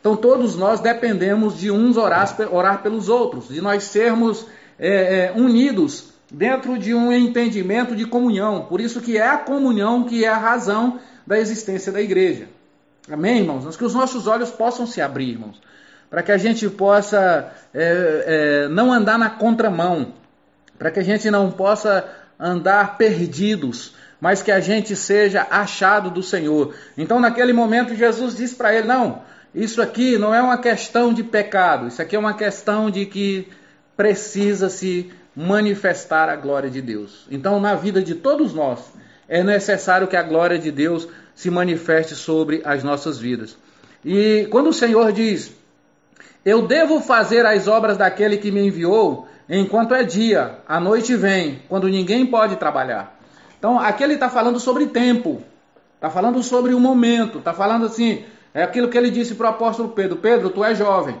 Então 0.00 0.16
todos 0.16 0.56
nós 0.56 0.80
dependemos 0.80 1.58
de 1.58 1.70
uns 1.70 1.96
orar, 1.96 2.34
orar 2.50 2.82
pelos 2.82 3.08
outros, 3.08 3.48
de 3.48 3.60
nós 3.62 3.84
sermos 3.84 4.46
é, 4.78 4.88
é, 5.18 5.32
unidos 5.34 6.12
dentro 6.30 6.78
de 6.78 6.94
um 6.94 7.10
entendimento 7.10 7.96
de 7.96 8.04
comunhão. 8.04 8.66
Por 8.68 8.80
isso 8.80 9.00
que 9.00 9.16
é 9.16 9.26
a 9.26 9.38
comunhão 9.38 10.04
que 10.04 10.24
é 10.24 10.28
a 10.28 10.36
razão 10.36 10.98
da 11.26 11.38
existência 11.38 11.90
da 11.90 12.02
igreja. 12.02 12.55
Amém, 13.10 13.38
irmãos? 13.38 13.76
Que 13.76 13.84
os 13.84 13.94
nossos 13.94 14.26
olhos 14.26 14.50
possam 14.50 14.86
se 14.86 15.00
abrir, 15.00 15.30
irmãos. 15.30 15.60
Para 16.10 16.22
que 16.22 16.32
a 16.32 16.38
gente 16.38 16.68
possa 16.68 17.52
é, 17.72 18.64
é, 18.64 18.68
não 18.68 18.92
andar 18.92 19.18
na 19.18 19.30
contramão. 19.30 20.14
Para 20.78 20.90
que 20.90 21.00
a 21.00 21.04
gente 21.04 21.30
não 21.30 21.50
possa 21.50 22.04
andar 22.38 22.96
perdidos. 22.98 23.94
Mas 24.20 24.42
que 24.42 24.50
a 24.50 24.60
gente 24.60 24.96
seja 24.96 25.46
achado 25.50 26.10
do 26.10 26.22
Senhor. 26.22 26.74
Então, 26.96 27.20
naquele 27.20 27.52
momento, 27.52 27.94
Jesus 27.94 28.36
disse 28.36 28.54
para 28.54 28.74
ele: 28.74 28.88
Não, 28.88 29.22
isso 29.54 29.80
aqui 29.80 30.18
não 30.18 30.34
é 30.34 30.42
uma 30.42 30.58
questão 30.58 31.14
de 31.14 31.22
pecado, 31.22 31.86
isso 31.86 32.02
aqui 32.02 32.16
é 32.16 32.18
uma 32.18 32.34
questão 32.34 32.90
de 32.90 33.06
que 33.06 33.48
precisa 33.96 34.68
se 34.68 35.10
manifestar 35.34 36.28
a 36.28 36.36
glória 36.36 36.70
de 36.70 36.82
Deus. 36.82 37.26
Então, 37.30 37.60
na 37.60 37.74
vida 37.74 38.02
de 38.02 38.14
todos 38.14 38.52
nós, 38.52 38.80
é 39.28 39.42
necessário 39.42 40.06
que 40.06 40.16
a 40.16 40.22
glória 40.22 40.58
de 40.58 40.70
Deus 40.70 41.08
se 41.36 41.50
manifeste 41.50 42.16
sobre 42.16 42.62
as 42.64 42.82
nossas 42.82 43.18
vidas. 43.18 43.56
E 44.04 44.48
quando 44.50 44.70
o 44.70 44.72
Senhor 44.72 45.12
diz: 45.12 45.52
Eu 46.44 46.66
devo 46.66 47.00
fazer 47.00 47.44
as 47.46 47.68
obras 47.68 47.96
daquele 47.96 48.38
que 48.38 48.50
me 48.50 48.66
enviou, 48.66 49.28
enquanto 49.48 49.94
é 49.94 50.02
dia, 50.02 50.58
a 50.66 50.80
noite 50.80 51.14
vem, 51.14 51.62
quando 51.68 51.86
ninguém 51.86 52.26
pode 52.26 52.56
trabalhar. 52.56 53.20
Então, 53.58 53.78
aqui 53.78 54.02
ele 54.02 54.14
está 54.14 54.28
falando 54.28 54.58
sobre 54.58 54.86
tempo, 54.86 55.42
está 55.94 56.08
falando 56.08 56.42
sobre 56.42 56.72
o 56.72 56.80
momento, 56.80 57.38
está 57.38 57.52
falando 57.52 57.86
assim: 57.86 58.24
é 58.54 58.62
aquilo 58.62 58.88
que 58.88 58.96
ele 58.96 59.10
disse 59.10 59.34
para 59.34 59.46
o 59.46 59.50
apóstolo 59.50 59.90
Pedro: 59.90 60.16
Pedro, 60.16 60.48
tu 60.48 60.64
és 60.64 60.78
jovem, 60.78 61.20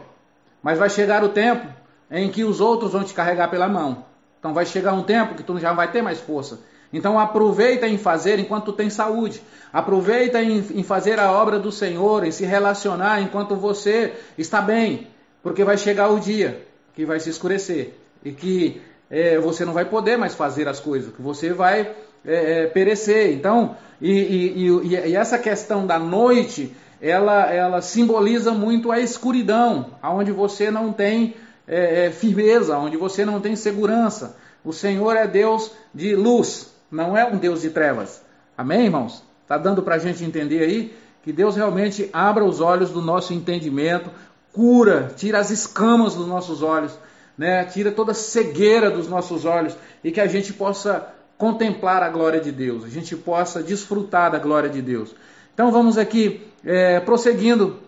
mas 0.62 0.78
vai 0.78 0.88
chegar 0.88 1.22
o 1.22 1.28
tempo 1.28 1.66
em 2.10 2.30
que 2.30 2.42
os 2.42 2.60
outros 2.60 2.92
vão 2.92 3.04
te 3.04 3.12
carregar 3.12 3.50
pela 3.50 3.68
mão. 3.68 4.06
Então 4.38 4.54
vai 4.54 4.64
chegar 4.64 4.94
um 4.94 5.02
tempo 5.02 5.34
que 5.34 5.42
tu 5.42 5.58
já 5.58 5.74
vai 5.74 5.90
ter 5.90 6.00
mais 6.00 6.20
força. 6.20 6.60
Então 6.92 7.18
aproveita 7.18 7.86
em 7.86 7.98
fazer 7.98 8.38
enquanto 8.38 8.72
tem 8.72 8.88
saúde. 8.88 9.42
Aproveita 9.72 10.42
em, 10.42 10.58
em 10.74 10.82
fazer 10.82 11.18
a 11.18 11.30
obra 11.30 11.58
do 11.58 11.72
Senhor, 11.72 12.24
em 12.24 12.30
se 12.30 12.44
relacionar 12.44 13.20
enquanto 13.20 13.56
você 13.56 14.12
está 14.38 14.60
bem. 14.60 15.08
Porque 15.42 15.64
vai 15.64 15.76
chegar 15.76 16.08
o 16.08 16.20
dia 16.20 16.62
que 16.94 17.04
vai 17.04 17.20
se 17.20 17.30
escurecer 17.30 17.94
e 18.24 18.32
que 18.32 18.80
é, 19.10 19.38
você 19.38 19.64
não 19.64 19.72
vai 19.72 19.84
poder 19.84 20.16
mais 20.16 20.34
fazer 20.34 20.66
as 20.66 20.80
coisas, 20.80 21.14
que 21.14 21.22
você 21.22 21.52
vai 21.52 21.92
é, 22.24 22.62
é 22.62 22.66
perecer. 22.66 23.32
Então, 23.32 23.76
e, 24.00 24.10
e, 24.10 24.68
e, 24.68 25.08
e 25.10 25.16
essa 25.16 25.38
questão 25.38 25.86
da 25.86 25.98
noite 25.98 26.74
ela, 27.00 27.52
ela 27.52 27.82
simboliza 27.82 28.52
muito 28.52 28.90
a 28.90 28.98
escuridão, 29.00 29.92
onde 30.02 30.32
você 30.32 30.70
não 30.70 30.92
tem 30.92 31.34
é, 31.66 32.06
é, 32.06 32.10
firmeza, 32.10 32.78
onde 32.78 32.96
você 32.96 33.24
não 33.24 33.40
tem 33.40 33.54
segurança. 33.54 34.36
O 34.64 34.72
Senhor 34.72 35.16
é 35.16 35.26
Deus 35.26 35.70
de 35.94 36.16
luz, 36.16 36.72
não 36.90 37.16
é 37.16 37.24
um 37.24 37.36
Deus 37.36 37.62
de 37.62 37.70
trevas. 37.70 38.22
Amém, 38.56 38.84
irmãos? 38.84 39.22
Está 39.42 39.58
dando 39.58 39.82
para 39.82 39.96
a 39.96 39.98
gente 39.98 40.24
entender 40.24 40.62
aí 40.62 40.96
que 41.22 41.32
Deus 41.32 41.56
realmente 41.56 42.08
abra 42.12 42.44
os 42.44 42.60
olhos 42.60 42.90
do 42.90 43.02
nosso 43.02 43.32
entendimento, 43.34 44.10
cura, 44.52 45.12
tira 45.16 45.38
as 45.38 45.50
escamas 45.50 46.14
dos 46.14 46.26
nossos 46.26 46.62
olhos, 46.62 46.96
né? 47.36 47.64
tira 47.64 47.90
toda 47.90 48.12
a 48.12 48.14
cegueira 48.14 48.90
dos 48.90 49.08
nossos 49.08 49.44
olhos 49.44 49.76
e 50.02 50.10
que 50.10 50.20
a 50.20 50.26
gente 50.26 50.52
possa 50.52 51.12
contemplar 51.36 52.02
a 52.02 52.08
glória 52.08 52.40
de 52.40 52.50
Deus, 52.50 52.84
a 52.84 52.88
gente 52.88 53.14
possa 53.14 53.62
desfrutar 53.62 54.30
da 54.30 54.38
glória 54.38 54.70
de 54.70 54.80
Deus. 54.80 55.14
Então 55.52 55.70
vamos 55.70 55.98
aqui 55.98 56.46
é, 56.64 57.00
prosseguindo. 57.00 57.78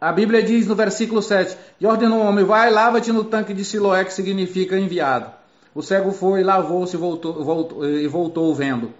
A 0.00 0.12
Bíblia 0.12 0.42
diz 0.42 0.66
no 0.66 0.74
versículo 0.74 1.20
7: 1.20 1.56
E 1.80 1.86
ordenou 1.86 2.20
o 2.20 2.26
homem: 2.26 2.44
Vai, 2.44 2.70
lava-te 2.70 3.12
no 3.12 3.24
tanque 3.24 3.52
de 3.52 3.64
Siloé, 3.64 4.04
que 4.04 4.12
significa 4.12 4.78
enviado. 4.78 5.37
O 5.78 5.82
cego 5.82 6.10
foi, 6.10 6.42
lavou-se 6.42 6.96
voltou, 6.96 7.44
voltou, 7.44 7.88
e 7.88 8.08
voltou 8.08 8.52
vendo. 8.52 8.92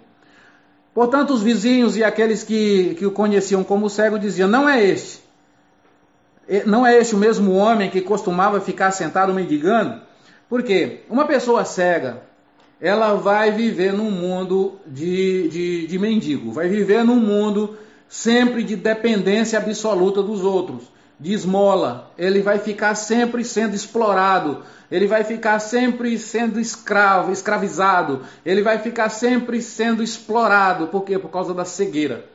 Portanto, 0.93 1.33
os 1.33 1.43
vizinhos 1.43 1.97
e 1.97 2.05
aqueles 2.05 2.41
que, 2.41 2.95
que 2.95 3.05
o 3.05 3.11
conheciam 3.11 3.65
como 3.65 3.89
cego 3.89 4.17
diziam: 4.17 4.47
Não 4.47 4.69
é 4.69 4.81
este. 4.81 5.21
Não 6.65 6.87
é 6.87 6.97
este 6.97 7.15
o 7.15 7.17
mesmo 7.17 7.53
homem 7.53 7.89
que 7.89 7.99
costumava 7.99 8.61
ficar 8.61 8.91
sentado 8.91 9.33
mendigando? 9.33 9.99
Por 10.47 10.63
quê? 10.63 11.01
Uma 11.09 11.25
pessoa 11.25 11.65
cega, 11.65 12.23
ela 12.79 13.13
vai 13.15 13.51
viver 13.51 13.91
num 13.91 14.09
mundo 14.09 14.79
de, 14.87 15.49
de, 15.49 15.85
de 15.85 15.99
mendigo, 15.99 16.53
vai 16.53 16.69
viver 16.69 17.03
num 17.03 17.19
mundo 17.19 17.77
sempre 18.07 18.63
de 18.63 18.77
dependência 18.77 19.59
absoluta 19.59 20.23
dos 20.23 20.45
outros, 20.45 20.89
de 21.19 21.33
esmola. 21.33 22.11
Ele 22.17 22.41
vai 22.41 22.59
ficar 22.59 22.95
sempre 22.95 23.43
sendo 23.43 23.75
explorado, 23.75 24.63
ele 24.89 25.07
vai 25.07 25.23
ficar 25.23 25.59
sempre 25.59 26.17
sendo 26.17 26.59
escravo, 26.59 27.31
escravizado, 27.31 28.21
ele 28.45 28.61
vai 28.61 28.79
ficar 28.79 29.09
sempre 29.09 29.61
sendo 29.61 30.01
explorado. 30.01 30.87
Por 30.87 31.03
quê? 31.03 31.19
Por 31.19 31.29
causa 31.29 31.53
da 31.53 31.65
cegueira. 31.65 32.25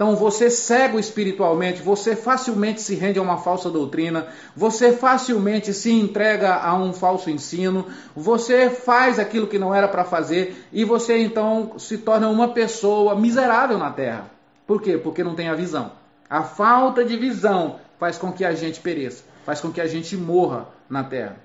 Então, 0.00 0.16
você 0.16 0.48
cego 0.48 0.98
espiritualmente, 0.98 1.82
você 1.82 2.16
facilmente 2.16 2.80
se 2.80 2.94
rende 2.94 3.18
a 3.18 3.22
uma 3.22 3.36
falsa 3.36 3.68
doutrina, 3.68 4.28
você 4.56 4.92
facilmente 4.92 5.74
se 5.74 5.92
entrega 5.92 6.54
a 6.54 6.74
um 6.74 6.94
falso 6.94 7.28
ensino, 7.28 7.84
você 8.16 8.70
faz 8.70 9.18
aquilo 9.18 9.46
que 9.46 9.58
não 9.58 9.74
era 9.74 9.86
para 9.86 10.02
fazer 10.02 10.66
e 10.72 10.84
você 10.84 11.18
então 11.18 11.72
se 11.76 11.98
torna 11.98 12.30
uma 12.30 12.48
pessoa 12.48 13.14
miserável 13.14 13.76
na 13.76 13.90
terra. 13.90 14.30
Por 14.66 14.80
quê? 14.80 14.96
Porque 14.96 15.22
não 15.22 15.34
tem 15.34 15.50
a 15.50 15.54
visão. 15.54 15.92
A 16.30 16.44
falta 16.44 17.04
de 17.04 17.18
visão 17.18 17.78
faz 18.00 18.16
com 18.16 18.32
que 18.32 18.46
a 18.46 18.54
gente 18.54 18.80
pereça, 18.80 19.22
faz 19.44 19.60
com 19.60 19.70
que 19.70 19.80
a 19.80 19.86
gente 19.86 20.16
morra 20.16 20.66
na 20.88 21.04
terra. 21.04 21.36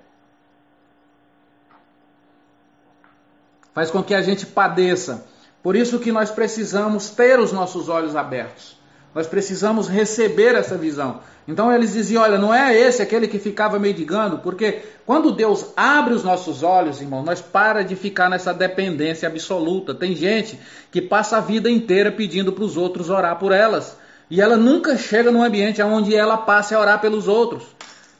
Faz 3.73 3.91
com 3.91 4.01
que 4.01 4.15
a 4.15 4.21
gente 4.21 4.45
padeça. 4.45 5.27
Por 5.61 5.75
isso 5.75 5.99
que 5.99 6.13
nós 6.13 6.31
precisamos 6.31 7.09
ter 7.09 7.37
os 7.39 7.51
nossos 7.51 7.89
olhos 7.89 8.15
abertos. 8.15 8.77
Nós 9.13 9.27
precisamos 9.27 9.89
receber 9.89 10.55
essa 10.55 10.77
visão. 10.77 11.19
Então 11.45 11.73
eles 11.73 11.91
diziam: 11.91 12.23
olha, 12.23 12.37
não 12.37 12.53
é 12.53 12.73
esse 12.73 13.01
aquele 13.01 13.27
que 13.27 13.37
ficava 13.37 13.77
mendigando, 13.77 14.39
porque 14.39 14.81
quando 15.05 15.33
Deus 15.33 15.73
abre 15.75 16.13
os 16.13 16.23
nossos 16.23 16.63
olhos, 16.63 17.01
irmão, 17.01 17.21
nós 17.21 17.41
para 17.41 17.83
de 17.83 17.97
ficar 17.97 18.29
nessa 18.29 18.53
dependência 18.53 19.27
absoluta. 19.27 19.93
Tem 19.93 20.15
gente 20.15 20.57
que 20.89 21.01
passa 21.01 21.37
a 21.37 21.41
vida 21.41 21.69
inteira 21.69 22.11
pedindo 22.11 22.53
para 22.53 22.63
os 22.63 22.77
outros 22.77 23.09
orar 23.09 23.37
por 23.37 23.51
elas. 23.51 23.97
E 24.29 24.41
ela 24.41 24.57
nunca 24.57 24.97
chega 24.97 25.31
num 25.31 25.43
ambiente 25.43 25.81
onde 25.81 26.15
ela 26.15 26.37
passe 26.37 26.73
a 26.73 26.79
orar 26.79 26.99
pelos 26.99 27.27
outros. 27.27 27.75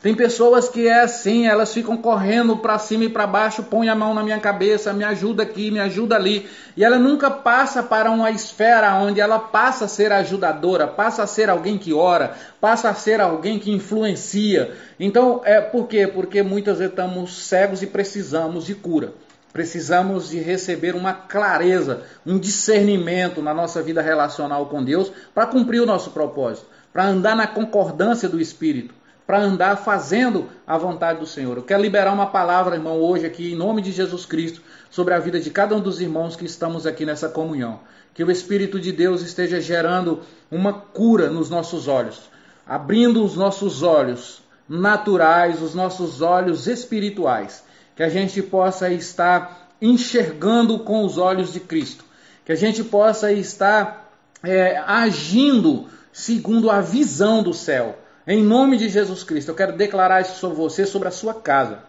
Tem 0.05 0.13
pessoas 0.13 0.69
que 0.69 0.87
é 0.87 1.01
assim, 1.01 1.47
elas 1.47 1.73
ficam 1.73 1.97
correndo 1.97 2.57
para 2.57 2.77
cima 2.77 3.05
e 3.05 3.09
para 3.09 3.25
baixo, 3.25 3.63
põe 3.63 3.89
a 3.89 3.95
mão 3.95 4.13
na 4.13 4.21
minha 4.21 4.39
cabeça, 4.39 4.93
me 4.93 5.03
ajuda 5.03 5.41
aqui, 5.41 5.71
me 5.71 5.79
ajuda 5.79 6.15
ali. 6.15 6.47
E 6.77 6.83
ela 6.83 6.99
nunca 6.99 7.31
passa 7.31 7.81
para 7.81 8.11
uma 8.11 8.29
esfera 8.29 8.93
onde 8.99 9.19
ela 9.19 9.39
passa 9.39 9.85
a 9.85 9.87
ser 9.87 10.11
ajudadora, 10.11 10.85
passa 10.85 11.23
a 11.23 11.27
ser 11.27 11.49
alguém 11.49 11.75
que 11.75 11.91
ora, 11.91 12.35
passa 12.61 12.89
a 12.89 12.93
ser 12.93 13.19
alguém 13.19 13.57
que 13.57 13.71
influencia. 13.71 14.75
Então, 14.99 15.41
é 15.43 15.59
por 15.59 15.87
quê? 15.87 16.05
Porque 16.05 16.43
muitas 16.43 16.77
vezes 16.77 16.91
estamos 16.91 17.47
cegos 17.47 17.81
e 17.81 17.87
precisamos 17.87 18.67
de 18.67 18.75
cura. 18.75 19.11
Precisamos 19.55 20.27
de 20.27 20.39
receber 20.39 20.95
uma 20.95 21.13
clareza, 21.13 22.03
um 22.25 22.37
discernimento 22.37 23.41
na 23.41 23.53
nossa 23.53 23.81
vida 23.81 24.01
relacional 24.01 24.65
com 24.65 24.83
Deus 24.83 25.09
para 25.33 25.47
cumprir 25.47 25.79
o 25.81 25.85
nosso 25.85 26.11
propósito, 26.11 26.67
para 26.91 27.05
andar 27.05 27.37
na 27.37 27.47
concordância 27.47 28.27
do 28.27 28.37
Espírito 28.37 28.93
para 29.25 29.39
andar 29.39 29.77
fazendo 29.77 30.49
a 30.67 30.77
vontade 30.77 31.21
do 31.21 31.25
Senhor. 31.25 31.55
Eu 31.55 31.63
quero 31.63 31.81
liberar 31.81 32.13
uma 32.13 32.27
palavra, 32.27 32.75
irmão, 32.75 32.99
hoje 32.99 33.25
aqui, 33.25 33.53
em 33.53 33.55
nome 33.55 33.81
de 33.81 33.93
Jesus 33.93 34.25
Cristo, 34.25 34.61
sobre 34.91 35.13
a 35.13 35.19
vida 35.19 35.39
de 35.39 35.49
cada 35.49 35.73
um 35.73 35.79
dos 35.79 36.01
irmãos 36.01 36.35
que 36.35 36.45
estamos 36.45 36.85
aqui 36.85 37.05
nessa 37.05 37.29
comunhão. 37.29 37.79
Que 38.13 38.25
o 38.25 38.29
Espírito 38.29 38.77
de 38.77 38.91
Deus 38.91 39.21
esteja 39.21 39.61
gerando 39.61 40.19
uma 40.51 40.73
cura 40.73 41.29
nos 41.29 41.49
nossos 41.49 41.87
olhos, 41.87 42.29
abrindo 42.67 43.23
os 43.23 43.37
nossos 43.37 43.81
olhos 43.81 44.43
naturais, 44.67 45.61
os 45.61 45.73
nossos 45.73 46.21
olhos 46.21 46.67
espirituais. 46.67 47.63
Que 47.95 48.03
a 48.03 48.09
gente 48.09 48.41
possa 48.41 48.89
estar 48.89 49.69
enxergando 49.81 50.79
com 50.79 51.03
os 51.03 51.17
olhos 51.17 51.53
de 51.53 51.59
Cristo. 51.59 52.03
Que 52.43 52.51
a 52.51 52.55
gente 52.55 52.83
possa 52.83 53.31
estar 53.31 54.11
é, 54.43 54.77
agindo 54.77 55.87
segundo 56.11 56.69
a 56.69 56.81
visão 56.81 57.41
do 57.41 57.53
céu 57.53 57.99
em 58.27 58.43
nome 58.43 58.77
de 58.77 58.89
Jesus 58.89 59.21
Cristo, 59.21 59.49
eu 59.49 59.55
quero 59.55 59.77
declarar 59.77 60.21
isso 60.21 60.39
sobre 60.39 60.57
você, 60.57 60.85
sobre 60.85 61.07
a 61.07 61.11
sua 61.11 61.33
casa. 61.33 61.83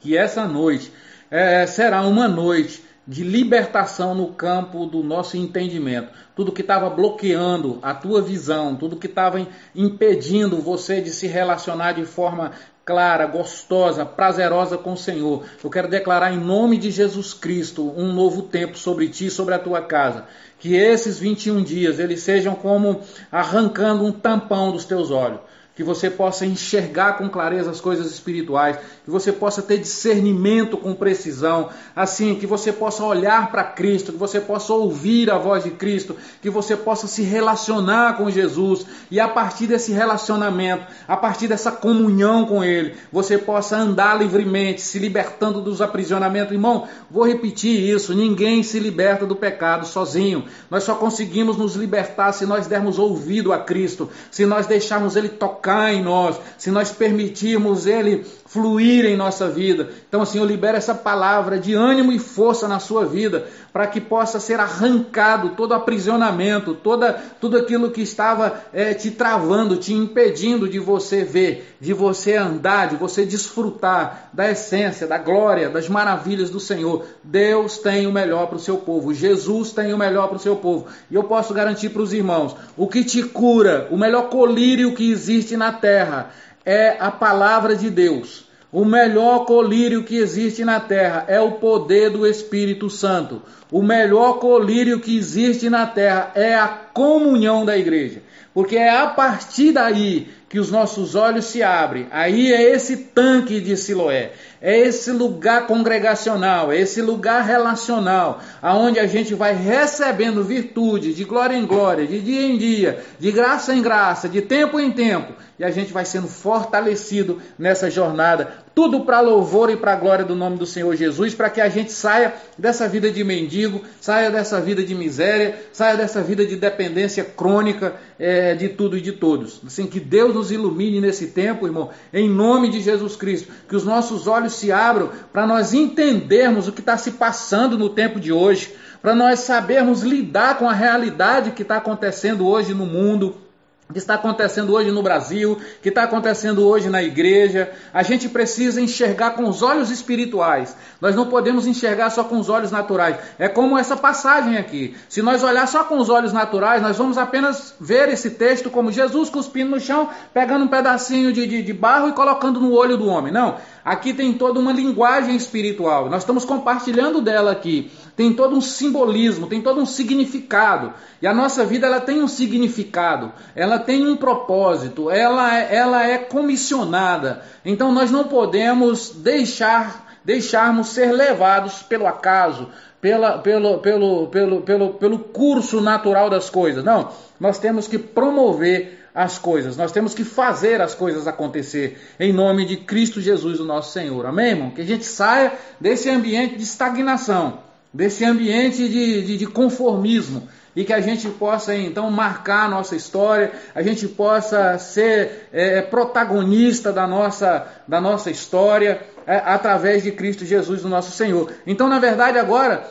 Que 0.00 0.16
essa 0.16 0.44
noite 0.44 0.92
é, 1.30 1.66
será 1.68 2.02
uma 2.02 2.26
noite 2.26 2.82
de 3.06 3.22
libertação 3.22 4.12
no 4.12 4.32
campo 4.32 4.86
do 4.86 5.04
nosso 5.04 5.36
entendimento. 5.36 6.12
Tudo 6.34 6.50
que 6.50 6.62
estava 6.62 6.90
bloqueando 6.90 7.78
a 7.80 7.94
tua 7.94 8.20
visão, 8.20 8.74
tudo 8.74 8.96
que 8.96 9.06
estava 9.06 9.46
impedindo 9.72 10.60
você 10.60 11.00
de 11.00 11.10
se 11.10 11.28
relacionar 11.28 11.92
de 11.92 12.04
forma 12.04 12.50
clara, 12.88 13.26
gostosa, 13.26 14.06
prazerosa 14.06 14.78
com 14.78 14.94
o 14.94 14.96
Senhor. 14.96 15.44
Eu 15.62 15.68
quero 15.68 15.88
declarar 15.88 16.32
em 16.32 16.38
nome 16.38 16.78
de 16.78 16.90
Jesus 16.90 17.34
Cristo 17.34 17.92
um 17.94 18.14
novo 18.14 18.40
tempo 18.40 18.78
sobre 18.78 19.10
ti, 19.10 19.28
sobre 19.28 19.52
a 19.52 19.58
tua 19.58 19.82
casa. 19.82 20.24
Que 20.58 20.74
esses 20.74 21.18
21 21.18 21.62
dias 21.62 21.98
eles 21.98 22.22
sejam 22.22 22.54
como 22.54 23.02
arrancando 23.30 24.06
um 24.06 24.10
tampão 24.10 24.72
dos 24.72 24.86
teus 24.86 25.10
olhos 25.10 25.40
que 25.78 25.84
você 25.84 26.10
possa 26.10 26.44
enxergar 26.44 27.18
com 27.18 27.28
clareza 27.28 27.70
as 27.70 27.80
coisas 27.80 28.10
espirituais, 28.10 28.76
que 29.04 29.10
você 29.12 29.30
possa 29.30 29.62
ter 29.62 29.78
discernimento 29.78 30.76
com 30.76 30.92
precisão, 30.92 31.68
assim, 31.94 32.34
que 32.34 32.48
você 32.48 32.72
possa 32.72 33.04
olhar 33.04 33.48
para 33.52 33.62
Cristo, 33.62 34.10
que 34.10 34.18
você 34.18 34.40
possa 34.40 34.72
ouvir 34.72 35.30
a 35.30 35.38
voz 35.38 35.62
de 35.62 35.70
Cristo, 35.70 36.16
que 36.42 36.50
você 36.50 36.76
possa 36.76 37.06
se 37.06 37.22
relacionar 37.22 38.16
com 38.16 38.28
Jesus 38.28 38.86
e 39.08 39.20
a 39.20 39.28
partir 39.28 39.68
desse 39.68 39.92
relacionamento, 39.92 40.84
a 41.06 41.16
partir 41.16 41.46
dessa 41.46 41.70
comunhão 41.70 42.44
com 42.44 42.64
Ele, 42.64 42.96
você 43.12 43.38
possa 43.38 43.76
andar 43.76 44.18
livremente, 44.18 44.80
se 44.80 44.98
libertando 44.98 45.60
dos 45.60 45.80
aprisionamentos. 45.80 46.50
Irmão, 46.50 46.88
vou 47.08 47.24
repetir 47.24 47.88
isso: 47.88 48.12
ninguém 48.16 48.64
se 48.64 48.80
liberta 48.80 49.24
do 49.24 49.36
pecado 49.36 49.86
sozinho. 49.86 50.44
Nós 50.68 50.82
só 50.82 50.96
conseguimos 50.96 51.56
nos 51.56 51.76
libertar 51.76 52.32
se 52.32 52.44
nós 52.44 52.66
dermos 52.66 52.98
ouvido 52.98 53.52
a 53.52 53.60
Cristo, 53.60 54.10
se 54.28 54.44
nós 54.44 54.66
deixarmos 54.66 55.14
Ele 55.14 55.28
tocar 55.28 55.67
em 55.92 56.02
nós, 56.02 56.40
se 56.56 56.70
nós 56.70 56.90
permitirmos 56.90 57.86
Ele 57.86 58.24
fluir 58.48 59.04
em 59.04 59.16
nossa 59.16 59.48
vida. 59.48 59.90
Então, 60.08 60.24
eu 60.34 60.44
libero 60.44 60.76
essa 60.76 60.94
palavra 60.94 61.58
de 61.58 61.74
ânimo 61.74 62.10
e 62.12 62.18
força 62.18 62.66
na 62.66 62.78
sua 62.78 63.04
vida, 63.04 63.46
para 63.72 63.86
que 63.86 64.00
possa 64.00 64.40
ser 64.40 64.58
arrancado 64.58 65.50
todo 65.50 65.74
aprisionamento, 65.74 66.74
toda, 66.74 67.12
tudo 67.40 67.58
aquilo 67.58 67.90
que 67.90 68.00
estava 68.00 68.62
é, 68.72 68.94
te 68.94 69.10
travando, 69.10 69.76
te 69.76 69.92
impedindo 69.92 70.68
de 70.68 70.78
você 70.78 71.22
ver, 71.22 71.76
de 71.78 71.92
você 71.92 72.36
andar, 72.36 72.88
de 72.88 72.96
você 72.96 73.24
desfrutar 73.24 74.30
da 74.32 74.50
essência, 74.50 75.06
da 75.06 75.18
glória, 75.18 75.68
das 75.68 75.88
maravilhas 75.88 76.48
do 76.48 76.58
Senhor. 76.58 77.04
Deus 77.22 77.78
tem 77.78 78.06
o 78.06 78.12
melhor 78.12 78.46
para 78.46 78.56
o 78.56 78.60
seu 78.60 78.78
povo, 78.78 79.12
Jesus 79.12 79.72
tem 79.72 79.92
o 79.92 79.98
melhor 79.98 80.28
para 80.28 80.36
o 80.36 80.40
seu 80.40 80.56
povo. 80.56 80.86
E 81.10 81.14
eu 81.14 81.24
posso 81.24 81.52
garantir 81.52 81.90
para 81.90 82.02
os 82.02 82.14
irmãos: 82.14 82.56
o 82.76 82.88
que 82.88 83.04
te 83.04 83.22
cura, 83.22 83.88
o 83.90 83.96
melhor 83.96 84.30
colírio 84.30 84.94
que 84.94 85.10
existe 85.10 85.56
na 85.56 85.72
terra 85.72 86.30
é 86.68 86.98
a 87.00 87.10
palavra 87.10 87.74
de 87.74 87.88
Deus. 87.88 88.44
O 88.70 88.84
melhor 88.84 89.46
colírio 89.46 90.04
que 90.04 90.18
existe 90.18 90.62
na 90.66 90.78
terra 90.78 91.24
é 91.26 91.40
o 91.40 91.52
poder 91.52 92.10
do 92.10 92.26
Espírito 92.26 92.90
Santo. 92.90 93.40
O 93.72 93.82
melhor 93.82 94.34
colírio 94.34 95.00
que 95.00 95.16
existe 95.16 95.70
na 95.70 95.86
terra 95.86 96.30
é 96.34 96.54
a 96.54 96.68
comunhão 96.68 97.64
da 97.64 97.78
igreja. 97.78 98.22
Porque 98.52 98.76
é 98.76 98.90
a 98.90 99.06
partir 99.06 99.72
daí 99.72 100.28
que 100.46 100.58
os 100.58 100.70
nossos 100.70 101.14
olhos 101.14 101.46
se 101.46 101.62
abrem. 101.62 102.06
Aí 102.10 102.52
é 102.52 102.74
esse 102.74 102.98
tanque 102.98 103.62
de 103.62 103.74
Siloé, 103.74 104.32
é 104.60 104.78
esse 104.78 105.10
lugar 105.10 105.66
congregacional, 105.66 106.72
é 106.72 106.80
esse 106.80 107.00
lugar 107.00 107.44
relacional, 107.44 108.40
aonde 108.60 108.98
a 108.98 109.06
gente 109.06 109.34
vai 109.34 109.54
recebendo 109.54 110.42
virtude 110.42 111.14
de 111.14 111.24
glória 111.24 111.56
em 111.56 111.66
glória, 111.66 112.06
de 112.06 112.20
dia 112.20 112.42
em 112.42 112.58
dia, 112.58 113.04
de 113.18 113.30
graça 113.30 113.74
em 113.74 113.82
graça, 113.82 114.28
de 114.28 114.42
tempo 114.42 114.80
em 114.80 114.90
tempo, 114.90 115.32
e 115.58 115.64
a 115.64 115.70
gente 115.70 115.92
vai 115.92 116.04
sendo 116.04 116.28
fortalecido 116.28 117.40
nessa 117.58 117.90
jornada, 117.90 118.52
tudo 118.74 119.00
para 119.00 119.20
louvor 119.20 119.70
e 119.70 119.76
para 119.76 119.96
glória 119.96 120.24
do 120.24 120.36
nome 120.36 120.56
do 120.56 120.64
Senhor 120.64 120.94
Jesus, 120.94 121.34
para 121.34 121.50
que 121.50 121.60
a 121.60 121.68
gente 121.68 121.90
saia 121.90 122.32
dessa 122.56 122.88
vida 122.88 123.10
de 123.10 123.24
mendigo, 123.24 123.82
saia 124.00 124.30
dessa 124.30 124.60
vida 124.60 124.84
de 124.84 124.94
miséria, 124.94 125.58
saia 125.72 125.96
dessa 125.96 126.22
vida 126.22 126.46
de 126.46 126.54
dependência 126.54 127.24
crônica 127.24 127.96
é, 128.20 128.54
de 128.54 128.68
tudo 128.68 128.96
e 128.96 129.00
de 129.00 129.10
todos. 129.10 129.60
Assim 129.66 129.84
que 129.86 129.98
Deus 129.98 130.32
nos 130.32 130.52
ilumine 130.52 131.00
nesse 131.00 131.26
tempo, 131.28 131.66
irmão, 131.66 131.90
em 132.12 132.28
nome 132.28 132.70
de 132.70 132.80
Jesus 132.80 133.16
Cristo, 133.16 133.52
que 133.68 133.74
os 133.74 133.84
nossos 133.84 134.28
olhos 134.28 134.47
se 134.48 134.72
abram 134.72 135.10
para 135.32 135.46
nós 135.46 135.72
entendermos 135.72 136.68
o 136.68 136.72
que 136.72 136.80
está 136.80 136.96
se 136.96 137.12
passando 137.12 137.78
no 137.78 137.88
tempo 137.88 138.20
de 138.20 138.32
hoje, 138.32 138.74
para 139.00 139.14
nós 139.14 139.40
sabermos 139.40 140.02
lidar 140.02 140.58
com 140.58 140.68
a 140.68 140.72
realidade 140.72 141.52
que 141.52 141.62
está 141.62 141.76
acontecendo 141.76 142.46
hoje 142.46 142.74
no 142.74 142.86
mundo 142.86 143.47
que 143.92 143.98
está 143.98 144.14
acontecendo 144.14 144.74
hoje 144.74 144.90
no 144.90 145.02
Brasil, 145.02 145.58
que 145.82 145.88
está 145.88 146.02
acontecendo 146.02 146.66
hoje 146.66 146.90
na 146.90 147.02
igreja. 147.02 147.70
A 147.92 148.02
gente 148.02 148.28
precisa 148.28 148.80
enxergar 148.80 149.30
com 149.30 149.48
os 149.48 149.62
olhos 149.62 149.90
espirituais. 149.90 150.76
Nós 151.00 151.16
não 151.16 151.26
podemos 151.26 151.66
enxergar 151.66 152.10
só 152.10 152.22
com 152.22 152.38
os 152.38 152.50
olhos 152.50 152.70
naturais. 152.70 153.16
É 153.38 153.48
como 153.48 153.78
essa 153.78 153.96
passagem 153.96 154.58
aqui. 154.58 154.94
Se 155.08 155.22
nós 155.22 155.42
olhar 155.42 155.66
só 155.66 155.84
com 155.84 155.98
os 155.98 156.10
olhos 156.10 156.34
naturais, 156.34 156.82
nós 156.82 156.98
vamos 156.98 157.16
apenas 157.16 157.74
ver 157.80 158.10
esse 158.10 158.30
texto 158.30 158.68
como 158.68 158.92
Jesus 158.92 159.30
cuspindo 159.30 159.70
no 159.70 159.80
chão, 159.80 160.10
pegando 160.34 160.66
um 160.66 160.68
pedacinho 160.68 161.32
de, 161.32 161.46
de, 161.46 161.62
de 161.62 161.72
barro 161.72 162.08
e 162.08 162.12
colocando 162.12 162.60
no 162.60 162.72
olho 162.74 162.98
do 162.98 163.06
homem. 163.06 163.32
Não. 163.32 163.56
Aqui 163.82 164.12
tem 164.12 164.34
toda 164.34 164.60
uma 164.60 164.72
linguagem 164.72 165.34
espiritual. 165.34 166.10
Nós 166.10 166.22
estamos 166.22 166.44
compartilhando 166.44 167.22
dela 167.22 167.52
aqui. 167.52 167.90
Tem 168.18 168.32
todo 168.32 168.56
um 168.56 168.60
simbolismo, 168.60 169.46
tem 169.46 169.62
todo 169.62 169.80
um 169.80 169.86
significado. 169.86 170.92
E 171.22 171.26
a 171.28 171.32
nossa 171.32 171.64
vida 171.64 171.86
ela 171.86 172.00
tem 172.00 172.20
um 172.20 172.26
significado, 172.26 173.32
ela 173.54 173.78
tem 173.78 174.08
um 174.08 174.16
propósito, 174.16 175.08
ela, 175.08 175.56
ela 175.56 176.04
é 176.04 176.18
comissionada. 176.18 177.44
Então 177.64 177.92
nós 177.92 178.10
não 178.10 178.24
podemos 178.24 179.10
deixar 179.10 180.18
deixarmos 180.24 180.88
ser 180.88 181.12
levados 181.12 181.80
pelo 181.84 182.08
acaso, 182.08 182.68
pela, 183.00 183.38
pelo, 183.38 183.78
pelo, 183.78 184.26
pelo, 184.26 184.62
pelo, 184.62 184.94
pelo 184.94 185.18
curso 185.20 185.80
natural 185.80 186.28
das 186.28 186.50
coisas. 186.50 186.82
Não, 186.82 187.12
nós 187.38 187.60
temos 187.60 187.86
que 187.86 187.98
promover 187.98 188.98
as 189.14 189.38
coisas, 189.38 189.76
nós 189.76 189.92
temos 189.92 190.12
que 190.12 190.24
fazer 190.24 190.80
as 190.80 190.92
coisas 190.92 191.28
acontecer 191.28 192.00
em 192.18 192.32
nome 192.32 192.66
de 192.66 192.78
Cristo 192.78 193.20
Jesus, 193.20 193.60
o 193.60 193.64
nosso 193.64 193.92
Senhor. 193.92 194.26
Amém, 194.26 194.50
irmão? 194.50 194.70
Que 194.70 194.80
a 194.80 194.84
gente 194.84 195.04
saia 195.04 195.52
desse 195.80 196.10
ambiente 196.10 196.56
de 196.56 196.64
estagnação, 196.64 197.67
desse 197.92 198.24
ambiente 198.24 198.88
de, 198.88 199.22
de, 199.22 199.36
de 199.36 199.46
conformismo, 199.46 200.48
e 200.76 200.84
que 200.84 200.92
a 200.92 201.00
gente 201.00 201.28
possa 201.28 201.74
então 201.74 202.08
marcar 202.10 202.66
a 202.66 202.68
nossa 202.68 202.94
história, 202.94 203.50
a 203.74 203.82
gente 203.82 204.06
possa 204.06 204.78
ser 204.78 205.48
é, 205.52 205.82
protagonista 205.82 206.92
da 206.92 207.06
nossa, 207.06 207.66
da 207.88 208.00
nossa 208.00 208.30
história 208.30 209.00
através 209.28 210.02
de 210.02 210.10
Cristo 210.10 210.44
Jesus, 210.44 210.84
o 210.84 210.88
nosso 210.88 211.10
Senhor. 211.12 211.52
Então, 211.66 211.88
na 211.88 211.98
verdade, 211.98 212.38
agora 212.38 212.88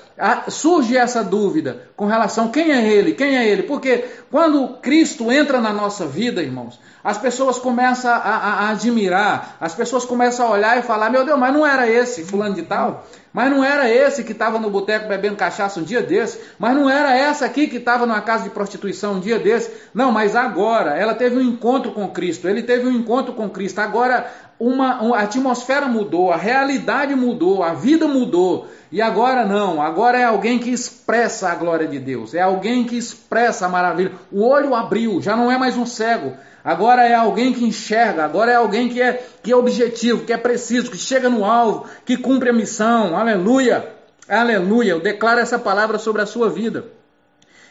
surge 0.50 0.96
essa 0.96 1.24
dúvida 1.24 1.88
com 1.96 2.06
relação 2.06 2.50
quem 2.50 2.72
é 2.72 2.88
Ele, 2.88 3.14
quem 3.14 3.38
é 3.38 3.48
Ele, 3.48 3.64
porque 3.64 4.06
quando 4.30 4.78
Cristo 4.80 5.32
entra 5.32 5.60
na 5.60 5.74
nossa 5.74 6.06
vida, 6.06 6.42
irmãos, 6.42 6.80
as 7.04 7.18
pessoas 7.18 7.58
começam 7.58 8.12
a, 8.12 8.16
a, 8.16 8.38
a, 8.66 8.70
admirar, 8.72 9.56
as 9.62 9.74
pessoas 9.74 10.04
começam 10.04 10.46
a 10.46 10.52
olhar 10.52 10.78
e 10.78 10.82
falar: 10.82 11.10
Meu 11.10 11.24
Deus, 11.24 11.40
mas 11.40 11.54
não 11.54 11.66
era 11.66 11.90
esse 11.90 12.24
fulano 12.24 12.54
de 12.54 12.64
tal? 12.64 13.06
Mas 13.32 13.52
não 13.52 13.64
era 13.64 13.90
esse 13.90 14.24
que 14.24 14.32
estava 14.32 14.60
no 14.60 14.70
boteco 14.70 15.08
bebendo 15.08 15.36
cachaça 15.36 15.80
um 15.80 15.84
dia 15.84 16.02
desse? 16.02 16.40
Mas 16.58 16.76
não 16.76 16.90
era 16.90 17.16
essa 17.16 17.46
aqui 17.46 17.68
que 17.68 17.78
estava 17.78 18.06
numa 18.06 18.20
casa 18.20 18.44
de 18.44 18.50
prostituição 18.50 19.14
um 19.14 19.20
dia 19.20 19.38
desse? 19.38 19.72
Não, 19.94 20.12
mas 20.12 20.36
agora 20.36 20.98
ela 20.98 21.14
teve 21.14 21.38
um 21.38 21.42
encontro 21.42 21.92
com 21.92 22.10
Cristo, 22.10 22.50
ele 22.50 22.64
teve 22.64 22.88
um 22.88 22.92
encontro 22.92 23.34
com 23.34 23.48
Cristo. 23.48 23.80
Agora 23.80 24.30
uma, 24.60 25.16
a 25.16 25.22
atmosfera 25.22 25.88
mudou, 25.88 26.32
a 26.32 26.38
realidade 26.38 27.16
mudou, 27.16 27.64
a 27.64 27.74
vida 27.74 28.08
mudou. 28.08 28.68
E 28.92 29.02
agora 29.02 29.46
não, 29.46 29.82
agora 29.82 30.18
é 30.18 30.24
alguém 30.24 30.58
que 30.58 30.70
expressa 30.70 31.50
a 31.50 31.56
glória 31.56 31.88
de 31.88 32.00
Deus, 32.00 32.34
é 32.34 32.42
alguém 32.42 32.86
que 32.86 32.98
expressa 32.98 33.66
a 33.66 33.70
maravilha. 33.70 34.14
O 34.32 34.46
olho 34.46 34.74
abriu, 34.74 35.22
já 35.22 35.36
não 35.36 35.52
é 35.52 35.58
mais 35.58 35.76
um 35.76 35.86
cego, 35.86 36.34
Agora 36.68 37.08
é 37.08 37.16
alguém 37.16 37.54
que 37.54 37.64
enxerga, 37.64 38.26
agora 38.26 38.52
é 38.52 38.56
alguém 38.56 38.90
que 38.90 39.02
é, 39.02 39.24
que 39.42 39.54
é 39.54 39.56
objetivo, 39.56 40.26
que 40.26 40.34
é 40.34 40.38
preciso, 40.38 40.92
que 40.92 40.98
chega 40.98 41.30
no 41.30 41.46
alvo, 41.46 41.86
que 42.04 42.18
cumpre 42.18 42.50
a 42.50 42.54
missão. 42.54 43.16
Aleluia! 43.18 43.88
Aleluia! 44.28 44.92
Eu 44.92 45.00
declaro 45.00 45.40
essa 45.40 45.58
palavra 45.58 45.98
sobre 45.98 46.22
a 46.22 46.26
sua 46.26 46.50
vida. 46.50 46.84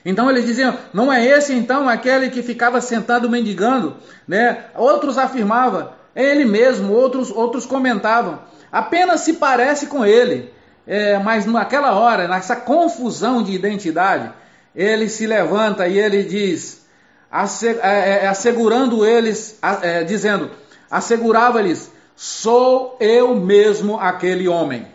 Então 0.02 0.30
eles 0.30 0.46
diziam, 0.46 0.78
não 0.94 1.12
é 1.12 1.22
esse 1.22 1.52
então 1.52 1.86
aquele 1.86 2.30
que 2.30 2.42
ficava 2.42 2.80
sentado 2.80 3.28
mendigando, 3.28 3.96
né? 4.26 4.64
Outros 4.74 5.18
afirmavam, 5.18 5.90
ele 6.16 6.46
mesmo, 6.46 6.94
outros, 6.94 7.30
outros 7.30 7.66
comentavam, 7.66 8.40
apenas 8.72 9.20
se 9.20 9.34
parece 9.34 9.86
com 9.86 10.04
ele. 10.04 10.50
É, 10.86 11.18
mas 11.18 11.44
naquela 11.44 11.94
hora, 11.94 12.26
nessa 12.26 12.56
confusão 12.56 13.42
de 13.42 13.52
identidade, 13.52 14.32
ele 14.74 15.08
se 15.08 15.26
levanta 15.26 15.86
e 15.86 15.98
ele 15.98 16.22
diz: 16.22 16.86
é, 17.30 17.66
é, 17.66 18.24
é, 18.24 18.28
assegurando 18.28 19.04
eles, 19.04 19.58
é, 19.82 20.04
dizendo, 20.04 20.50
assegurava-lhes, 20.90 21.90
sou 22.14 22.96
eu 22.98 23.34
mesmo 23.34 23.98
aquele 23.98 24.48
homem. 24.48 24.86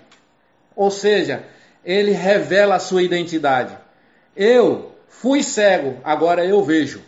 Ou 0.75 0.89
seja, 0.89 1.43
ele 1.83 2.11
revela 2.11 2.75
a 2.75 2.79
sua 2.79 3.03
identidade. 3.03 3.77
Eu 4.35 4.91
fui 5.07 5.43
cego, 5.43 5.97
agora 6.03 6.43
eu 6.45 6.63
vejo. 6.63 7.01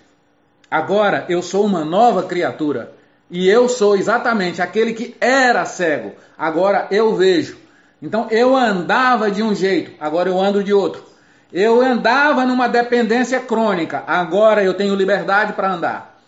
Agora 0.69 1.25
eu 1.29 1.41
sou 1.41 1.65
uma 1.65 1.85
nova 1.85 2.23
criatura. 2.23 2.93
E 3.29 3.49
eu 3.49 3.67
sou 3.67 3.95
exatamente 3.95 4.61
aquele 4.61 4.93
que 4.93 5.15
era 5.19 5.65
cego, 5.65 6.13
agora 6.37 6.87
eu 6.91 7.15
vejo. 7.15 7.57
Então 8.01 8.27
eu 8.29 8.55
andava 8.55 9.31
de 9.31 9.41
um 9.41 9.55
jeito, 9.55 9.91
agora 9.99 10.29
eu 10.29 10.39
ando 10.39 10.63
de 10.63 10.73
outro. 10.73 11.03
Eu 11.51 11.81
andava 11.81 12.45
numa 12.45 12.67
dependência 12.67 13.39
crônica, 13.39 14.03
agora 14.07 14.63
eu 14.63 14.73
tenho 14.73 14.95
liberdade 14.95 15.53
para 15.53 15.71
andar. 15.71 16.19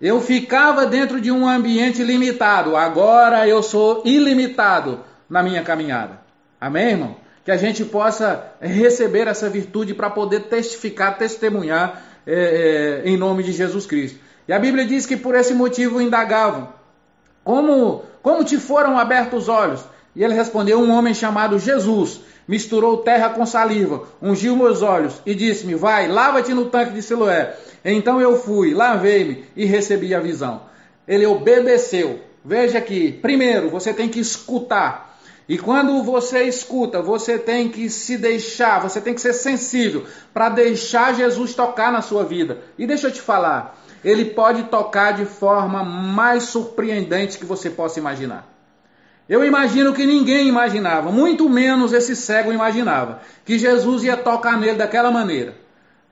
Eu 0.00 0.20
ficava 0.20 0.84
dentro 0.84 1.20
de 1.20 1.30
um 1.30 1.48
ambiente 1.48 2.02
limitado, 2.02 2.76
agora 2.76 3.48
eu 3.48 3.62
sou 3.62 4.02
ilimitado 4.04 5.00
na 5.30 5.42
minha 5.42 5.62
caminhada. 5.62 6.20
Amém, 6.60 6.90
irmão? 6.90 7.16
Que 7.44 7.50
a 7.50 7.56
gente 7.56 7.84
possa 7.84 8.52
receber 8.60 9.28
essa 9.28 9.48
virtude 9.48 9.94
para 9.94 10.10
poder 10.10 10.40
testificar, 10.44 11.16
testemunhar 11.16 12.02
é, 12.26 13.02
é, 13.04 13.08
em 13.08 13.16
nome 13.16 13.42
de 13.42 13.52
Jesus 13.52 13.86
Cristo. 13.86 14.18
E 14.46 14.52
a 14.52 14.58
Bíblia 14.58 14.84
diz 14.84 15.06
que 15.06 15.16
por 15.16 15.34
esse 15.34 15.54
motivo 15.54 16.00
indagavam: 16.00 16.68
como, 17.44 18.02
como 18.22 18.42
te 18.42 18.58
foram 18.58 18.98
abertos 18.98 19.44
os 19.44 19.48
olhos? 19.48 19.84
E 20.16 20.24
ele 20.24 20.34
respondeu: 20.34 20.80
Um 20.80 20.90
homem 20.90 21.12
chamado 21.12 21.58
Jesus 21.58 22.20
misturou 22.48 22.98
terra 22.98 23.30
com 23.30 23.44
saliva, 23.44 24.04
ungiu 24.20 24.56
meus 24.56 24.80
olhos 24.82 25.20
e 25.26 25.34
disse-me: 25.34 25.74
Vai, 25.74 26.08
lava-te 26.08 26.54
no 26.54 26.66
tanque 26.66 26.92
de 26.92 27.02
Siloé. 27.02 27.54
Então 27.84 28.20
eu 28.20 28.38
fui, 28.38 28.72
lavei-me 28.72 29.44
e 29.54 29.66
recebi 29.66 30.14
a 30.14 30.20
visão. 30.20 30.62
Ele 31.06 31.26
obedeceu. 31.26 32.20
Veja 32.42 32.78
aqui, 32.78 33.12
primeiro 33.12 33.68
você 33.70 33.92
tem 33.92 34.08
que 34.08 34.20
escutar. 34.20 35.14
E 35.46 35.58
quando 35.58 36.02
você 36.02 36.44
escuta, 36.44 37.02
você 37.02 37.38
tem 37.38 37.68
que 37.68 37.90
se 37.90 38.16
deixar, 38.16 38.80
você 38.80 38.98
tem 38.98 39.12
que 39.12 39.20
ser 39.20 39.34
sensível 39.34 40.04
para 40.32 40.48
deixar 40.48 41.14
Jesus 41.14 41.54
tocar 41.54 41.92
na 41.92 42.00
sua 42.00 42.24
vida. 42.24 42.60
E 42.78 42.86
deixa 42.86 43.08
eu 43.08 43.12
te 43.12 43.20
falar, 43.20 43.78
ele 44.04 44.26
pode 44.26 44.64
tocar 44.64 45.12
de 45.12 45.24
forma 45.24 45.82
mais 45.82 46.44
surpreendente 46.44 47.38
que 47.38 47.44
você 47.44 47.70
possa 47.70 47.98
imaginar. 47.98 48.46
Eu 49.26 49.42
imagino 49.42 49.94
que 49.94 50.04
ninguém 50.04 50.46
imaginava, 50.46 51.10
muito 51.10 51.48
menos 51.48 51.92
esse 51.94 52.14
cego 52.14 52.52
imaginava, 52.52 53.20
que 53.44 53.58
Jesus 53.58 54.04
ia 54.04 54.16
tocar 54.16 54.58
nele 54.58 54.76
daquela 54.76 55.10
maneira. 55.10 55.54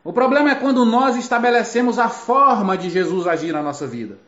O 0.02 0.12
problema 0.12 0.50
é 0.50 0.54
quando 0.54 0.84
nós 0.84 1.16
estabelecemos 1.16 1.98
a 1.98 2.08
forma 2.08 2.76
de 2.76 2.88
Jesus 2.88 3.26
agir 3.26 3.52
na 3.52 3.62
nossa 3.62 3.86
vida. 3.86 4.18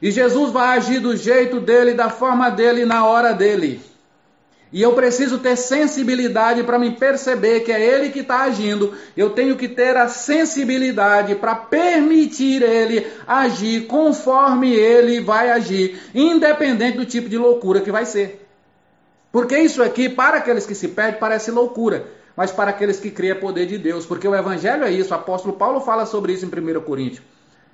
E 0.00 0.10
Jesus 0.10 0.50
vai 0.50 0.78
agir 0.78 1.00
do 1.00 1.14
jeito 1.14 1.60
dele, 1.60 1.92
da 1.92 2.08
forma 2.08 2.50
dele, 2.50 2.86
na 2.86 3.04
hora 3.04 3.34
dele. 3.34 3.82
E 4.72 4.80
eu 4.80 4.92
preciso 4.92 5.38
ter 5.38 5.56
sensibilidade 5.56 6.62
para 6.62 6.78
me 6.78 6.92
perceber 6.92 7.60
que 7.60 7.72
é 7.72 7.84
Ele 7.84 8.10
que 8.10 8.20
está 8.20 8.42
agindo. 8.42 8.94
Eu 9.16 9.30
tenho 9.30 9.56
que 9.56 9.68
ter 9.68 9.96
a 9.96 10.08
sensibilidade 10.08 11.34
para 11.34 11.56
permitir 11.56 12.62
Ele 12.62 13.06
agir 13.26 13.86
conforme 13.86 14.72
Ele 14.72 15.20
vai 15.20 15.50
agir, 15.50 16.00
independente 16.14 16.98
do 16.98 17.04
tipo 17.04 17.28
de 17.28 17.36
loucura 17.36 17.80
que 17.80 17.90
vai 17.90 18.06
ser. 18.06 18.46
Porque 19.32 19.58
isso 19.58 19.82
aqui, 19.82 20.08
para 20.08 20.38
aqueles 20.38 20.66
que 20.66 20.74
se 20.74 20.88
perdem, 20.88 21.18
parece 21.18 21.50
loucura. 21.50 22.06
Mas 22.36 22.52
para 22.52 22.70
aqueles 22.70 22.98
que 22.98 23.10
criam 23.10 23.36
é 23.36 23.40
poder 23.40 23.66
de 23.66 23.76
Deus. 23.76 24.06
Porque 24.06 24.26
o 24.26 24.34
Evangelho 24.34 24.84
é 24.84 24.92
isso. 24.92 25.12
O 25.12 25.16
apóstolo 25.16 25.54
Paulo 25.56 25.80
fala 25.80 26.06
sobre 26.06 26.32
isso 26.32 26.46
em 26.46 26.48
1 26.48 26.80
Coríntios. 26.80 27.22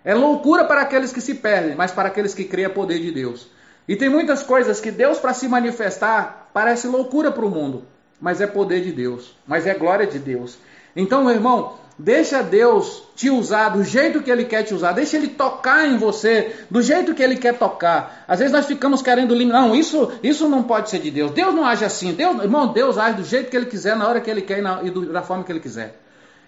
É 0.02 0.14
loucura 0.14 0.64
para 0.64 0.80
aqueles 0.82 1.12
que 1.12 1.20
se 1.20 1.34
perdem, 1.34 1.74
mas 1.74 1.90
para 1.90 2.08
aqueles 2.08 2.32
que 2.32 2.44
criam 2.44 2.70
é 2.70 2.72
poder 2.72 3.00
de 3.00 3.10
Deus. 3.10 3.48
E 3.88 3.94
tem 3.94 4.08
muitas 4.08 4.42
coisas 4.42 4.80
que 4.80 4.90
Deus, 4.90 5.18
para 5.18 5.32
se 5.32 5.46
manifestar, 5.46 6.50
parece 6.52 6.88
loucura 6.88 7.30
para 7.30 7.44
o 7.44 7.50
mundo, 7.50 7.84
mas 8.20 8.40
é 8.40 8.46
poder 8.46 8.82
de 8.82 8.90
Deus, 8.90 9.34
mas 9.46 9.66
é 9.66 9.74
glória 9.74 10.06
de 10.06 10.18
Deus. 10.18 10.58
Então, 10.96 11.22
meu 11.22 11.34
irmão, 11.34 11.74
deixa 11.98 12.42
Deus 12.42 13.04
te 13.14 13.30
usar 13.30 13.68
do 13.68 13.84
jeito 13.84 14.22
que 14.22 14.30
Ele 14.30 14.44
quer 14.44 14.64
te 14.64 14.74
usar, 14.74 14.92
deixa 14.92 15.16
Ele 15.16 15.28
tocar 15.28 15.86
em 15.86 15.98
você 15.98 16.56
do 16.68 16.82
jeito 16.82 17.14
que 17.14 17.22
Ele 17.22 17.36
quer 17.36 17.56
tocar. 17.56 18.24
Às 18.26 18.40
vezes 18.40 18.52
nós 18.52 18.66
ficamos 18.66 19.02
querendo 19.02 19.34
limitar, 19.34 19.62
não, 19.62 19.74
isso, 19.74 20.10
isso 20.22 20.48
não 20.48 20.64
pode 20.64 20.90
ser 20.90 20.98
de 20.98 21.10
Deus. 21.10 21.30
Deus 21.30 21.54
não 21.54 21.64
age 21.64 21.84
assim. 21.84 22.12
Deus, 22.12 22.42
irmão, 22.42 22.72
Deus 22.72 22.98
age 22.98 23.18
do 23.18 23.24
jeito 23.24 23.50
que 23.50 23.56
Ele 23.56 23.66
quiser, 23.66 23.94
na 23.94 24.08
hora 24.08 24.20
que 24.20 24.30
Ele 24.30 24.42
quer 24.42 24.58
e, 24.58 24.62
na, 24.62 24.82
e 24.82 24.90
do, 24.90 25.12
da 25.12 25.22
forma 25.22 25.44
que 25.44 25.52
Ele 25.52 25.60
quiser. 25.60 26.00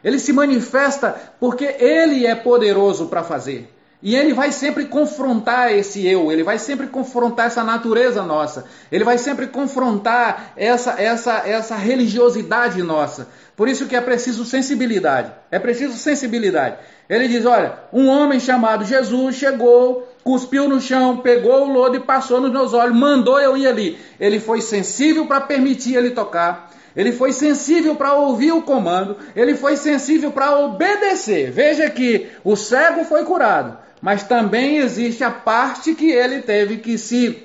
Ele 0.02 0.18
se 0.18 0.32
manifesta 0.32 1.14
porque 1.38 1.64
Ele 1.64 2.26
é 2.26 2.34
poderoso 2.34 3.06
para 3.06 3.22
fazer. 3.22 3.77
E 4.00 4.14
ele 4.14 4.32
vai 4.32 4.52
sempre 4.52 4.84
confrontar 4.84 5.74
esse 5.74 6.06
eu, 6.06 6.30
ele 6.30 6.44
vai 6.44 6.56
sempre 6.56 6.86
confrontar 6.86 7.46
essa 7.46 7.64
natureza 7.64 8.22
nossa, 8.22 8.64
ele 8.92 9.02
vai 9.02 9.18
sempre 9.18 9.48
confrontar 9.48 10.52
essa, 10.56 11.02
essa, 11.02 11.42
essa 11.44 11.74
religiosidade 11.74 12.80
nossa. 12.80 13.26
Por 13.56 13.68
isso 13.68 13.86
que 13.86 13.96
é 13.96 14.00
preciso 14.00 14.44
sensibilidade. 14.44 15.32
É 15.50 15.58
preciso 15.58 15.96
sensibilidade. 15.96 16.76
Ele 17.10 17.26
diz: 17.26 17.44
olha, 17.44 17.74
um 17.92 18.06
homem 18.06 18.38
chamado 18.38 18.84
Jesus 18.84 19.34
chegou, 19.34 20.08
cuspiu 20.22 20.68
no 20.68 20.80
chão, 20.80 21.16
pegou 21.16 21.66
o 21.66 21.72
lodo 21.72 21.96
e 21.96 22.00
passou 22.00 22.40
nos 22.40 22.52
meus 22.52 22.72
olhos, 22.72 22.96
mandou 22.96 23.40
eu 23.40 23.56
ir 23.56 23.66
ali. 23.66 23.98
Ele 24.20 24.38
foi 24.38 24.60
sensível 24.60 25.26
para 25.26 25.40
permitir 25.40 25.96
ele 25.96 26.10
tocar. 26.10 26.70
Ele 26.98 27.12
foi 27.12 27.30
sensível 27.30 27.94
para 27.94 28.14
ouvir 28.14 28.50
o 28.50 28.60
comando, 28.60 29.16
ele 29.36 29.54
foi 29.54 29.76
sensível 29.76 30.32
para 30.32 30.58
obedecer. 30.58 31.48
Veja 31.48 31.88
que 31.88 32.26
o 32.42 32.56
cego 32.56 33.04
foi 33.04 33.22
curado, 33.22 33.78
mas 34.02 34.24
também 34.24 34.78
existe 34.78 35.22
a 35.22 35.30
parte 35.30 35.94
que 35.94 36.10
ele 36.10 36.42
teve 36.42 36.78
que 36.78 36.98
se 36.98 37.40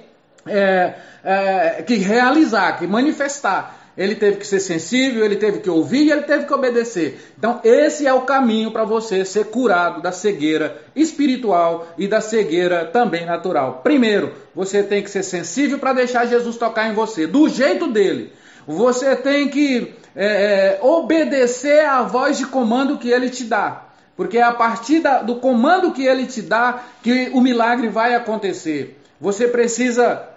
é, 0.47 0.95
é, 1.24 1.84
que 1.86 1.97
realizar, 1.97 2.80
que 2.80 2.88
manifestar. 2.88 3.91
Ele 3.95 4.16
teve 4.16 4.38
que 4.38 4.47
ser 4.47 4.60
sensível, 4.60 5.24
ele 5.24 5.36
teve 5.36 5.60
que 5.60 5.70
ouvir 5.70 6.06
e 6.06 6.12
ele 6.12 6.24
teve 6.24 6.45
que 6.45 6.54
obedecer. 6.54 7.20
Então, 7.38 7.62
esse 7.64 8.08
é 8.08 8.14
o 8.14 8.22
caminho 8.22 8.72
para 8.72 8.84
você 8.84 9.24
ser 9.24 9.45
curado 9.51 10.01
da 10.01 10.12
cegueira 10.12 10.82
espiritual 10.95 11.93
e 11.95 12.08
da 12.08 12.20
cegueira 12.20 12.86
também 12.86 13.24
natural. 13.24 13.82
Primeiro, 13.84 14.34
você 14.56 14.82
tem 14.82 15.04
que 15.04 15.12
ser 15.12 15.22
sensível 15.22 15.78
para 15.78 15.93
deixar 15.93 16.26
Jesus 16.26 16.58
tocar 16.58 16.89
em 16.89 16.95
você, 16.95 17.28
do 17.28 17.47
jeito 17.47 17.86
dele. 17.88 18.34
Você 18.68 19.16
tem 19.16 19.49
que 19.49 19.93
é, 20.16 20.26
é, 20.26 20.80
obedecer 20.82 21.86
à 21.86 22.03
voz 22.03 22.38
de 22.38 22.45
comando 22.45 22.97
que 22.97 23.09
ele 23.09 23.30
te 23.30 23.43
dá. 23.43 23.86
Porque 24.16 24.38
é 24.38 24.43
a 24.43 24.53
partir 24.53 24.99
da, 24.99 25.22
do 25.22 25.38
comando 25.38 25.91
que 25.91 26.05
ele 26.05 26.28
te 26.28 26.41
dá 26.41 26.84
que 27.01 27.30
o 27.34 27.41
milagre 27.41 27.89
vai 27.89 28.14
acontecer. 28.14 29.01
Você 29.20 29.47
precisa 29.47 30.30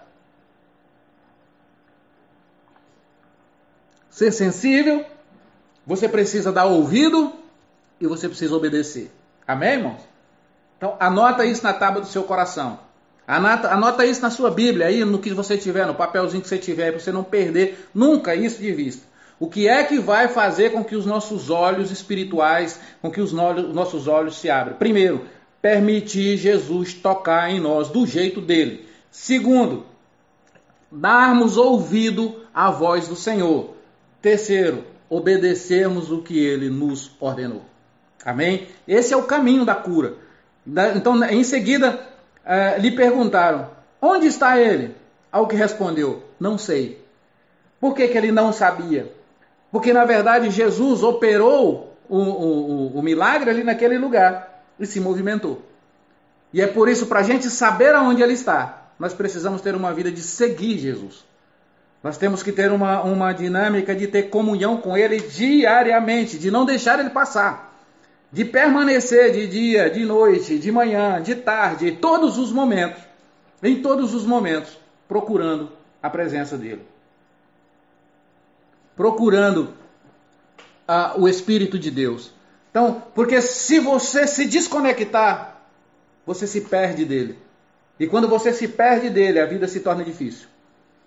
ser 4.09 4.33
sensível, 4.33 5.05
você 5.87 6.09
precisa 6.09 6.51
dar 6.51 6.65
ouvido 6.65 7.35
e 8.01 8.07
você 8.07 8.29
precisa 8.29 8.57
obedecer. 8.57 9.11
Amém, 9.47 9.75
irmãos? 9.75 10.01
Então, 10.79 10.97
anota 10.99 11.45
isso 11.45 11.63
na 11.63 11.73
tábua 11.73 12.01
do 12.01 12.07
seu 12.07 12.25
coração. 12.25 12.86
Anota, 13.27 13.73
anota 13.73 14.07
isso 14.07 14.23
na 14.23 14.31
sua 14.31 14.51
Bíblia, 14.51 14.87
aí 14.87 15.05
no 15.05 15.19
que 15.19 15.35
você 15.35 15.57
tiver, 15.59 15.87
no 15.87 15.95
papelzinho 15.95 16.43
que 16.43 16.49
você 16.49 16.59
tiver, 16.59 16.93
para 16.93 17.01
você 17.01 17.11
não 17.11 17.25
perder 17.25 17.89
nunca 17.93 18.35
isso 18.35 18.61
de 18.61 18.71
vista. 18.73 19.03
O 19.39 19.49
que 19.49 19.69
é 19.69 19.83
que 19.83 19.99
vai 19.99 20.29
fazer 20.29 20.71
com 20.71 20.85
que 20.85 20.97
os 20.97 21.05
nossos 21.05 21.51
olhos 21.51 21.91
espirituais, 21.91 22.81
com 23.03 23.11
que 23.11 23.21
os, 23.21 23.33
os 23.33 23.75
nossos 23.75 24.07
olhos 24.07 24.39
se 24.39 24.49
abram? 24.49 24.77
Primeiro, 24.77 25.27
permitir 25.61 26.37
Jesus 26.37 26.95
tocar 26.95 27.51
em 27.51 27.61
nós 27.61 27.89
do 27.89 28.07
jeito 28.07 28.41
dele. 28.41 28.87
Segundo, 29.11 29.85
darmos 30.91 31.57
ouvido 31.57 32.43
à 32.55 32.71
voz 32.71 33.09
do 33.09 33.17
Senhor. 33.17 33.75
Terceiro, 34.23 34.85
obedecermos 35.11 36.11
o 36.11 36.23
que 36.23 36.39
ele 36.39 36.71
nos 36.71 37.11
ordenou. 37.21 37.65
Amém? 38.25 38.69
Esse 38.89 39.13
é 39.13 39.17
o 39.17 39.25
caminho 39.25 39.65
da 39.65 39.75
cura. 39.75 40.15
Então, 40.95 41.23
em 41.25 41.45
seguida, 41.45 42.01
eh, 42.47 42.79
lhe 42.79 42.93
perguntaram: 42.93 43.71
Onde 44.01 44.27
está 44.27 44.59
ele? 44.59 44.95
Ao 45.31 45.47
que 45.47 45.57
respondeu: 45.57 46.23
Não 46.39 46.57
sei. 46.57 47.05
Por 47.81 47.95
que, 47.95 48.09
que 48.09 48.17
ele 48.17 48.33
não 48.33 48.53
sabia? 48.53 49.13
Porque, 49.71 49.93
na 49.93 50.05
verdade, 50.05 50.51
Jesus 50.51 51.03
operou 51.03 51.95
o, 52.09 52.19
o, 52.19 52.99
o 52.99 53.03
milagre 53.03 53.51
ali 53.51 53.65
naquele 53.65 53.99
lugar 53.99 54.65
e 54.79 54.87
se 54.87 55.01
movimentou. 55.01 55.61
E 56.53 56.63
é 56.63 56.67
por 56.67 56.89
isso, 56.89 57.07
para 57.07 57.21
a 57.21 57.23
gente 57.23 57.51
saber 57.51 57.95
aonde 57.95 58.23
ele 58.23 58.33
está, 58.33 58.85
nós 58.99 59.13
precisamos 59.13 59.61
ter 59.61 59.75
uma 59.75 59.93
vida 59.93 60.11
de 60.11 60.23
seguir 60.23 60.79
Jesus. 60.79 61.25
Nós 62.03 62.17
temos 62.17 62.43
que 62.43 62.53
ter 62.53 62.71
uma, 62.71 63.03
uma 63.03 63.33
dinâmica 63.33 63.95
de 63.95 64.07
ter 64.07 64.25
comunhão 64.25 64.77
com 64.77 64.97
Ele 64.97 65.19
diariamente, 65.21 66.39
de 66.39 66.51
não 66.51 66.65
deixar 66.65 67.01
Ele 67.01 67.11
passar, 67.11 67.66
de 68.37 68.45
permanecer 68.45 69.33
de 69.33 69.47
dia, 69.47 69.89
de 69.89 70.05
noite, 70.05 70.59
de 70.59 70.71
manhã, 70.71 71.23
de 71.23 71.37
tarde, 71.37 71.89
em 71.89 71.97
todos 71.97 72.37
os 72.37 72.53
momentos, 72.53 73.03
em 73.63 73.81
todos 73.81 74.13
os 74.13 74.27
momentos, 74.27 74.79
procurando 75.09 75.73
a 76.03 76.11
presença 76.11 76.59
dEle. 76.59 76.83
Procurando 78.95 79.73
ah, 80.87 81.15
o 81.17 81.27
Espírito 81.27 81.79
de 81.79 81.91
Deus. 81.91 82.31
Então, 82.71 83.03
porque 83.15 83.41
se 83.41 83.81
você 83.81 84.27
se 84.27 84.45
desconectar, 84.45 85.63
você 86.27 86.47
se 86.47 86.61
perde 86.61 87.07
dele. 87.07 87.39
E 87.99 88.07
quando 88.07 88.29
você 88.29 88.53
se 88.53 88.69
perde 88.69 89.09
dele, 89.09 89.41
a 89.41 89.47
vida 89.47 89.67
se 89.67 89.81
torna 89.81 90.05
difícil. 90.05 90.47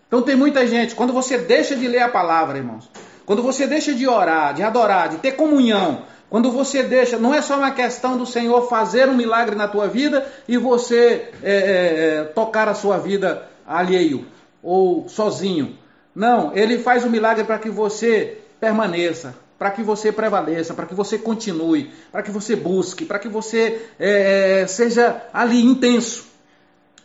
Então 0.07 0.23
tem 0.23 0.36
muita 0.36 0.65
gente, 0.65 0.95
quando 0.95 1.13
você 1.13 1.38
deixa 1.38 1.75
de 1.75 1.88
ler 1.88 2.01
a 2.01 2.09
palavra, 2.09 2.57
irmãos, 2.57 2.89
quando 3.23 3.43
você 3.43 3.67
deixa 3.67 3.93
de 3.93 4.07
orar, 4.07 4.55
de 4.55 4.63
adorar, 4.63 5.09
de 5.09 5.17
ter 5.17 5.34
comunhão, 5.34 6.07
quando 6.30 6.51
você 6.51 6.84
deixa, 6.84 7.17
não 7.17 7.34
é 7.34 7.41
só 7.41 7.57
uma 7.57 7.71
questão 7.71 8.17
do 8.17 8.25
Senhor 8.25 8.69
fazer 8.69 9.09
um 9.09 9.15
milagre 9.15 9.55
na 9.55 9.67
tua 9.67 9.88
vida 9.88 10.25
e 10.47 10.57
você 10.57 11.32
é, 11.41 11.51
é, 11.51 12.15
é 12.17 12.23
tocar 12.23 12.67
a 12.67 12.75
sua 12.75 12.97
vida 12.97 13.47
alheio 13.65 14.25
ou 14.61 15.09
sozinho. 15.09 15.77
Não, 16.13 16.55
ele 16.55 16.77
faz 16.80 17.03
o 17.03 17.09
milagre 17.09 17.43
para 17.43 17.57
que 17.57 17.69
você 17.69 18.38
permaneça, 18.59 19.36
para 19.57 19.71
que 19.71 19.82
você 19.82 20.11
prevaleça, 20.11 20.73
para 20.73 20.86
que 20.86 20.93
você 20.93 21.17
continue, 21.17 21.91
para 22.11 22.21
que 22.21 22.32
você 22.32 22.55
busque, 22.55 23.05
para 23.05 23.19
que 23.19 23.27
você 23.27 23.88
é, 23.99 24.61
é, 24.61 24.67
seja 24.67 25.23
ali 25.34 25.63
intenso. 25.63 26.27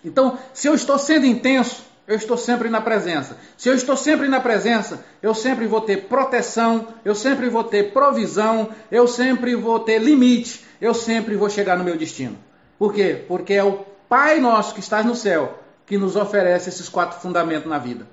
Então, 0.05 0.39
se 0.53 0.69
eu 0.69 0.75
estou 0.75 0.99
sendo 0.99 1.25
intenso, 1.25 1.84
eu 2.07 2.17
estou 2.17 2.37
sempre 2.37 2.69
na 2.69 2.81
presença. 2.81 3.39
Se 3.57 3.69
eu 3.69 3.75
estou 3.75 3.97
sempre 3.97 4.29
na 4.29 4.41
presença, 4.41 5.05
eu 5.23 5.35
sempre 5.35 5.67
vou 5.67 5.81
ter 5.81 6.05
proteção, 6.05 6.89
eu 7.05 7.15
sempre 7.15 7.49
vou 7.49 7.65
ter 7.65 7.93
provisão, 7.93 8.71
eu 8.91 9.09
sempre 9.09 9.55
vou 9.55 9.81
ter 9.81 9.99
limite, 9.99 10.65
eu 10.81 10.93
sempre 10.93 11.35
vou 11.35 11.49
chegar 11.49 11.77
no 11.77 11.85
meu 11.85 11.97
destino. 11.97 12.39
Por 12.79 12.93
quê? 12.93 13.25
Porque 13.27 13.55
é 13.55 13.65
o 13.65 13.85
Pai 14.09 14.39
nosso 14.39 14.75
que 14.75 14.81
está 14.81 15.03
no 15.03 15.17
céu 15.17 15.59
que 15.87 15.99
nos 15.99 16.15
oferece 16.15 16.69
esses 16.69 16.89
quatro 16.89 17.21
fundamentos 17.21 17.69
na 17.69 17.79
vida. 17.79 18.07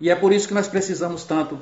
E 0.00 0.10
é 0.10 0.14
por 0.14 0.32
isso 0.32 0.46
que 0.46 0.54
nós 0.54 0.68
precisamos 0.68 1.24
tanto 1.24 1.60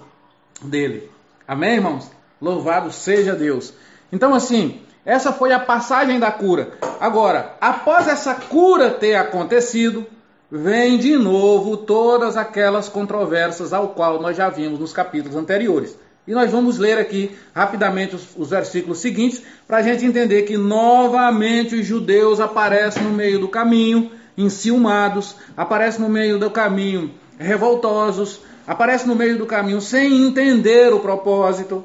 dele. 0.63 1.11
Amém, 1.47 1.75
irmãos? 1.75 2.11
Louvado 2.41 2.91
seja 2.91 3.35
Deus. 3.35 3.73
Então, 4.13 4.35
assim, 4.35 4.83
essa 5.05 5.33
foi 5.33 5.53
a 5.53 5.61
passagem 5.61 6.19
da 6.19 6.31
cura. 6.31 6.73
Agora, 7.01 7.55
após 7.61 8.09
essa 8.09 8.35
cura 8.35 8.91
ter 8.91 9.15
acontecido, 9.15 10.07
vem 10.51 10.99
de 10.99 11.17
novo 11.17 11.77
todas 11.77 12.37
aquelas 12.37 12.89
controvérsias 12.89 13.73
ao 13.73 13.89
qual 13.89 14.21
nós 14.21 14.37
já 14.37 14.49
vimos 14.49 14.79
nos 14.79 14.93
capítulos 14.93 15.37
anteriores. 15.37 15.97
E 16.27 16.33
nós 16.33 16.51
vamos 16.51 16.79
ler 16.79 16.99
aqui 16.99 17.37
rapidamente 17.55 18.17
os, 18.17 18.37
os 18.37 18.51
versículos 18.51 18.99
seguintes 18.99 19.43
para 19.67 19.79
a 19.79 19.83
gente 19.83 20.05
entender 20.05 20.43
que 20.43 20.57
novamente 20.57 21.77
os 21.77 21.87
judeus 21.87 22.41
aparecem 22.41 23.03
no 23.03 23.11
meio 23.11 23.39
do 23.39 23.49
caminho, 23.49 24.11
enciumados, 24.37 25.37
aparecem 25.57 26.01
no 26.01 26.09
meio 26.09 26.39
do 26.39 26.51
caminho 26.51 27.13
revoltosos, 27.39 28.41
aparecem 28.67 29.07
no 29.07 29.15
meio 29.15 29.39
do 29.39 29.47
caminho 29.47 29.81
sem 29.81 30.27
entender 30.27 30.93
o 30.93 31.01
propósito, 31.01 31.85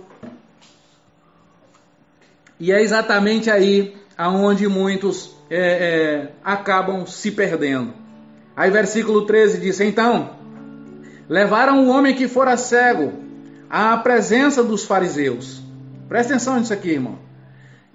e 2.61 2.71
é 2.71 2.79
exatamente 2.79 3.49
aí 3.49 3.95
aonde 4.15 4.67
muitos 4.67 5.35
é, 5.49 5.57
é, 5.57 6.31
acabam 6.43 7.07
se 7.07 7.31
perdendo. 7.31 8.00
Aí 8.61 8.69
versículo 8.69 9.25
13 9.25 9.59
diz: 9.59 9.79
Então, 9.79 10.35
levaram 11.27 11.83
o 11.83 11.89
homem 11.89 12.13
que 12.13 12.27
fora 12.27 12.55
cego 12.55 13.11
à 13.67 13.97
presença 13.97 14.63
dos 14.63 14.85
fariseus. 14.85 15.59
Presta 16.07 16.33
atenção 16.33 16.59
nisso 16.59 16.71
aqui, 16.71 16.91
irmão. 16.91 17.17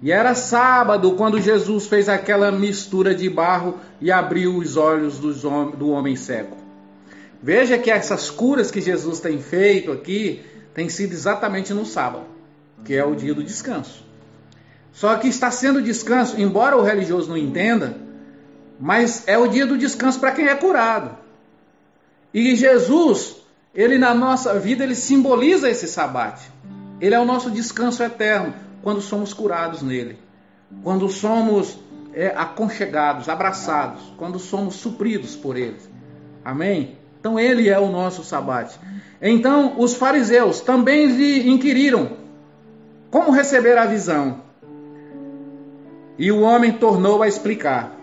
E 0.01 0.11
era 0.11 0.35
sábado 0.35 1.13
quando 1.13 1.39
Jesus 1.39 1.87
fez 1.87 2.09
aquela 2.09 2.51
mistura 2.51 3.15
de 3.15 3.29
barro 3.29 3.79
e 4.01 4.11
abriu 4.11 4.57
os 4.57 4.75
olhos 4.75 5.19
do 5.19 5.89
homem 5.89 6.17
cego. 6.17 6.57
Veja 7.41 7.77
que 7.77 7.89
essas 7.89 8.29
curas 8.29 8.69
que 8.69 8.81
Jesus 8.81 9.21
tem 9.21 9.39
feito 9.39 9.89
aqui 9.89 10.41
têm 10.73 10.89
sido 10.89 11.13
exatamente 11.13 11.73
no 11.73 11.85
sábado, 11.85 12.25
que 12.83 12.93
é 12.93 13.05
o 13.05 13.15
dia 13.15 13.33
do 13.33 13.41
descanso. 13.41 14.03
Só 14.91 15.15
que 15.15 15.29
está 15.29 15.49
sendo 15.49 15.81
descanso, 15.81 16.37
embora 16.37 16.75
o 16.75 16.83
religioso 16.83 17.29
não 17.29 17.37
entenda, 17.37 18.05
mas 18.79 19.27
é 19.27 19.37
o 19.37 19.47
dia 19.47 19.65
do 19.65 19.77
descanso 19.77 20.19
para 20.19 20.31
quem 20.31 20.47
é 20.47 20.55
curado. 20.55 21.17
E 22.33 22.55
Jesus, 22.55 23.37
ele 23.73 23.97
na 23.97 24.13
nossa 24.13 24.59
vida, 24.59 24.83
ele 24.83 24.95
simboliza 24.95 25.69
esse 25.69 25.87
sabate. 25.87 26.51
Ele 26.99 27.15
é 27.15 27.19
o 27.19 27.25
nosso 27.25 27.49
descanso 27.49 28.03
eterno 28.03 28.53
quando 28.83 29.01
somos 29.01 29.33
curados 29.33 29.81
nele. 29.81 30.17
Quando 30.83 31.09
somos 31.09 31.77
é, 32.13 32.27
aconchegados, 32.35 33.29
abraçados, 33.29 34.01
quando 34.17 34.39
somos 34.39 34.75
supridos 34.75 35.35
por 35.35 35.55
ele. 35.55 35.77
Amém? 36.43 36.97
Então 37.19 37.39
ele 37.39 37.69
é 37.69 37.79
o 37.79 37.89
nosso 37.89 38.23
sabate. 38.23 38.79
Então 39.21 39.79
os 39.79 39.95
fariseus 39.95 40.61
também 40.61 41.07
lhe 41.07 41.49
inquiriram 41.49 42.17
como 43.09 43.31
receber 43.31 43.77
a 43.77 43.85
visão. 43.85 44.41
E 46.17 46.31
o 46.31 46.41
homem 46.41 46.71
tornou 46.71 47.21
a 47.21 47.27
explicar. 47.27 47.96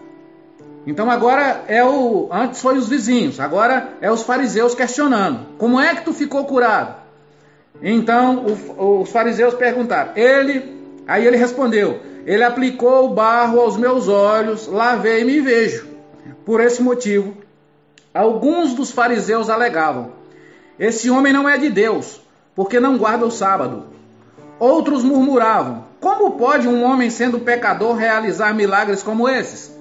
Então 0.87 1.11
agora 1.11 1.65
é 1.67 1.83
o. 1.83 2.29
Antes 2.31 2.61
foi 2.61 2.77
os 2.77 2.89
vizinhos, 2.89 3.41
agora 3.41 3.95
é 4.01 4.11
os 4.11 4.23
fariseus 4.23 4.75
questionando: 4.75 5.47
Como 5.57 5.81
é 5.81 5.95
que 5.95 6.05
tu 6.05 6.13
ficou 6.13 6.45
curado? 6.45 6.97
Então 7.83 8.45
o, 8.77 9.01
os 9.03 9.11
fariseus 9.11 9.55
perguntaram. 9.55 10.13
Ele, 10.15 10.77
aí 11.07 11.27
ele 11.27 11.37
respondeu: 11.37 12.01
Ele 12.27 12.45
aplicou 12.45 13.07
o 13.07 13.15
barro 13.15 13.61
aos 13.61 13.77
meus 13.77 14.09
olhos, 14.09 14.67
lavei-me 14.67 15.35
e 15.35 15.41
vejo. 15.41 15.89
Por 16.45 16.61
esse 16.61 16.83
motivo, 16.83 17.35
alguns 18.13 18.75
dos 18.75 18.91
fariseus 18.91 19.49
alegavam: 19.49 20.13
Esse 20.79 21.09
homem 21.09 21.33
não 21.33 21.49
é 21.49 21.57
de 21.57 21.71
Deus, 21.71 22.21
porque 22.55 22.79
não 22.79 22.99
guarda 22.99 23.25
o 23.25 23.31
sábado. 23.31 23.87
Outros 24.59 25.03
murmuravam: 25.03 25.87
Como 25.99 26.33
pode 26.33 26.69
um 26.69 26.85
homem, 26.85 27.09
sendo 27.09 27.41
pecador, 27.41 27.97
realizar 27.97 28.55
milagres 28.55 29.03
como 29.03 29.27
esses? 29.27 29.74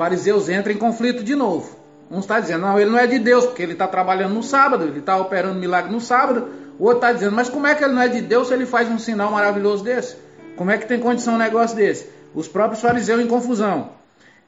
Fariseus 0.00 0.48
entram 0.48 0.72
em 0.72 0.78
conflito 0.78 1.22
de 1.22 1.34
novo. 1.34 1.76
Um 2.10 2.20
está 2.20 2.40
dizendo: 2.40 2.62
Não, 2.62 2.80
ele 2.80 2.88
não 2.88 2.98
é 2.98 3.06
de 3.06 3.18
Deus, 3.18 3.44
porque 3.44 3.62
ele 3.62 3.74
está 3.74 3.86
trabalhando 3.86 4.32
no 4.32 4.42
sábado, 4.42 4.84
ele 4.84 5.00
está 5.00 5.18
operando 5.18 5.60
milagre 5.60 5.92
no 5.92 6.00
sábado. 6.00 6.48
O 6.78 6.84
outro 6.84 7.00
está 7.00 7.12
dizendo: 7.12 7.36
Mas 7.36 7.50
como 7.50 7.66
é 7.66 7.74
que 7.74 7.84
ele 7.84 7.92
não 7.92 8.00
é 8.00 8.08
de 8.08 8.22
Deus 8.22 8.48
se 8.48 8.54
ele 8.54 8.64
faz 8.64 8.88
um 8.88 8.98
sinal 8.98 9.30
maravilhoso 9.30 9.84
desse? 9.84 10.16
Como 10.56 10.70
é 10.70 10.78
que 10.78 10.88
tem 10.88 10.98
condição 10.98 11.34
um 11.34 11.38
negócio 11.38 11.76
desse? 11.76 12.08
Os 12.34 12.48
próprios 12.48 12.80
fariseus 12.80 13.20
em 13.20 13.26
confusão. 13.26 13.90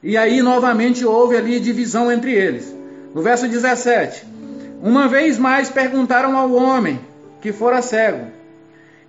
E 0.01 0.17
aí, 0.17 0.41
novamente, 0.41 1.05
houve 1.05 1.37
ali 1.37 1.59
divisão 1.59 2.11
entre 2.11 2.31
eles. 2.33 2.75
No 3.13 3.21
verso 3.21 3.47
17: 3.47 4.25
Uma 4.81 5.07
vez 5.07 5.37
mais 5.37 5.69
perguntaram 5.69 6.35
ao 6.35 6.51
homem 6.51 6.99
que 7.43 7.53
fora 7.53 7.79
cego 7.83 8.25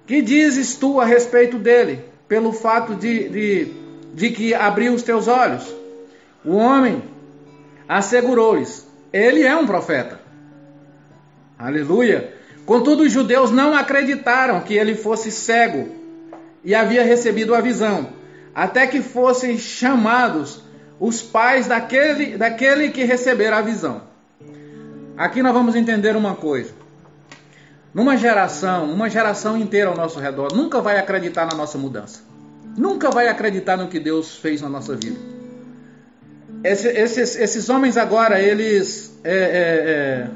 que 0.06 0.20
dizes 0.20 0.76
tu 0.76 1.00
a 1.00 1.06
respeito 1.06 1.56
dele, 1.56 2.00
pelo 2.28 2.52
fato 2.52 2.94
de, 2.94 3.30
de, 3.30 3.72
de 4.12 4.28
que 4.28 4.52
abriu 4.52 4.92
os 4.92 5.02
teus 5.02 5.26
olhos? 5.26 5.83
O 6.44 6.56
homem 6.56 7.02
assegurou-lhes: 7.88 8.86
Ele 9.12 9.42
é 9.42 9.56
um 9.56 9.66
profeta. 9.66 10.20
Aleluia. 11.58 12.34
Contudo, 12.66 13.02
os 13.02 13.12
judeus 13.12 13.50
não 13.50 13.74
acreditaram 13.74 14.60
que 14.60 14.74
ele 14.74 14.94
fosse 14.94 15.30
cego 15.30 15.88
e 16.62 16.74
havia 16.74 17.02
recebido 17.02 17.54
a 17.54 17.60
visão, 17.60 18.08
até 18.54 18.86
que 18.86 19.02
fossem 19.02 19.58
chamados 19.58 20.62
os 20.98 21.20
pais 21.20 21.66
daquele, 21.66 22.36
daquele 22.36 22.90
que 22.90 23.04
receberam 23.04 23.58
a 23.58 23.62
visão. 23.62 24.02
Aqui 25.16 25.42
nós 25.42 25.52
vamos 25.52 25.76
entender 25.76 26.16
uma 26.16 26.34
coisa. 26.34 26.72
Numa 27.92 28.16
geração, 28.16 28.90
uma 28.90 29.08
geração 29.08 29.56
inteira 29.56 29.90
ao 29.90 29.96
nosso 29.96 30.18
redor, 30.18 30.52
nunca 30.52 30.80
vai 30.80 30.98
acreditar 30.98 31.46
na 31.46 31.54
nossa 31.54 31.78
mudança. 31.78 32.22
Nunca 32.76 33.10
vai 33.10 33.28
acreditar 33.28 33.76
no 33.76 33.86
que 33.86 34.00
Deus 34.00 34.36
fez 34.36 34.60
na 34.60 34.68
nossa 34.68 34.96
vida. 34.96 35.33
Esse, 36.64 36.88
esses, 36.88 37.36
esses 37.36 37.68
homens 37.68 37.98
agora, 37.98 38.40
eles, 38.40 39.12
é, 39.22 39.34
é, 39.34 39.38
é, 39.38 40.26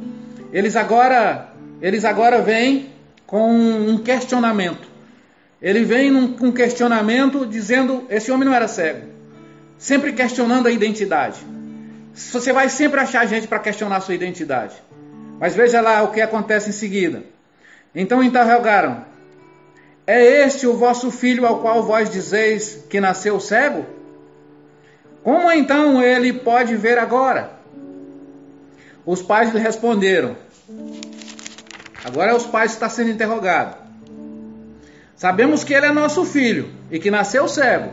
eles 0.53 0.76
agora, 0.76 1.49
eles 1.81 2.05
agora 2.05 2.43
vêm 2.43 2.93
com 3.26 3.51
um 3.51 3.97
questionamento. 3.97 4.87
Ele 5.61 5.85
vem 5.85 6.35
com 6.35 6.49
um 6.49 6.53
questionamento 6.53 7.47
dizendo: 7.47 8.05
esse 8.11 8.31
homem 8.31 8.47
não 8.47 8.55
era 8.55 8.68
cego. 8.68 9.09
Sempre 9.79 10.12
questionando 10.12 10.66
a 10.66 10.70
identidade. 10.70 11.39
Você 12.12 12.53
vai 12.53 12.68
sempre 12.68 13.01
achar 13.01 13.26
gente 13.26 13.49
para 13.49 13.59
questionar 13.59 13.97
a 13.97 14.01
sua 14.01 14.14
identidade. 14.14 14.74
Mas 15.41 15.55
veja 15.55 15.81
lá 15.81 16.03
o 16.03 16.11
que 16.11 16.20
acontece 16.20 16.68
em 16.68 16.74
seguida. 16.74 17.22
Então 17.95 18.22
interrogaram: 18.22 19.03
É 20.07 20.43
este 20.45 20.66
o 20.66 20.76
vosso 20.76 21.11
filho 21.11 21.47
ao 21.47 21.61
qual 21.61 21.83
vós 21.85 22.11
dizeis 22.11 22.85
que 22.91 23.01
nasceu 23.01 23.41
cego? 23.41 23.98
Como 25.23 25.51
então 25.53 26.03
ele 26.03 26.33
pode 26.33 26.77
ver 26.77 26.99
agora? 26.99 27.51
Os 29.05 29.23
pais 29.23 29.53
lhe 29.53 29.59
responderam. 29.59 30.37
Agora 32.05 32.37
os 32.37 32.45
pais 32.45 32.73
estão 32.73 32.89
sendo 32.89 33.11
interrogados. 33.11 33.77
Sabemos 35.16 35.64
que 35.64 35.75
ele 35.75 35.87
é 35.87 35.93
nosso 35.93 36.25
filho 36.25 36.71
e 36.91 36.99
que 36.99 37.11
nasceu 37.11 37.49
cego, 37.49 37.91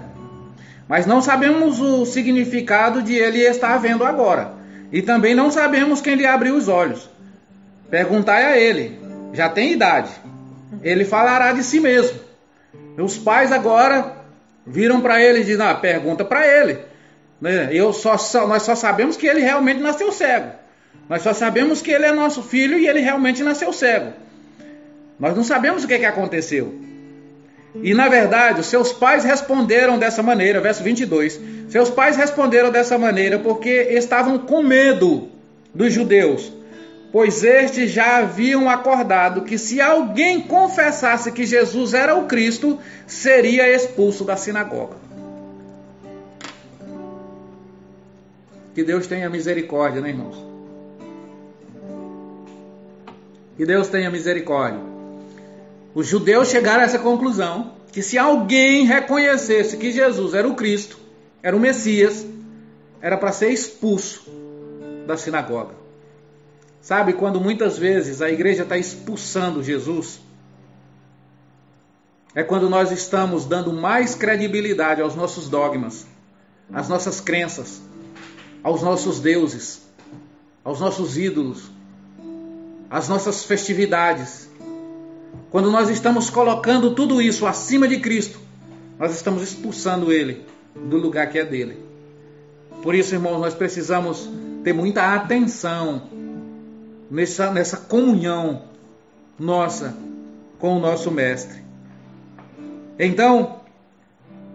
mas 0.88 1.08
não 1.08 1.22
sabemos 1.22 1.82
o 1.82 2.06
significado 2.06 3.02
de 3.02 3.16
ele 3.16 3.40
estar 3.40 3.78
vendo 3.78 4.04
agora. 4.04 4.54
E 4.92 5.02
também 5.02 5.34
não 5.34 5.50
sabemos 5.50 6.02
quem 6.02 6.16
lhe 6.16 6.26
abriu 6.26 6.56
os 6.56 6.68
olhos. 6.68 7.10
Perguntai 7.90 8.46
a 8.46 8.58
ele, 8.58 9.00
já 9.34 9.50
tem 9.50 9.72
idade. 9.72 10.12
Ele 10.84 11.04
falará 11.04 11.52
de 11.52 11.64
si 11.64 11.80
mesmo. 11.80 12.20
Os 12.98 13.18
pais 13.18 13.52
agora 13.52 14.14
viram 14.66 15.02
para 15.02 15.22
ele 15.22 15.40
e 15.40 15.44
dizem: 15.44 15.66
ah, 15.66 15.74
pergunta 15.74 16.24
para 16.24 16.48
ele. 16.48 16.80
Né? 17.46 17.70
Eu 17.72 17.94
só, 17.94 18.18
nós 18.48 18.64
só 18.64 18.74
sabemos 18.74 19.16
que 19.16 19.28
ele 19.28 19.40
realmente 19.40 19.80
nasceu 19.80 20.12
cego. 20.12 20.50
Nós 21.08 21.22
só 21.22 21.32
sabemos 21.32 21.80
que 21.80 21.92
ele 21.92 22.04
é 22.04 22.12
nosso 22.12 22.42
filho 22.42 22.76
e 22.76 22.88
ele 22.88 23.02
realmente 23.02 23.44
nasceu 23.44 23.72
cego. 23.72 24.14
Nós 25.20 25.36
não 25.36 25.44
sabemos 25.44 25.84
o 25.84 25.88
que, 25.88 26.00
que 26.00 26.06
aconteceu. 26.06 26.74
E 27.84 27.94
na 27.94 28.10
verdade, 28.10 28.62
os 28.62 28.66
seus 28.66 28.92
pais 28.92 29.24
responderam 29.24 30.00
dessa 30.00 30.24
maneira, 30.24 30.60
verso 30.60 30.82
22. 30.82 31.40
Seus 31.70 31.92
pais 31.92 32.18
responderam 32.18 32.72
dessa 32.72 32.98
maneira 32.98 33.38
porque 33.38 33.70
estavam 33.92 34.40
com 34.40 34.64
medo 34.64 35.30
dos 35.72 35.94
judeus, 35.94 36.52
pois 37.12 37.44
estes 37.44 37.92
já 37.92 38.18
haviam 38.18 38.68
acordado 38.68 39.44
que 39.44 39.60
se 39.60 39.80
alguém 39.80 40.42
confessasse 40.42 41.32
que 41.32 41.46
Jesus 41.46 41.94
era 41.94 42.16
o 42.16 42.26
Cristo, 42.26 42.80
seria 43.06 43.70
expulso 43.70 44.24
da 44.24 44.36
sinagoga. 44.36 45.05
Que 48.76 48.84
Deus 48.84 49.08
tenha 49.08 49.30
misericórdia, 49.30 50.02
né, 50.02 50.10
irmãos? 50.10 50.36
Que 53.56 53.66
Deus 53.66 53.88
tenha 53.88 54.12
misericórdia. 54.12 54.82
Os 55.94 56.06
judeus 56.06 56.50
chegaram 56.50 56.82
a 56.82 56.84
essa 56.84 57.00
conclusão 57.00 57.72
que 57.94 58.02
se 58.02 58.18
alguém 58.18 58.86
reconhecesse 58.86 59.78
que 59.78 59.94
Jesus 59.94 60.34
era 60.34 60.46
o 60.46 60.56
Cristo, 60.56 61.00
era 61.42 61.56
o 61.56 61.60
Messias, 61.60 62.26
era 63.02 63.16
para 63.16 63.32
ser 63.32 63.50
expulso 63.50 64.30
da 65.08 65.16
sinagoga. 65.16 65.74
Sabe 66.82 67.14
quando 67.14 67.40
muitas 67.40 67.78
vezes 67.78 68.22
a 68.22 68.30
igreja 68.30 68.64
está 68.64 68.78
expulsando 68.78 69.64
Jesus? 69.64 70.20
É 72.36 72.44
quando 72.44 72.70
nós 72.70 72.92
estamos 72.92 73.46
dando 73.46 73.72
mais 73.72 74.16
credibilidade 74.16 75.02
aos 75.02 75.16
nossos 75.16 75.48
dogmas, 75.48 76.06
às 76.74 76.90
nossas 76.90 77.22
crenças, 77.22 77.82
aos 78.66 78.82
nossos 78.82 79.20
deuses, 79.20 79.80
aos 80.64 80.80
nossos 80.80 81.20
ídolos, 81.20 81.70
às 82.90 83.08
nossas 83.08 83.44
festividades. 83.44 84.50
Quando 85.52 85.70
nós 85.70 85.88
estamos 85.88 86.32
colocando 86.32 86.96
tudo 86.96 87.22
isso 87.22 87.46
acima 87.46 87.88
de 87.88 88.00
Cristo, 88.00 88.40
nós 88.98 89.14
estamos 89.14 89.44
expulsando 89.44 90.12
Ele 90.12 90.44
do 90.74 90.98
lugar 90.98 91.30
que 91.30 91.38
é 91.38 91.46
dele. 91.46 91.78
Por 92.82 92.96
isso, 92.96 93.14
irmãos, 93.14 93.38
nós 93.38 93.54
precisamos 93.54 94.28
ter 94.64 94.74
muita 94.74 95.14
atenção 95.14 96.10
nessa, 97.12 97.52
nessa 97.52 97.78
comunhão 97.78 98.64
nossa 99.38 99.96
com 100.58 100.76
o 100.76 100.80
nosso 100.80 101.12
Mestre. 101.12 101.64
Então, 102.98 103.60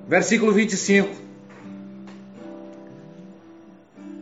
versículo 0.08 0.50
25. 0.52 1.29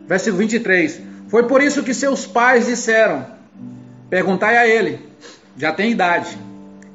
Versículo 0.09 0.39
23. 0.39 1.01
Foi 1.27 1.43
por 1.43 1.61
isso 1.61 1.83
que 1.83 1.93
seus 1.93 2.25
pais 2.25 2.65
disseram: 2.65 3.27
Perguntai 4.09 4.57
a 4.57 4.67
ele, 4.67 4.99
já 5.55 5.71
tem 5.71 5.91
idade. 5.91 6.35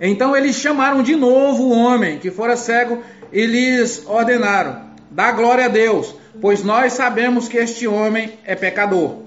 Então 0.01 0.37
eles 0.37 0.57
chamaram 0.57 1.01
de 1.01 1.15
novo 1.15 1.63
o 1.63 1.71
homem 1.71 2.19
que 2.19 2.33
fora 2.33 2.57
cego 2.57 3.01
e 3.33 3.47
lhes 3.47 4.05
ordenaram: 4.05 4.81
Dá 5.13 5.31
glória 5.31 5.67
a 5.67 5.69
Deus, 5.69 6.13
pois 6.41 6.65
nós 6.65 6.95
sabemos 6.95 7.47
que 7.47 7.57
este 7.57 7.87
homem 7.87 8.33
é 8.45 8.57
pecador. 8.57 9.19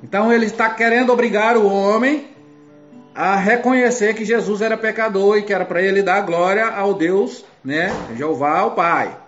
Então 0.00 0.32
ele 0.32 0.46
está 0.46 0.70
querendo 0.70 1.12
obrigar 1.12 1.56
o 1.56 1.66
homem 1.66 2.28
a 3.12 3.34
reconhecer 3.34 4.14
que 4.14 4.24
Jesus 4.24 4.60
era 4.60 4.76
pecador 4.76 5.36
e 5.36 5.42
que 5.42 5.52
era 5.52 5.64
para 5.64 5.82
ele 5.82 6.00
dar 6.00 6.20
glória 6.20 6.64
ao 6.64 6.94
Deus, 6.94 7.44
né? 7.64 7.90
Jeová, 8.16 8.62
o 8.62 8.70
Pai 8.70 9.27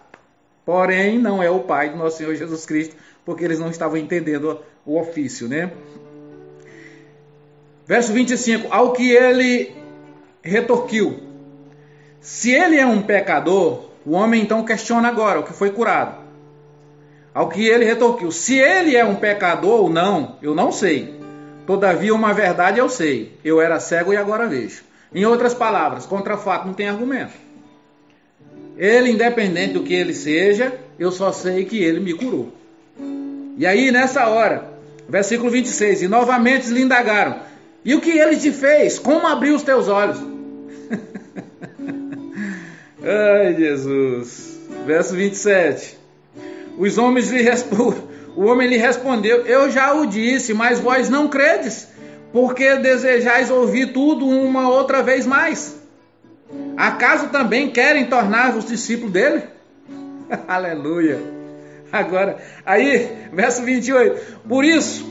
porém 0.71 1.19
não 1.19 1.43
é 1.43 1.51
o 1.51 1.59
Pai 1.59 1.89
do 1.89 1.97
nosso 1.97 2.19
Senhor 2.19 2.33
Jesus 2.37 2.65
Cristo, 2.65 2.95
porque 3.25 3.45
eles 3.45 3.59
não 3.59 3.71
estavam 3.71 3.97
entendendo 3.97 4.61
o 4.87 5.01
ofício, 5.01 5.49
né? 5.49 5.73
Verso 7.85 8.13
25: 8.13 8.69
Ao 8.71 8.93
que 8.93 9.11
ele 9.11 9.75
retorquiu: 10.41 11.19
Se 12.21 12.53
ele 12.53 12.77
é 12.77 12.87
um 12.87 13.03
pecador, 13.03 13.91
o 14.07 14.13
homem 14.13 14.43
então 14.43 14.65
questiona 14.65 15.09
agora 15.09 15.41
o 15.41 15.43
que 15.43 15.53
foi 15.53 15.71
curado. 15.71 16.21
Ao 17.35 17.49
que 17.49 17.67
ele 17.67 17.85
retorquiu: 17.85 18.31
Se 18.31 18.57
ele 18.57 18.95
é 18.95 19.05
um 19.05 19.17
pecador 19.17 19.81
ou 19.81 19.91
não, 19.91 20.37
eu 20.41 20.55
não 20.55 20.71
sei. 20.71 21.19
Todavia, 21.67 22.15
uma 22.15 22.33
verdade 22.33 22.79
eu 22.79 22.89
sei: 22.89 23.37
eu 23.45 23.61
era 23.61 23.81
cego 23.81 24.13
e 24.13 24.17
agora 24.17 24.47
vejo. 24.47 24.85
Em 25.13 25.25
outras 25.25 25.53
palavras, 25.53 26.07
contra 26.07 26.37
fato 26.37 26.69
não 26.69 26.75
tem 26.75 26.89
argumento. 26.89 27.50
Ele, 28.77 29.11
independente 29.11 29.75
do 29.75 29.83
que 29.83 29.95
ele 29.95 30.15
seja, 30.15 30.73
eu 30.99 31.11
só 31.13 31.33
sei 31.33 31.65
que 31.65 31.83
ele 31.83 32.01
me 32.01 32.15
curou. 32.15 32.53
E 33.57 33.67
aí, 33.67 33.91
nessa 33.91 34.27
hora, 34.29 34.71
versículo 35.09 35.51
26, 35.51 36.03
e 36.03 36.09
novamente 36.09 36.69
lhe 36.71 36.83
indagaram: 36.83 37.41
E 37.85 37.95
o 37.95 38.01
que 38.01 38.11
ele 38.11 38.37
te 38.37 38.51
fez? 38.51 38.99
Como 38.99 39.27
abriu 39.27 39.55
os 39.55 39.63
teus 39.63 39.89
olhos? 39.89 40.19
Ai, 43.03 43.55
Jesus. 43.55 44.59
Verso 44.87 45.15
27. 45.15 45.99
Os 46.79 46.97
homens 46.97 47.31
lhe 47.31 47.43
o 48.37 48.45
homem 48.45 48.69
lhe 48.69 48.77
respondeu: 48.77 49.45
Eu 49.47 49.71
já 49.71 49.93
o 49.95 50.07
disse, 50.07 50.55
mas 50.55 50.81
vós 50.81 51.09
não 51.09 51.29
credes, 51.29 51.89
porque 52.33 52.77
desejais 52.77 53.51
ouvir 53.51 53.93
tudo 53.93 54.27
uma 54.27 54.71
outra 54.71 55.03
vez 55.03 55.27
mais. 55.27 55.80
Acaso 56.77 57.29
também 57.29 57.71
querem 57.71 58.07
tornar-vos 58.07 58.65
discípulos 58.65 59.13
dele? 59.13 59.43
Aleluia. 60.49 61.21
Agora, 61.93 62.39
aí, 62.65 63.29
verso 63.33 63.63
28. 63.63 64.39
Por 64.49 64.65
isso, 64.65 65.05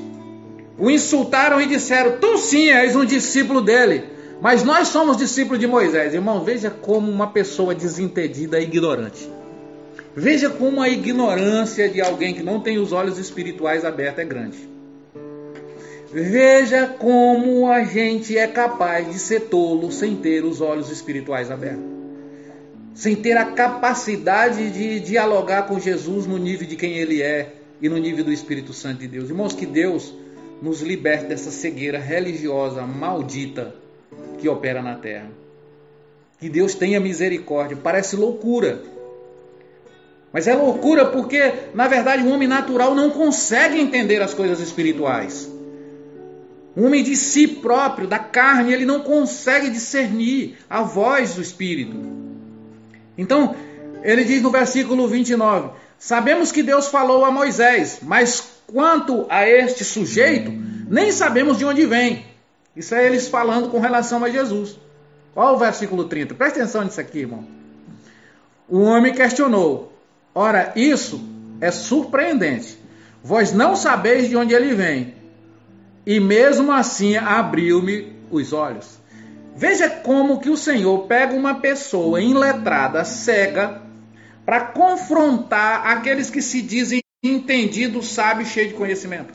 o 0.78 0.90
insultaram 0.90 1.62
e 1.62 1.66
disseram: 1.66 2.18
Tu 2.20 2.38
sim 2.38 2.70
és 2.70 2.96
um 2.96 3.06
discípulo 3.06 3.62
dele, 3.62 4.06
mas 4.42 4.64
nós 4.64 4.88
somos 4.88 5.18
discípulos 5.18 5.60
de 5.60 5.68
Moisés. 5.68 6.14
Irmão, 6.14 6.44
veja 6.44 6.70
como 6.70 7.12
uma 7.12 7.28
pessoa 7.28 7.76
desentendida 7.76 8.58
é 8.58 8.64
ignorante. 8.64 9.30
Veja 10.16 10.50
como 10.50 10.82
a 10.82 10.90
ignorância 10.90 11.88
de 11.88 12.02
alguém 12.02 12.34
que 12.34 12.44
não 12.44 12.60
tem 12.60 12.78
os 12.78 12.92
olhos 12.92 13.18
espirituais 13.18 13.86
abertos 13.86 14.20
é 14.20 14.26
grande. 14.26 14.79
Veja 16.12 16.88
como 16.88 17.72
a 17.72 17.84
gente 17.84 18.36
é 18.36 18.48
capaz 18.48 19.08
de 19.12 19.20
ser 19.20 19.42
tolo 19.42 19.92
sem 19.92 20.16
ter 20.16 20.44
os 20.44 20.60
olhos 20.60 20.90
espirituais 20.90 21.52
abertos. 21.52 21.84
Sem 22.96 23.16
ter 23.16 23.38
a 23.38 23.46
capacidade 23.46 24.72
de 24.72 25.00
dialogar 25.00 25.68
com 25.68 25.80
Jesus 25.80 26.26
no 26.26 26.38
nível 26.38 26.68
de 26.68 26.76
quem 26.76 26.94
ele 26.98 27.22
é 27.22 27.54
e 27.80 27.88
no 27.88 27.98
nível 27.98 28.26
do 28.26 28.32
Espírito 28.32 28.74
Santo 28.74 29.00
de 29.00 29.08
Deus. 29.08 29.30
Irmãos, 29.30 29.54
que 29.54 29.68
Deus 29.68 30.14
nos 30.62 30.82
liberte 30.82 31.26
dessa 31.26 31.52
cegueira 31.52 32.00
religiosa 32.00 32.82
maldita 32.82 33.76
que 34.40 34.50
opera 34.50 34.82
na 34.82 34.96
terra. 34.96 35.30
que 36.40 36.50
Deus 36.50 36.74
tenha 36.74 37.00
misericórdia. 37.00 37.78
Parece 37.78 38.16
loucura. 38.16 38.82
Mas 40.32 40.48
é 40.48 40.56
loucura 40.56 41.06
porque, 41.06 41.54
na 41.74 41.88
verdade, 41.88 42.24
o 42.24 42.30
homem 42.30 42.48
natural 42.48 42.96
não 42.96 43.10
consegue 43.10 43.80
entender 43.80 44.22
as 44.22 44.34
coisas 44.34 44.60
espirituais. 44.60 45.59
O 46.76 46.84
homem 46.84 47.04
de 47.04 47.16
si 47.16 47.48
próprio, 47.48 48.08
da 48.08 48.20
carne, 48.20 48.74
ele 48.74 48.86
não 48.86 49.02
consegue 49.02 49.70
discernir 49.70 50.58
a 50.70 50.82
voz 50.82 51.36
do 51.36 51.42
Espírito. 51.42 51.98
Então, 53.18 53.56
ele 54.04 54.24
diz 54.24 54.42
no 54.42 54.52
versículo 54.52 55.08
29: 55.08 55.72
Sabemos 55.98 56.52
que 56.52 56.64
Deus 56.64 56.88
falou 56.88 57.26
a 57.26 57.32
Moisés, 57.32 58.00
mas 58.02 58.62
quanto 58.68 59.26
a 59.30 59.48
este 59.48 59.84
sujeito, 59.84 60.52
nem 60.90 61.12
sabemos 61.12 61.58
de 61.58 61.66
onde 61.66 61.86
vem. 61.86 62.26
Isso 62.76 62.96
é 62.96 63.06
eles 63.06 63.28
falando 63.28 63.70
com 63.70 63.80
relação 63.80 64.24
a 64.24 64.30
Jesus. 64.30 64.78
Olha 65.36 65.56
o 65.56 65.60
versículo 65.60 66.06
30. 66.06 66.34
Presta 66.36 66.60
atenção 66.60 66.84
nisso 66.84 67.02
aqui, 67.02 67.20
irmão. 67.20 67.46
O 68.68 68.82
homem 68.82 69.14
questionou: 69.14 69.92
Ora, 70.34 70.72
isso 70.76 71.22
é 71.60 71.72
surpreendente. 71.72 72.78
Vós 73.24 73.52
não 73.52 73.76
sabeis 73.76 74.30
de 74.30 74.38
onde 74.38 74.54
ele 74.54 74.74
vem. 74.74 75.19
E 76.10 76.20
mesmo 76.20 76.72
assim 76.72 77.18
abriu-me 77.18 78.12
os 78.32 78.52
olhos. 78.52 78.98
Veja 79.56 79.88
como 79.88 80.40
que 80.40 80.50
o 80.50 80.58
Senhor 80.58 81.06
pega 81.06 81.36
uma 81.36 81.60
pessoa 81.60 82.20
inletrada, 82.20 83.06
cega, 83.06 83.80
para 84.44 84.62
confrontar 84.62 85.86
aqueles 85.86 86.32
que 86.32 86.42
se 86.42 86.64
dizem 86.64 87.04
entendidos, 87.24 88.08
sábios, 88.08 88.50
cheios 88.50 88.72
de 88.72 88.76
conhecimento. 88.76 89.32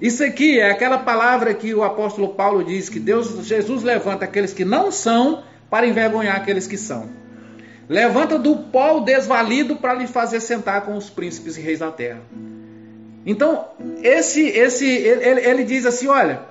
Isso 0.00 0.22
aqui 0.22 0.60
é 0.60 0.70
aquela 0.70 0.98
palavra 0.98 1.52
que 1.52 1.74
o 1.74 1.82
apóstolo 1.82 2.34
Paulo 2.34 2.62
diz 2.62 2.88
que 2.88 3.00
Deus, 3.00 3.44
Jesus 3.44 3.82
levanta 3.82 4.26
aqueles 4.26 4.52
que 4.52 4.64
não 4.64 4.92
são 4.92 5.42
para 5.68 5.88
envergonhar 5.88 6.36
aqueles 6.36 6.68
que 6.68 6.76
são. 6.76 7.10
Levanta 7.88 8.38
do 8.38 8.58
pó 8.58 8.98
o 8.98 9.00
desvalido 9.00 9.74
para 9.74 9.94
lhe 9.94 10.06
fazer 10.06 10.38
sentar 10.38 10.82
com 10.82 10.96
os 10.96 11.10
príncipes 11.10 11.56
e 11.56 11.60
reis 11.60 11.80
da 11.80 11.90
terra. 11.90 12.20
Então, 13.26 13.66
esse, 14.02 14.46
esse, 14.48 14.86
ele, 14.86 15.40
ele 15.40 15.64
diz 15.64 15.84
assim, 15.84 16.08
olha, 16.08 16.42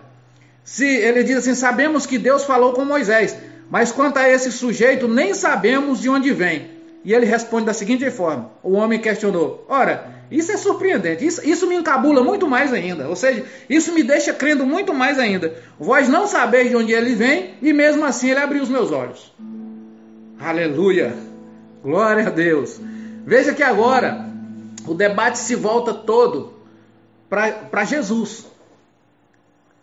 se 0.63 0.85
ele 0.85 1.23
diz 1.23 1.37
assim, 1.37 1.55
sabemos 1.55 2.05
que 2.05 2.17
Deus 2.17 2.43
falou 2.43 2.73
com 2.73 2.83
Moisés, 2.83 3.35
mas 3.69 3.91
quanto 3.91 4.17
a 4.17 4.29
esse 4.29 4.51
sujeito, 4.51 5.07
nem 5.07 5.33
sabemos 5.33 6.01
de 6.01 6.09
onde 6.09 6.31
vem. 6.31 6.77
E 7.03 7.13
ele 7.13 7.25
responde 7.25 7.65
da 7.65 7.73
seguinte 7.73 8.11
forma: 8.11 8.51
o 8.61 8.73
homem 8.73 8.99
questionou, 8.99 9.65
ora, 9.69 10.11
isso 10.29 10.51
é 10.51 10.57
surpreendente, 10.57 11.25
isso, 11.25 11.47
isso 11.47 11.65
me 11.65 11.75
encabula 11.75 12.21
muito 12.21 12.45
mais 12.47 12.73
ainda, 12.73 13.07
ou 13.07 13.15
seja, 13.15 13.45
isso 13.69 13.93
me 13.93 14.03
deixa 14.03 14.33
crendo 14.33 14.65
muito 14.65 14.93
mais 14.93 15.17
ainda. 15.17 15.55
Vós 15.79 16.09
não 16.09 16.27
sabeis 16.27 16.69
de 16.69 16.75
onde 16.75 16.91
ele 16.91 17.15
vem, 17.15 17.53
e 17.61 17.71
mesmo 17.71 18.03
assim 18.03 18.31
ele 18.31 18.41
abriu 18.41 18.61
os 18.61 18.67
meus 18.67 18.91
olhos. 18.91 19.31
Aleluia! 20.37 21.15
Glória 21.81 22.27
a 22.27 22.29
Deus! 22.29 22.77
Veja 23.25 23.53
que 23.53 23.63
agora 23.63 24.25
o 24.85 24.93
debate 24.93 25.39
se 25.39 25.55
volta 25.55 25.93
todo 25.93 26.56
para 27.29 27.85
Jesus. 27.85 28.45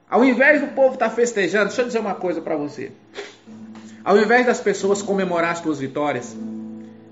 Ao 0.08 0.24
invés 0.24 0.60
do 0.60 0.68
povo 0.68 0.94
estar 0.94 1.08
tá 1.08 1.14
festejando, 1.14 1.66
deixa 1.66 1.82
eu 1.82 1.86
dizer 1.86 1.98
uma 1.98 2.14
coisa 2.14 2.40
para 2.40 2.56
você. 2.56 2.92
Ao 4.04 4.18
invés 4.18 4.46
das 4.46 4.60
pessoas 4.60 5.00
comemorar 5.00 5.52
as 5.52 5.58
suas 5.58 5.78
vitórias, 5.78 6.36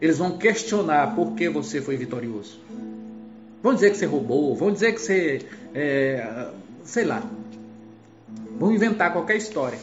eles 0.00 0.18
vão 0.18 0.36
questionar 0.36 1.14
por 1.14 1.32
que 1.32 1.48
você 1.48 1.80
foi 1.80 1.96
vitorioso. 1.96 2.60
Vão 3.62 3.74
dizer 3.74 3.90
que 3.90 3.96
você 3.96 4.06
roubou, 4.06 4.54
vão 4.54 4.72
dizer 4.72 4.92
que 4.92 5.00
você. 5.00 5.40
É, 5.74 6.48
sei 6.84 7.04
lá. 7.04 7.22
Vão 8.58 8.72
inventar 8.72 9.12
qualquer 9.12 9.36
história. 9.36 9.78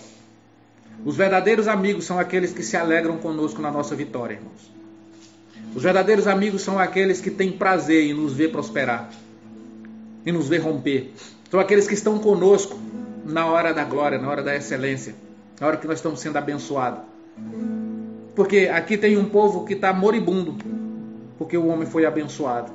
Os 1.06 1.16
verdadeiros 1.16 1.68
amigos 1.68 2.06
são 2.06 2.20
aqueles 2.20 2.52
que 2.52 2.62
se 2.62 2.76
alegram 2.76 3.18
conosco 3.18 3.62
na 3.62 3.72
nossa 3.72 3.95
vitória, 3.95 4.36
irmãos. 4.36 4.72
Os 5.74 5.84
verdadeiros 5.84 6.28
amigos 6.28 6.62
são 6.62 6.78
aqueles 6.78 7.22
que 7.22 7.32
têm 7.32 7.52
prazer 7.52 8.04
em 8.04 8.14
nos 8.14 8.34
ver 8.34 8.52
prosperar, 8.52 9.10
em 10.26 10.32
nos 10.32 10.47
ver 10.47 10.59
romper. 10.59 11.13
São 11.49 11.59
aqueles 11.59 11.88
que 11.88 11.93
estão 11.93 12.20
conosco 12.20 12.78
na 13.26 13.45
hora 13.45 13.74
da 13.74 13.84
glória, 13.84 14.17
na 14.17 14.30
hora 14.30 14.43
da 14.43 14.55
excelência, 14.55 15.15
na 15.59 15.67
hora 15.67 15.78
que 15.78 15.88
nós 15.88 15.97
estamos 15.97 16.20
sendo 16.20 16.38
abençoados. 16.38 17.01
Porque 18.36 18.70
aqui 18.72 18.97
tem 18.97 19.17
um 19.17 19.26
povo 19.26 19.65
que 19.65 19.74
está 19.74 19.91
moribundo, 19.91 20.57
porque 21.38 21.57
o 21.57 21.67
homem 21.67 21.88
foi 21.88 22.05
abençoado. 22.05 22.72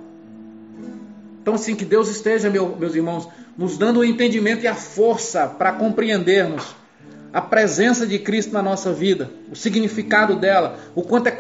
Então, 1.41 1.55
assim, 1.55 1.75
que 1.75 1.85
Deus 1.85 2.09
esteja, 2.09 2.49
meu, 2.49 2.75
meus 2.77 2.95
irmãos, 2.95 3.29
nos 3.57 3.77
dando 3.77 4.01
o 4.01 4.05
entendimento 4.05 4.65
e 4.65 4.67
a 4.67 4.75
força 4.75 5.47
para 5.47 5.73
compreendermos 5.73 6.75
a 7.35 7.41
presença 7.41 8.07
de 8.07 8.19
Cristo 8.19 8.53
na 8.53 8.63
nossa 8.63 8.93
vida, 8.93 9.29
o 9.51 9.57
significado 9.57 10.37
dela, 10.37 10.79
o 10.95 11.03
quanto 11.03 11.27
é, 11.27 11.37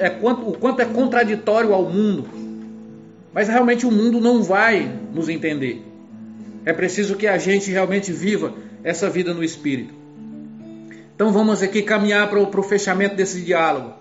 é, 0.00 0.10
quanto, 0.10 0.48
o 0.48 0.52
quanto 0.52 0.80
é 0.80 0.84
contraditório 0.84 1.72
ao 1.72 1.84
mundo. 1.84 2.28
Mas 3.32 3.48
realmente 3.48 3.86
o 3.86 3.90
mundo 3.90 4.20
não 4.20 4.42
vai 4.42 4.90
nos 5.14 5.28
entender. 5.28 5.84
É 6.64 6.72
preciso 6.72 7.16
que 7.16 7.26
a 7.26 7.38
gente 7.38 7.70
realmente 7.70 8.12
viva 8.12 8.54
essa 8.82 9.08
vida 9.08 9.32
no 9.32 9.44
Espírito. 9.44 9.94
Então 11.14 11.32
vamos 11.32 11.62
aqui 11.62 11.82
caminhar 11.82 12.28
para 12.28 12.38
o, 12.38 12.62
fechamento 12.62 13.16
desse 13.16 13.40
diálogo. 13.40 13.94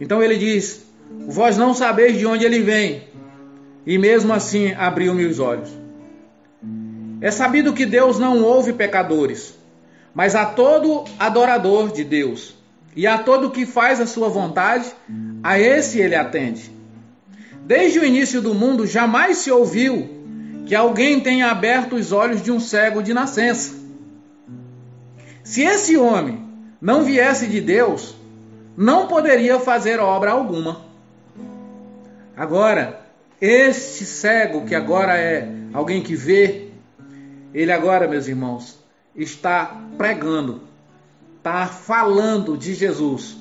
Então 0.00 0.22
ele 0.22 0.36
diz: 0.36 0.84
Vós 1.26 1.56
não 1.56 1.74
sabeis 1.74 2.18
de 2.18 2.26
onde 2.26 2.44
ele 2.44 2.60
vem, 2.60 3.04
e 3.86 3.98
mesmo 3.98 4.32
assim 4.32 4.72
abriu-me 4.72 5.26
os 5.26 5.38
olhos. 5.38 5.70
É 7.20 7.30
sabido 7.30 7.72
que 7.72 7.86
Deus 7.86 8.18
não 8.18 8.42
ouve 8.42 8.72
pecadores, 8.72 9.54
mas 10.14 10.34
a 10.34 10.46
todo 10.46 11.04
adorador 11.18 11.92
de 11.92 12.04
Deus 12.04 12.54
e 12.96 13.06
a 13.06 13.18
todo 13.18 13.50
que 13.50 13.66
faz 13.66 14.00
a 14.00 14.06
sua 14.06 14.28
vontade, 14.28 14.86
a 15.42 15.58
esse 15.58 16.00
ele 16.00 16.14
atende. 16.14 16.73
Desde 17.64 17.98
o 17.98 18.04
início 18.04 18.42
do 18.42 18.54
mundo 18.54 18.86
jamais 18.86 19.38
se 19.38 19.50
ouviu 19.50 20.08
que 20.66 20.74
alguém 20.74 21.20
tenha 21.20 21.50
aberto 21.50 21.96
os 21.96 22.12
olhos 22.12 22.42
de 22.42 22.52
um 22.52 22.60
cego 22.60 23.02
de 23.02 23.14
nascença. 23.14 23.74
Se 25.42 25.62
esse 25.62 25.96
homem 25.96 26.42
não 26.80 27.04
viesse 27.04 27.46
de 27.46 27.60
Deus, 27.60 28.14
não 28.76 29.06
poderia 29.06 29.58
fazer 29.58 29.98
obra 29.98 30.32
alguma. 30.32 30.82
Agora, 32.36 33.00
este 33.40 34.04
cego, 34.04 34.66
que 34.66 34.74
agora 34.74 35.16
é 35.16 35.48
alguém 35.72 36.02
que 36.02 36.14
vê, 36.14 36.68
ele 37.54 37.72
agora, 37.72 38.08
meus 38.08 38.26
irmãos, 38.26 38.78
está 39.16 39.80
pregando, 39.96 40.62
está 41.38 41.66
falando 41.66 42.58
de 42.58 42.74
Jesus 42.74 43.36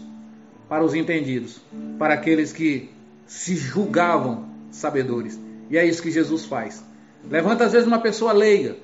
para 0.70 0.84
os 0.84 0.94
entendidos, 0.94 1.62
para 1.98 2.14
aqueles 2.14 2.54
que 2.54 2.93
se 3.26 3.56
julgavam 3.56 4.50
sabedores. 4.72 5.40
E 5.70 5.78
é 5.78 5.86
isso 5.86 6.02
que 6.02 6.12
Jesus 6.12 6.46
faz. 6.46 6.84
Levanta 7.30 7.66
às 7.66 7.72
vezes 7.72 7.88
uma 7.88 8.00
pessoa 8.00 8.34
leiga, 8.34 8.76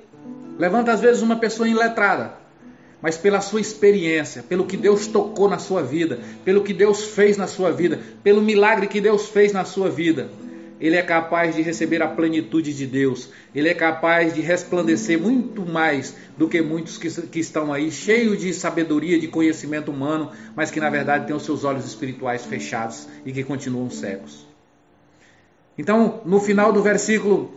levanta 0.58 0.92
às 0.92 1.02
vezes 1.02 1.22
uma 1.22 1.36
pessoa 1.36 1.68
iletrada, 1.68 2.34
mas 3.02 3.18
pela 3.18 3.42
sua 3.42 3.62
experiência, 3.62 4.44
pelo 4.44 4.66
que 4.66 4.78
Deus 4.78 5.08
tocou 5.08 5.50
na 5.50 5.58
sua 5.58 5.82
vida, 5.82 6.20
pelo 6.44 6.64
que 6.64 6.74
Deus 6.74 7.04
fez 7.06 7.38
na 7.38 7.48
sua 7.48 7.72
vida, 7.72 8.00
pelo 8.24 8.42
milagre 8.42 8.88
que 8.88 9.02
Deus 9.02 9.28
fez 9.28 9.52
na 9.52 9.66
sua 9.66 9.90
vida, 9.90 10.30
ele 10.80 10.96
é 10.96 11.02
capaz 11.02 11.56
de 11.56 11.62
receber 11.62 12.02
a 12.02 12.08
plenitude 12.08 12.74
de 12.74 12.88
Deus. 12.88 13.30
Ele 13.54 13.68
é 13.68 13.74
capaz 13.74 14.34
de 14.34 14.42
resplandecer 14.42 15.20
muito 15.20 15.66
mais 15.66 16.16
do 16.38 16.48
que 16.48 16.62
muitos 16.62 16.98
que, 16.98 17.10
que 17.28 17.40
estão 17.40 17.74
aí, 17.74 17.92
cheios 17.92 18.40
de 18.40 18.54
sabedoria, 18.54 19.20
de 19.20 19.28
conhecimento 19.28 19.92
humano, 19.92 20.32
mas 20.56 20.72
que 20.72 20.80
na 20.80 20.90
verdade 20.90 21.28
têm 21.28 21.36
os 21.36 21.44
seus 21.44 21.66
olhos 21.66 21.86
espirituais 21.86 22.46
fechados 22.46 23.08
e 23.26 23.34
que 23.34 23.44
continuam 23.44 23.90
cegos. 23.90 24.48
Então, 25.78 26.22
no 26.26 26.40
final 26.40 26.72
do 26.72 26.82
versículo, 26.82 27.54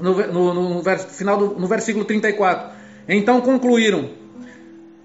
no, 0.00 0.14
no, 0.32 0.54
no, 0.54 0.82
no 0.82 0.98
final 0.98 1.36
do, 1.36 1.60
no 1.60 1.66
versículo 1.66 2.04
34, 2.04 2.76
então 3.06 3.40
concluíram: 3.42 4.10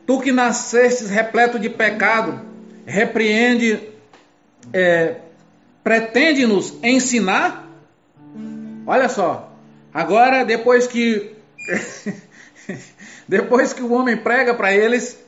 Tu 0.05 0.19
que 0.21 0.31
nascestes 0.31 1.09
repleto 1.09 1.59
de 1.59 1.69
pecado, 1.69 2.39
repreende. 2.85 3.91
É, 4.71 5.15
pretende 5.83 6.45
nos 6.45 6.73
ensinar. 6.81 7.67
Olha 8.85 9.09
só, 9.09 9.51
agora 9.93 10.43
depois 10.43 10.87
que 10.87 11.35
depois 13.27 13.73
que 13.73 13.81
o 13.81 13.91
homem 13.91 14.17
prega 14.17 14.53
para 14.53 14.73
eles, 14.73 15.19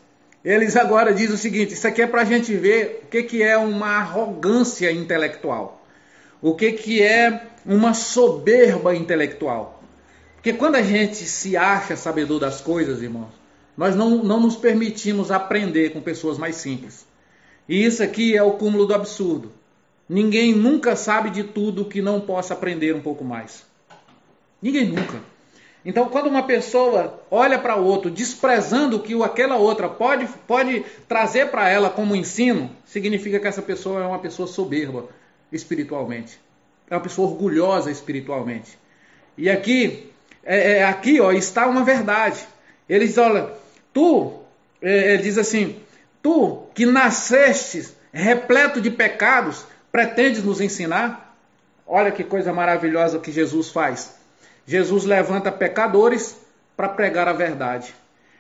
eles 0.43 0.75
agora 0.75 1.13
dizem 1.13 1.35
o 1.35 1.37
seguinte: 1.37 1.73
isso 1.73 1.87
aqui 1.87 2.01
é 2.01 2.07
para 2.07 2.21
a 2.21 2.25
gente 2.25 2.55
ver 2.55 3.01
o 3.03 3.07
que, 3.07 3.23
que 3.23 3.43
é 3.43 3.57
uma 3.57 3.97
arrogância 3.97 4.91
intelectual, 4.91 5.85
o 6.41 6.55
que, 6.55 6.71
que 6.73 7.01
é 7.01 7.47
uma 7.65 7.93
soberba 7.93 8.95
intelectual. 8.95 9.83
Porque 10.35 10.53
quando 10.53 10.75
a 10.75 10.81
gente 10.83 11.25
se 11.25 11.57
acha 11.57 11.95
sabedor 11.95 12.39
das 12.39 12.61
coisas, 12.61 13.01
irmãos, 13.01 13.33
nós 13.75 13.95
não, 13.95 14.23
não 14.23 14.39
nos 14.39 14.55
permitimos 14.55 15.31
aprender 15.31 15.89
com 15.89 15.99
pessoas 16.01 16.37
mais 16.37 16.57
simples. 16.57 17.05
E 17.67 17.83
isso 17.83 18.03
aqui 18.03 18.37
é 18.37 18.43
o 18.43 18.51
cúmulo 18.51 18.85
do 18.85 18.93
absurdo. 18.93 19.51
Ninguém 20.07 20.53
nunca 20.53 20.95
sabe 20.95 21.29
de 21.29 21.43
tudo 21.43 21.85
que 21.85 22.01
não 22.01 22.21
possa 22.21 22.53
aprender 22.53 22.95
um 22.95 23.01
pouco 23.01 23.23
mais. 23.23 23.65
Ninguém 24.61 24.85
nunca. 24.85 25.19
Então, 25.85 26.09
quando 26.09 26.27
uma 26.27 26.43
pessoa 26.43 27.23
olha 27.29 27.59
para 27.59 27.75
o 27.75 27.85
outro 27.85 28.09
desprezando 28.09 28.97
o 28.97 28.99
que 28.99 29.21
aquela 29.21 29.55
outra 29.55 29.87
pode, 29.87 30.27
pode 30.47 30.83
trazer 31.07 31.51
para 31.51 31.69
ela 31.69 31.91
como 31.91 32.15
ensino, 32.15 32.71
significa 32.85 33.39
que 33.39 33.47
essa 33.47 33.61
pessoa 33.61 34.03
é 34.03 34.07
uma 34.07 34.17
pessoa 34.17 34.47
soberba 34.47 35.07
espiritualmente. 35.51 36.39
É 36.89 36.95
uma 36.95 37.01
pessoa 37.01 37.29
orgulhosa 37.29 37.91
espiritualmente. 37.91 38.77
E 39.37 39.49
aqui, 39.49 40.11
é, 40.43 40.77
é, 40.77 40.83
aqui 40.85 41.19
ó, 41.19 41.31
está 41.31 41.67
uma 41.67 41.83
verdade. 41.83 42.43
Ele 42.89 43.05
diz: 43.05 43.17
olha, 43.17 43.51
tu, 43.93 44.39
é, 44.81 45.13
ele 45.13 45.23
diz 45.23 45.37
assim, 45.37 45.79
tu 46.21 46.63
que 46.73 46.85
nasceste 46.85 47.89
repleto 48.11 48.81
de 48.81 48.89
pecados, 48.89 49.65
pretendes 49.95 50.43
nos 50.43 50.59
ensinar? 50.59 51.37
Olha 51.87 52.11
que 52.11 52.21
coisa 52.21 52.51
maravilhosa 52.51 53.17
que 53.17 53.31
Jesus 53.31 53.69
faz. 53.69 54.13
Jesus 54.67 55.05
levanta 55.05 55.53
pecadores 55.53 56.35
para 56.75 56.89
pregar 56.89 57.29
a 57.29 57.31
verdade. 57.31 57.95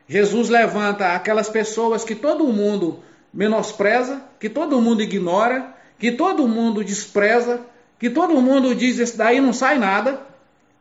Jesus 0.05 0.49
levanta 0.49 1.15
aquelas 1.15 1.47
pessoas 1.47 2.03
que 2.03 2.13
todo 2.13 2.43
mundo 2.51 2.99
menospreza, 3.33 4.21
que 4.37 4.49
todo 4.49 4.81
mundo 4.81 5.01
ignora, 5.01 5.73
que 5.97 6.11
todo 6.11 6.45
mundo 6.45 6.83
despreza, 6.83 7.61
que 7.97 8.09
todo 8.09 8.41
mundo 8.41 8.75
diz 8.75 8.97
isso 8.97 9.17
daí 9.17 9.39
não 9.39 9.53
sai 9.53 9.79
nada, 9.79 10.19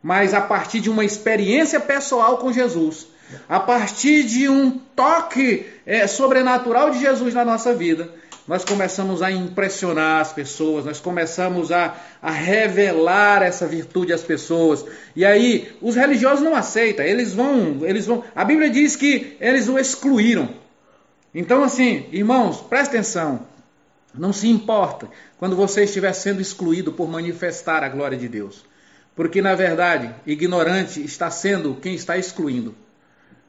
mas 0.03 0.33
a 0.33 0.41
partir 0.41 0.81
de 0.81 0.89
uma 0.89 1.05
experiência 1.05 1.79
pessoal 1.79 2.37
com 2.39 2.51
Jesus, 2.51 3.07
a 3.47 3.61
partir 3.61 4.23
de 4.23 4.49
um 4.49 4.71
toque 4.93 5.65
é, 5.85 6.05
sobrenatural 6.05 6.89
de 6.89 6.99
Jesus 6.99 7.33
na 7.33 7.45
nossa 7.45 7.73
vida, 7.73 8.13
nós 8.47 8.63
começamos 8.63 9.23
a 9.23 9.31
impressionar 9.31 10.21
as 10.21 10.31
pessoas, 10.31 10.85
nós 10.85 10.99
começamos 10.99 11.71
a, 11.71 11.95
a 12.21 12.29
revelar 12.29 13.41
essa 13.41 13.65
virtude 13.65 14.13
às 14.13 14.21
pessoas. 14.21 14.85
E 15.15 15.25
aí, 15.25 15.75
os 15.81 15.95
religiosos 15.95 16.43
não 16.43 16.55
aceitam, 16.55 17.03
eles 17.03 17.33
vão, 17.33 17.79
eles 17.81 18.05
vão. 18.05 18.23
A 18.35 18.45
Bíblia 18.45 18.69
diz 18.69 18.95
que 18.95 19.35
eles 19.39 19.67
o 19.67 19.79
excluíram. 19.79 20.49
Então, 21.33 21.63
assim, 21.63 22.05
irmãos, 22.11 22.61
presta 22.61 22.95
atenção. 22.95 23.47
Não 24.13 24.31
se 24.31 24.47
importa 24.47 25.09
quando 25.37 25.55
você 25.55 25.83
estiver 25.83 26.13
sendo 26.13 26.39
excluído 26.39 26.93
por 26.93 27.09
manifestar 27.09 27.83
a 27.83 27.89
glória 27.89 28.17
de 28.17 28.29
Deus. 28.29 28.63
Porque, 29.15 29.41
na 29.41 29.55
verdade, 29.55 30.13
ignorante 30.25 31.03
está 31.03 31.31
sendo 31.31 31.75
quem 31.81 31.95
está 31.95 32.15
excluindo. 32.15 32.75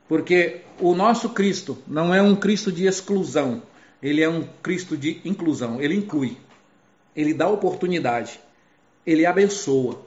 Porque 0.09 0.62
o 0.80 0.94
nosso 0.94 1.28
Cristo 1.30 1.76
não 1.86 2.14
é 2.14 2.22
um 2.22 2.34
Cristo 2.34 2.72
de 2.72 2.86
exclusão 2.86 3.62
ele 4.03 4.22
é 4.22 4.28
um 4.28 4.47
Cristo 4.62 4.97
de 4.97 5.20
inclusão, 5.24 5.80
ele 5.80 5.94
inclui, 5.94 6.36
ele 7.14 7.32
dá 7.32 7.49
oportunidade, 7.49 8.38
ele 9.07 9.24
abençoa. 9.24 10.05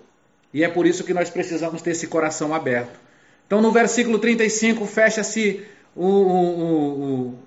E 0.54 0.64
é 0.64 0.70
por 0.70 0.86
isso 0.86 1.04
que 1.04 1.14
nós 1.14 1.30
precisamos 1.30 1.82
ter 1.82 1.92
esse 1.92 2.08
coração 2.08 2.54
aberto. 2.54 3.00
Então, 3.46 3.62
no 3.62 3.72
versículo 3.72 4.20
35, 4.20 4.86
fecha-se 4.86 5.66
o, 5.96 6.06
o, 6.06 7.04
o, 7.30 7.40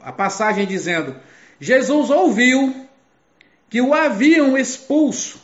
a 0.00 0.12
passagem 0.12 0.66
dizendo: 0.66 1.16
Jesus 1.60 2.10
ouviu 2.10 2.86
que 3.68 3.80
o 3.80 3.92
haviam 3.92 4.56
expulso, 4.56 5.40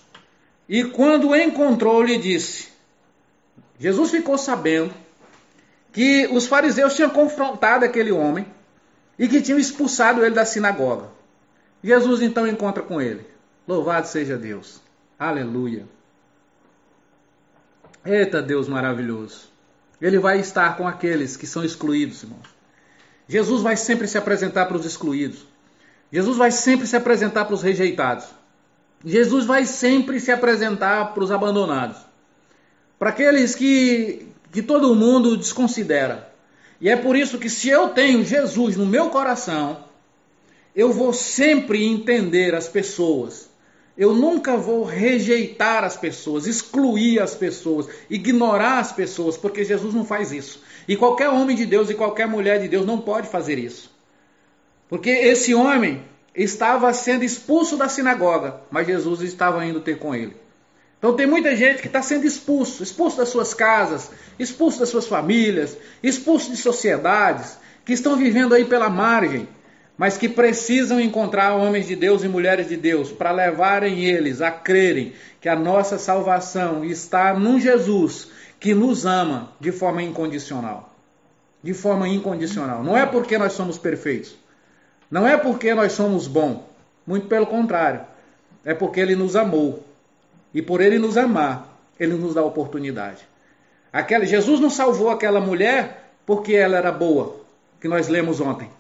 e 0.69 0.85
quando 0.85 1.31
o 1.31 1.37
encontrou, 1.37 2.03
lhe 2.03 2.17
disse: 2.17 2.69
Jesus 3.79 4.11
ficou 4.11 4.39
sabendo 4.39 4.95
que 5.93 6.29
os 6.33 6.47
fariseus 6.47 6.95
tinham 6.95 7.11
confrontado 7.11 7.85
aquele 7.85 8.11
homem 8.11 8.47
e 9.19 9.29
que 9.29 9.41
tinham 9.41 9.59
expulsado 9.59 10.25
ele 10.25 10.35
da 10.35 10.45
sinagoga. 10.45 11.09
Jesus 11.83 12.23
então 12.23 12.47
encontra 12.47 12.83
com 12.83 13.01
ele. 13.01 13.27
Louvado 13.67 14.07
seja 14.07 14.37
Deus. 14.37 14.81
Aleluia. 15.19 15.87
Eita 18.05 18.43
Deus 18.43 18.69
maravilhoso. 18.69 19.49
Ele 20.01 20.19
vai 20.19 20.39
estar 20.39 20.77
com 20.77 20.87
aqueles 20.87 21.37
que 21.37 21.47
são 21.47 21.65
excluídos, 21.65 22.23
irmão. 22.23 22.41
Jesus 23.27 23.63
vai 23.63 23.77
sempre 23.77 24.07
se 24.07 24.19
apresentar 24.19 24.67
para 24.67 24.77
os 24.77 24.85
excluídos. 24.85 25.47
Jesus 26.13 26.37
vai 26.37 26.51
sempre 26.51 26.87
se 26.87 26.97
apresentar 26.97 27.47
para 27.47 27.55
os 27.55 27.63
rejeitados. 27.63 28.27
Jesus 29.05 29.47
vai 29.47 29.65
sempre 29.65 30.21
se 30.21 30.31
apresentar 30.31 31.15
para 31.15 31.25
os 31.25 31.31
abandonados. 31.31 31.97
Para 32.99 33.11
aqueles 33.11 33.55
que, 33.55 34.29
que 34.53 34.63
todo 34.63 34.95
mundo 34.95 35.37
desconsidera. 35.37 36.34
E 36.81 36.89
é 36.89 36.97
por 36.97 37.17
isso 37.17 37.39
que 37.39 37.49
se 37.49 37.69
eu 37.69 37.91
tenho 37.91 38.25
Jesus 38.25 38.77
no 38.77 38.87
meu 38.87 39.11
coração, 39.11 39.85
eu 40.75 40.93
vou 40.93 41.13
sempre 41.13 41.85
entender 41.85 42.55
as 42.55 42.69
pessoas. 42.69 43.49
Eu 43.97 44.13
nunca 44.13 44.57
vou 44.57 44.83
rejeitar 44.83 45.85
as 45.85 45.97
pessoas, 45.97 46.47
excluir 46.47 47.21
as 47.21 47.35
pessoas, 47.35 47.89
ignorar 48.11 48.81
as 48.81 48.91
pessoas, 48.91 49.37
porque 49.37 49.65
Jesus 49.65 49.95
não 49.95 50.05
faz 50.05 50.33
isso. 50.33 50.61
E 50.89 50.97
qualquer 50.97 51.29
homem 51.29 51.55
de 51.55 51.65
Deus 51.65 51.89
e 51.91 51.95
qualquer 51.95 52.27
mulher 52.27 52.61
de 52.61 52.67
Deus 52.67 52.85
não 52.85 53.01
pode 53.01 53.29
fazer 53.29 53.57
isso. 53.57 53.95
Porque 54.89 55.11
esse 55.11 55.55
homem 55.55 56.03
estava 56.35 56.93
sendo 56.93 57.25
expulso 57.25 57.77
da 57.77 57.89
sinagoga, 57.89 58.61
mas 58.69 58.89
Jesus 58.89 59.21
estava 59.23 59.65
indo 59.65 59.81
ter 59.81 59.99
com 59.99 60.13
ele. 60.13 60.37
Então 61.05 61.15
tem 61.15 61.27
muita 61.27 61.55
gente 61.55 61.83
que 61.83 61.87
está 61.87 62.01
sendo 62.01 62.27
expulso, 62.27 62.83
expulso 62.83 63.19
das 63.19 63.29
suas 63.29 63.53
casas, 63.53 64.11
expulso 64.39 64.81
das 64.81 64.89
suas 64.89 65.07
famílias, 65.07 65.77
expulso 66.03 66.51
de 66.51 66.57
sociedades, 66.57 67.59
que 67.85 67.93
estão 67.93 68.17
vivendo 68.17 68.55
aí 68.55 68.65
pela 68.65 68.89
margem, 68.89 69.47
mas 69.99 70.17
que 70.17 70.31
precisam 70.31 70.99
encontrar 70.99 71.57
homens 71.57 71.87
de 71.87 71.95
Deus 71.95 72.25
e 72.25 72.29
mulheres 72.29 72.71
de 72.71 72.79
Deus 72.79 73.13
para 73.13 73.33
levarem 73.33 74.07
eles 74.07 74.41
a 74.41 74.51
crerem 74.51 75.13
que 75.43 75.49
a 75.51 75.55
nossa 75.55 75.99
salvação 75.99 76.83
está 76.83 77.35
num 77.35 77.61
Jesus 77.61 78.31
que 78.59 78.73
nos 78.73 79.05
ama 79.05 79.53
de 79.61 79.73
forma 79.73 80.03
incondicional. 80.03 80.97
De 81.63 81.75
forma 81.75 82.09
incondicional. 82.09 82.83
Não 82.83 82.97
é 82.97 83.05
porque 83.05 83.37
nós 83.37 83.53
somos 83.53 83.77
perfeitos. 83.77 84.35
Não 85.11 85.29
é 85.29 85.37
porque 85.37 85.75
nós 85.75 85.93
somos 85.93 86.27
bons. 86.27 86.61
Muito 87.07 87.27
pelo 87.27 87.45
contrário. 87.45 88.01
É 88.65 88.73
porque 88.73 89.01
ele 89.01 89.15
nos 89.15 89.37
amou 89.37 89.85
e 90.55 90.63
por 90.63 90.81
ele 90.81 90.99
nos 90.99 91.19
amar, 91.19 91.77
ele 91.99 92.15
nos 92.15 92.35
dá 92.35 92.43
oportunidade. 92.43 93.27
Aquela, 93.93 94.25
Jesus 94.25 94.61
não 94.61 94.71
salvou 94.71 95.11
aquela 95.11 95.41
mulher 95.41 96.13
porque 96.25 96.55
ela 96.55 96.77
era 96.77 96.93
boa, 96.93 97.41
que 97.81 97.89
nós 97.89 98.09
lemos 98.09 98.41
ontem. 98.41 98.71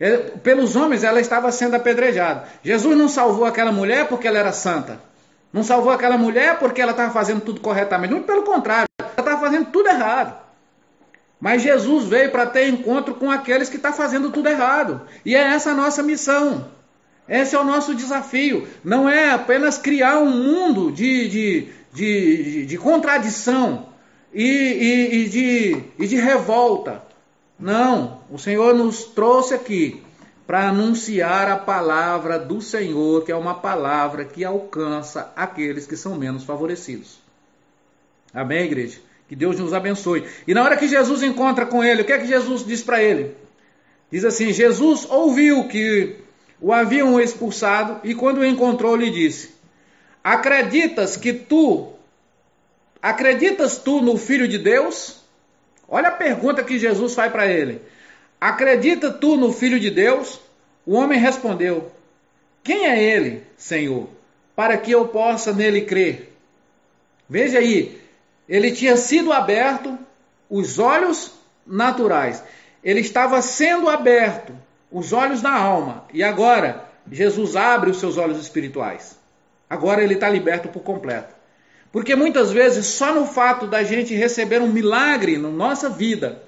Ele, 0.00 0.30
pelos 0.42 0.76
homens 0.76 1.02
ela 1.02 1.20
estava 1.20 1.50
sendo 1.50 1.74
apedrejada. 1.74 2.44
Jesus 2.62 2.96
não 2.96 3.08
salvou 3.08 3.44
aquela 3.44 3.72
mulher 3.72 4.06
porque 4.06 4.28
ela 4.28 4.38
era 4.38 4.52
santa. 4.52 5.00
Não 5.52 5.64
salvou 5.64 5.92
aquela 5.92 6.16
mulher 6.16 6.58
porque 6.58 6.80
ela 6.80 6.92
estava 6.92 7.12
fazendo 7.12 7.40
tudo 7.40 7.60
corretamente. 7.60 8.12
Muito 8.12 8.26
pelo 8.26 8.42
contrário, 8.42 8.86
ela 8.98 9.10
estava 9.10 9.40
fazendo 9.40 9.70
tudo 9.70 9.88
errado. 9.88 10.36
Mas 11.40 11.62
Jesus 11.62 12.04
veio 12.04 12.30
para 12.30 12.46
ter 12.46 12.68
encontro 12.68 13.14
com 13.14 13.30
aqueles 13.30 13.68
que 13.68 13.76
estão 13.76 13.90
tá 13.90 13.96
fazendo 13.96 14.30
tudo 14.30 14.48
errado. 14.48 15.02
E 15.24 15.34
é 15.34 15.40
essa 15.40 15.70
a 15.70 15.74
nossa 15.74 16.02
missão. 16.02 16.66
Esse 17.28 17.54
é 17.54 17.58
o 17.58 17.64
nosso 17.64 17.94
desafio. 17.94 18.66
Não 18.82 19.08
é 19.08 19.30
apenas 19.30 19.76
criar 19.76 20.18
um 20.18 20.30
mundo 20.30 20.90
de, 20.90 21.28
de, 21.28 21.68
de, 21.92 22.66
de 22.66 22.78
contradição 22.78 23.88
e, 24.32 24.44
e, 24.44 25.14
e, 25.16 25.28
de, 25.28 25.84
e 25.98 26.06
de 26.06 26.16
revolta. 26.16 27.02
Não, 27.58 28.20
o 28.30 28.38
Senhor 28.38 28.74
nos 28.74 29.04
trouxe 29.04 29.52
aqui 29.52 30.02
para 30.46 30.68
anunciar 30.68 31.48
a 31.48 31.56
palavra 31.56 32.38
do 32.38 32.62
Senhor, 32.62 33.24
que 33.24 33.30
é 33.30 33.36
uma 33.36 33.54
palavra 33.56 34.24
que 34.24 34.44
alcança 34.44 35.30
aqueles 35.36 35.86
que 35.86 35.96
são 35.96 36.14
menos 36.14 36.44
favorecidos. 36.44 37.18
Amém, 38.32 38.64
igreja? 38.64 39.00
Que 39.28 39.36
Deus 39.36 39.58
nos 39.58 39.74
abençoe. 39.74 40.24
E 40.46 40.54
na 40.54 40.62
hora 40.62 40.76
que 40.76 40.88
Jesus 40.88 41.22
encontra 41.22 41.66
com 41.66 41.84
ele, 41.84 42.00
o 42.00 42.04
que 42.04 42.12
é 42.12 42.18
que 42.18 42.26
Jesus 42.26 42.64
diz 42.64 42.82
para 42.82 43.02
ele? 43.02 43.34
Diz 44.10 44.24
assim: 44.24 44.52
Jesus 44.52 45.06
ouviu 45.10 45.68
que 45.68 46.16
o 46.60 46.72
haviam 46.72 47.20
expulsado 47.20 48.00
e 48.02 48.14
quando 48.14 48.38
o 48.38 48.44
encontrou 48.44 48.96
lhe 48.96 49.10
disse: 49.10 49.54
Acreditas 50.22 51.16
que 51.16 51.32
tu 51.32 51.92
acreditas 53.00 53.78
tu 53.78 54.00
no 54.00 54.16
filho 54.16 54.48
de 54.48 54.58
Deus? 54.58 55.20
Olha 55.88 56.08
a 56.08 56.12
pergunta 56.12 56.62
que 56.62 56.78
Jesus 56.78 57.14
faz 57.14 57.30
para 57.32 57.46
ele. 57.46 57.80
Acredita 58.40 59.10
tu 59.10 59.36
no 59.36 59.52
filho 59.52 59.80
de 59.80 59.90
Deus? 59.90 60.40
O 60.84 60.94
homem 60.94 61.18
respondeu: 61.18 61.92
Quem 62.62 62.86
é 62.86 63.02
ele, 63.02 63.44
Senhor, 63.56 64.08
para 64.54 64.76
que 64.76 64.90
eu 64.90 65.08
possa 65.08 65.52
nele 65.52 65.82
crer? 65.82 66.32
Veja 67.28 67.58
aí, 67.58 68.00
ele 68.48 68.72
tinha 68.72 68.96
sido 68.96 69.32
aberto 69.32 69.98
os 70.48 70.78
olhos 70.78 71.32
naturais. 71.66 72.42
Ele 72.82 73.00
estava 73.00 73.42
sendo 73.42 73.88
aberto 73.88 74.54
os 74.90 75.12
olhos 75.12 75.42
da 75.42 75.52
alma. 75.52 76.04
E 76.12 76.22
agora, 76.22 76.84
Jesus 77.10 77.56
abre 77.56 77.90
os 77.90 77.98
seus 77.98 78.16
olhos 78.16 78.38
espirituais. 78.38 79.18
Agora 79.68 80.02
ele 80.02 80.14
está 80.14 80.28
liberto 80.28 80.68
por 80.68 80.82
completo. 80.82 81.34
Porque 81.90 82.14
muitas 82.14 82.52
vezes, 82.52 82.86
só 82.86 83.14
no 83.14 83.26
fato 83.26 83.66
da 83.66 83.82
gente 83.82 84.14
receber 84.14 84.60
um 84.60 84.68
milagre 84.68 85.38
na 85.38 85.48
nossa 85.48 85.88
vida, 85.88 86.42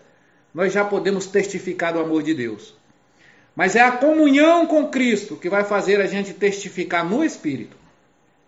nós 0.55 0.73
já 0.73 0.85
podemos 0.85 1.27
testificar 1.27 1.93
do 1.93 2.01
amor 2.01 2.23
de 2.23 2.35
Deus. 2.35 2.75
Mas 3.55 3.75
é 3.75 3.81
a 3.81 3.93
comunhão 3.93 4.67
com 4.67 4.89
Cristo 4.89 5.37
que 5.37 5.49
vai 5.49 5.65
fazer 5.65 6.01
a 6.01 6.07
gente 6.07 6.33
testificar 6.33 7.05
no 7.05 7.25
Espírito. 7.25 7.77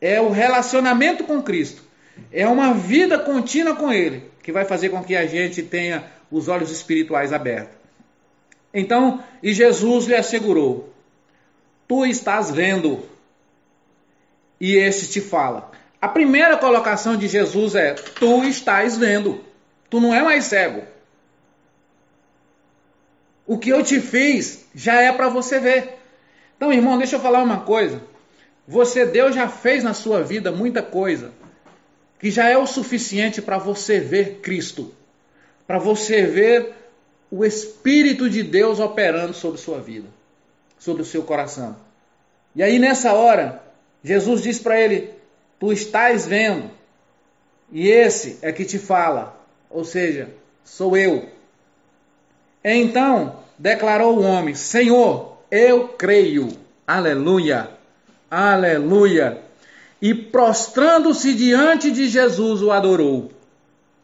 É 0.01 0.21
o 0.21 0.31
relacionamento 0.31 1.23
com 1.23 1.41
Cristo 1.41 1.83
É 2.33 2.47
uma 2.47 2.75
vida 2.75 3.19
contínua 3.19 3.77
com 3.77 3.93
Ele 3.93 4.31
que 4.43 4.51
vai 4.51 4.65
fazer 4.65 4.89
com 4.89 5.03
que 5.03 5.15
a 5.15 5.27
gente 5.27 5.63
tenha 5.63 6.05
os 6.31 6.49
olhos 6.49 6.71
espirituais 6.71 7.33
abertos. 7.33 7.82
Então, 8.73 9.23
e 9.43 9.53
Jesus 9.53 10.07
lhe 10.07 10.15
assegurou: 10.15 10.93
Tu 11.87 12.07
estás 12.07 12.51
vendo. 12.51 13.05
E 14.61 14.77
esse 14.77 15.11
te 15.11 15.21
fala. 15.21 15.71
A 16.01 16.09
primeira 16.09 16.57
colocação 16.57 17.17
de 17.17 17.29
Jesus 17.29 17.75
é: 17.75 17.95
Tu 17.95 18.45
estás 18.45 18.97
vendo. 18.97 19.45
Tu 19.91 20.01
não 20.01 20.15
é 20.15 20.23
mais 20.23 20.45
cego. 20.45 20.83
O 23.47 23.59
que 23.59 23.71
eu 23.71 23.83
te 23.83 24.01
fiz 24.01 24.67
já 24.75 25.01
é 25.01 25.13
para 25.13 25.29
você 25.29 25.59
ver. 25.59 25.99
Então, 26.57 26.73
irmão, 26.73 26.97
deixa 26.97 27.17
eu 27.17 27.21
falar 27.21 27.43
uma 27.43 27.61
coisa. 27.61 28.01
Você, 28.67 29.05
Deus 29.05 29.35
já 29.35 29.49
fez 29.49 29.83
na 29.83 29.93
sua 29.93 30.23
vida 30.23 30.53
muita 30.53 30.83
coisa 30.83 31.33
que 32.23 32.31
já 32.31 32.49
é 32.49 32.57
o 32.57 32.69
suficiente 32.69 33.43
para 33.43 33.59
você 33.59 33.99
ver 33.99 34.39
Cristo, 34.41 34.95
para 35.67 35.81
você 35.81 36.25
ver 36.25 36.73
o 37.33 37.45
Espírito 37.47 38.29
de 38.29 38.43
Deus 38.43 38.79
operando 38.79 39.33
sobre 39.33 39.59
sua 39.59 39.81
vida, 39.81 40.07
sobre 40.79 41.01
o 41.01 41.05
seu 41.05 41.23
coração. 41.23 41.75
E 42.55 42.63
aí 42.63 42.79
nessa 42.79 43.15
hora, 43.15 43.63
Jesus 44.05 44.43
diz 44.43 44.59
para 44.59 44.79
ele: 44.79 45.09
Tu 45.59 45.73
estás 45.73 46.27
vendo, 46.27 46.71
e 47.73 47.89
esse 47.89 48.39
é 48.43 48.53
que 48.53 48.67
te 48.67 48.79
fala, 48.79 49.35
ou 49.71 49.83
seja, 49.83 50.29
sou 50.63 50.95
eu. 50.95 51.27
Então 52.63 53.37
declarou 53.59 54.19
o 54.19 54.23
homem: 54.23 54.55
Senhor, 54.55 55.39
eu 55.51 55.89
creio. 55.89 56.49
Aleluia, 56.87 57.71
aleluia 58.31 59.41
e 60.03 60.13
prostrando-se 60.13 61.33
diante 61.33 61.93
de 61.93 62.09
Jesus 62.09 62.61
o 62.61 62.73
adorou. 62.73 63.31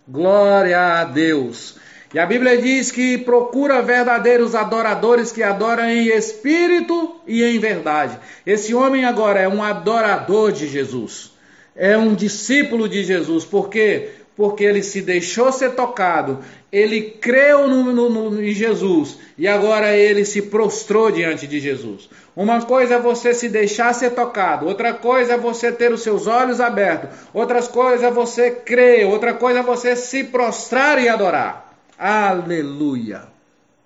Glória 0.06 1.00
a 1.00 1.05
Deus. 1.05 1.76
E 2.12 2.18
a 2.18 2.24
Bíblia 2.24 2.56
diz 2.56 2.90
que 2.90 3.18
procura 3.18 3.82
verdadeiros 3.82 4.55
adoradores 4.55 5.30
que 5.30 5.43
adoram 5.43 5.85
em 5.85 6.06
espírito 6.09 7.16
e 7.26 7.44
em 7.44 7.59
verdade. 7.59 8.18
Esse 8.47 8.74
homem 8.74 9.05
agora 9.05 9.40
é 9.40 9.48
um 9.48 9.62
adorador 9.62 10.51
de 10.51 10.66
Jesus. 10.66 11.32
É 11.76 11.98
um 11.98 12.14
discípulo 12.14 12.89
de 12.89 13.05
Jesus. 13.05 13.44
Por 13.44 13.68
quê? 13.68 14.09
Porque 14.35 14.64
ele 14.64 14.82
se 14.82 15.02
deixou 15.02 15.52
ser 15.52 15.72
tocado. 15.72 16.39
Ele 16.72 17.02
creu 17.02 17.68
no, 17.68 17.93
no, 17.93 18.09
no, 18.09 18.43
em 18.43 18.55
Jesus. 18.55 19.18
E 19.36 19.47
agora 19.47 19.94
ele 19.94 20.24
se 20.24 20.40
prostrou 20.40 21.10
diante 21.10 21.47
de 21.47 21.60
Jesus. 21.60 22.09
Uma 22.35 22.62
coisa 22.62 22.94
é 22.94 22.98
você 22.98 23.35
se 23.35 23.51
deixar 23.51 23.93
ser 23.93 24.10
tocado, 24.10 24.66
outra 24.66 24.94
coisa 24.94 25.35
é 25.35 25.36
você 25.36 25.72
ter 25.72 25.93
os 25.93 26.02
seus 26.02 26.28
olhos 26.28 26.60
abertos, 26.60 27.10
outra 27.35 27.60
coisa 27.60 28.06
é 28.06 28.10
você 28.12 28.52
crer, 28.52 29.09
outra 29.09 29.35
coisa 29.35 29.59
é 29.59 29.62
você 29.62 29.97
se 29.97 30.22
prostrar 30.22 31.02
e 31.02 31.09
adorar. 31.09 31.68
Aleluia! 31.99 33.27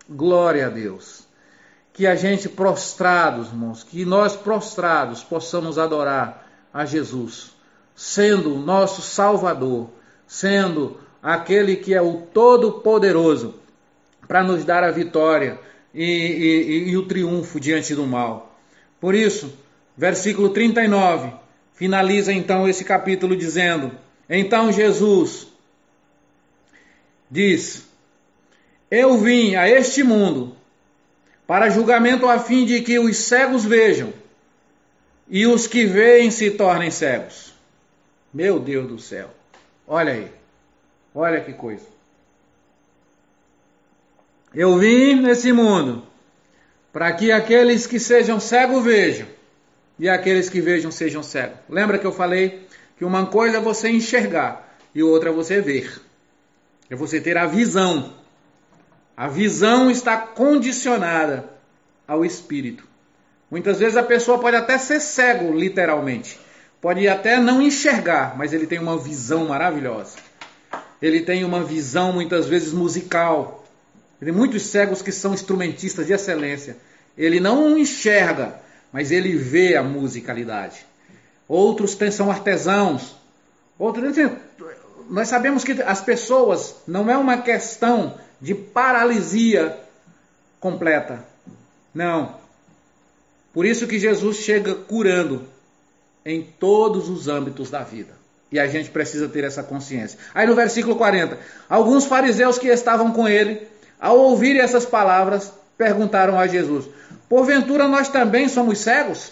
Glória 0.08 0.66
a 0.66 0.68
Deus. 0.68 1.26
Que 1.94 2.06
a 2.06 2.14
gente 2.14 2.48
prostrados, 2.48 3.48
irmãos, 3.48 3.82
que 3.82 4.04
nós 4.04 4.36
prostrados 4.36 5.24
possamos 5.24 5.78
adorar 5.78 6.46
a 6.72 6.84
Jesus, 6.84 7.52
sendo 7.94 8.54
o 8.54 8.58
nosso 8.58 9.00
Salvador, 9.00 9.88
sendo 10.26 10.98
aquele 11.22 11.76
que 11.76 11.94
é 11.94 12.02
o 12.02 12.22
Todo-Poderoso 12.34 13.54
para 14.28 14.42
nos 14.42 14.64
dar 14.64 14.84
a 14.84 14.90
vitória 14.90 15.58
e, 15.94 16.04
e, 16.04 16.90
e 16.90 16.96
o 16.96 17.06
triunfo 17.06 17.58
diante 17.58 17.94
do 17.94 18.06
mal. 18.06 18.58
Por 19.00 19.14
isso, 19.14 19.52
versículo 19.96 20.50
39 20.50 21.32
finaliza 21.74 22.32
então 22.32 22.68
esse 22.68 22.84
capítulo 22.84 23.36
dizendo: 23.36 23.92
Então 24.28 24.70
Jesus 24.70 25.46
diz: 27.30 27.91
Eu 28.92 29.16
vim 29.16 29.54
a 29.54 29.66
este 29.66 30.04
mundo 30.04 30.54
para 31.46 31.70
julgamento 31.70 32.28
a 32.28 32.38
fim 32.38 32.66
de 32.66 32.82
que 32.82 32.98
os 32.98 33.16
cegos 33.16 33.64
vejam 33.64 34.12
e 35.26 35.46
os 35.46 35.66
que 35.66 35.86
veem 35.86 36.30
se 36.30 36.50
tornem 36.50 36.90
cegos. 36.90 37.54
Meu 38.34 38.60
Deus 38.60 38.86
do 38.86 38.98
céu. 38.98 39.30
Olha 39.88 40.12
aí. 40.12 40.30
Olha 41.14 41.40
que 41.40 41.54
coisa. 41.54 41.86
Eu 44.54 44.76
vim 44.76 45.14
nesse 45.14 45.54
mundo 45.54 46.06
para 46.92 47.10
que 47.14 47.32
aqueles 47.32 47.86
que 47.86 47.98
sejam 47.98 48.38
cegos 48.38 48.84
vejam 48.84 49.26
e 49.98 50.06
aqueles 50.06 50.50
que 50.50 50.60
vejam 50.60 50.92
sejam 50.92 51.22
cegos. 51.22 51.56
Lembra 51.66 51.98
que 51.98 52.06
eu 52.06 52.12
falei 52.12 52.68
que 52.98 53.06
uma 53.06 53.24
coisa 53.24 53.56
é 53.56 53.60
você 53.60 53.88
enxergar 53.88 54.76
e 54.94 55.02
outra 55.02 55.30
é 55.30 55.32
você 55.32 55.62
ver. 55.62 55.98
É 56.90 56.94
você 56.94 57.22
ter 57.22 57.38
a 57.38 57.46
visão. 57.46 58.20
A 59.16 59.28
visão 59.28 59.90
está 59.90 60.16
condicionada 60.16 61.44
ao 62.06 62.24
espírito. 62.24 62.84
Muitas 63.50 63.78
vezes 63.78 63.96
a 63.96 64.02
pessoa 64.02 64.38
pode 64.38 64.56
até 64.56 64.78
ser 64.78 65.00
cego, 65.00 65.56
literalmente. 65.56 66.38
Pode 66.80 67.06
até 67.06 67.38
não 67.38 67.60
enxergar, 67.62 68.36
mas 68.36 68.52
ele 68.52 68.66
tem 68.66 68.78
uma 68.78 68.98
visão 68.98 69.46
maravilhosa. 69.46 70.16
Ele 71.00 71.20
tem 71.20 71.44
uma 71.44 71.62
visão 71.62 72.12
muitas 72.12 72.46
vezes 72.46 72.72
musical, 72.72 73.62
tem 74.24 74.32
muitos 74.32 74.62
cegos 74.66 75.02
que 75.02 75.10
são 75.10 75.34
instrumentistas 75.34 76.06
de 76.06 76.12
excelência. 76.12 76.76
Ele 77.18 77.40
não 77.40 77.76
enxerga, 77.76 78.54
mas 78.92 79.10
ele 79.10 79.36
vê 79.36 79.74
a 79.74 79.82
musicalidade. 79.82 80.86
Outros 81.48 81.98
são 82.12 82.30
artesãos. 82.30 83.16
Outros, 83.76 84.16
nós 85.12 85.28
sabemos 85.28 85.62
que 85.62 85.72
as 85.82 86.00
pessoas 86.00 86.76
não 86.88 87.10
é 87.10 87.18
uma 87.18 87.36
questão 87.36 88.18
de 88.40 88.54
paralisia 88.54 89.78
completa. 90.58 91.22
Não. 91.94 92.36
Por 93.52 93.66
isso 93.66 93.86
que 93.86 93.98
Jesus 93.98 94.38
chega 94.38 94.74
curando 94.74 95.46
em 96.24 96.42
todos 96.42 97.10
os 97.10 97.28
âmbitos 97.28 97.68
da 97.68 97.82
vida. 97.82 98.14
E 98.50 98.58
a 98.58 98.66
gente 98.66 98.88
precisa 98.88 99.28
ter 99.28 99.44
essa 99.44 99.62
consciência. 99.62 100.18
Aí 100.34 100.46
no 100.46 100.54
versículo 100.54 100.96
40, 100.96 101.38
alguns 101.68 102.06
fariseus 102.06 102.58
que 102.58 102.68
estavam 102.68 103.12
com 103.12 103.28
ele 103.28 103.68
ao 104.00 104.18
ouvir 104.18 104.58
essas 104.58 104.86
palavras, 104.86 105.52
perguntaram 105.76 106.38
a 106.38 106.46
Jesus: 106.46 106.86
Porventura 107.28 107.86
nós 107.86 108.08
também 108.08 108.48
somos 108.48 108.78
cegos? 108.78 109.30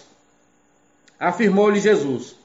Afirmou-lhe 1.19 1.79
Jesus: 1.79 2.35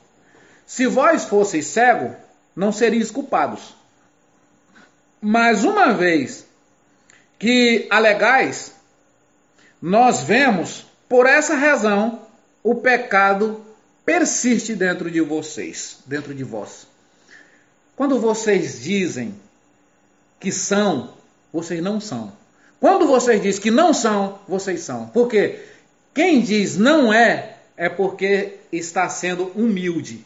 Se 0.65 0.87
vós 0.87 1.25
fosseis 1.25 1.67
cegos, 1.67 2.26
não 2.57 2.73
seríeis 2.73 3.11
culpados. 3.11 3.77
Mas 5.21 5.63
uma 5.63 5.93
vez 5.93 6.47
que 7.39 7.87
alegais, 7.91 8.73
nós 9.81 10.23
vemos, 10.23 10.87
por 11.09 11.27
essa 11.27 11.55
razão, 11.55 12.23
o 12.63 12.75
pecado 12.75 13.65
persiste 14.05 14.75
dentro 14.75 15.11
de 15.11 15.21
vocês, 15.21 15.99
dentro 16.07 16.35
de 16.35 16.43
vós. 16.43 16.87
Quando 17.95 18.19
vocês 18.19 18.81
dizem 18.83 19.39
que 20.41 20.51
são 20.51 21.15
vocês 21.57 21.83
não 21.83 21.99
são. 22.01 22.33
Quando 22.79 23.07
vocês 23.07 23.41
dizem 23.41 23.63
que 23.63 23.71
não 23.71 23.95
são, 23.95 24.39
vocês 24.47 24.81
são. 24.81 25.09
Porque 25.09 25.61
quem 26.13 26.43
diz 26.43 26.77
não 26.77 27.13
é, 27.13 27.57
é 27.77 27.89
porque 27.89 28.59
está 28.71 29.09
sendo 29.09 29.51
humilde. 29.55 30.25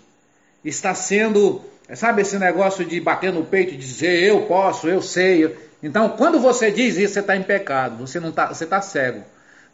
Está 0.64 0.92
sendo, 0.92 1.62
sabe 1.94 2.22
esse 2.22 2.38
negócio 2.38 2.84
de 2.84 3.00
bater 3.00 3.32
no 3.32 3.44
peito 3.44 3.74
e 3.74 3.76
dizer 3.76 4.22
eu 4.22 4.42
posso, 4.42 4.88
eu 4.88 5.02
sei. 5.02 5.56
Então, 5.82 6.10
quando 6.10 6.38
você 6.38 6.70
diz 6.70 6.96
isso, 6.96 7.14
você 7.14 7.20
está 7.20 7.36
em 7.36 7.42
pecado, 7.42 8.06
você 8.06 8.20
não 8.20 8.30
está, 8.30 8.46
você 8.46 8.64
está 8.64 8.80
cego. 8.80 9.24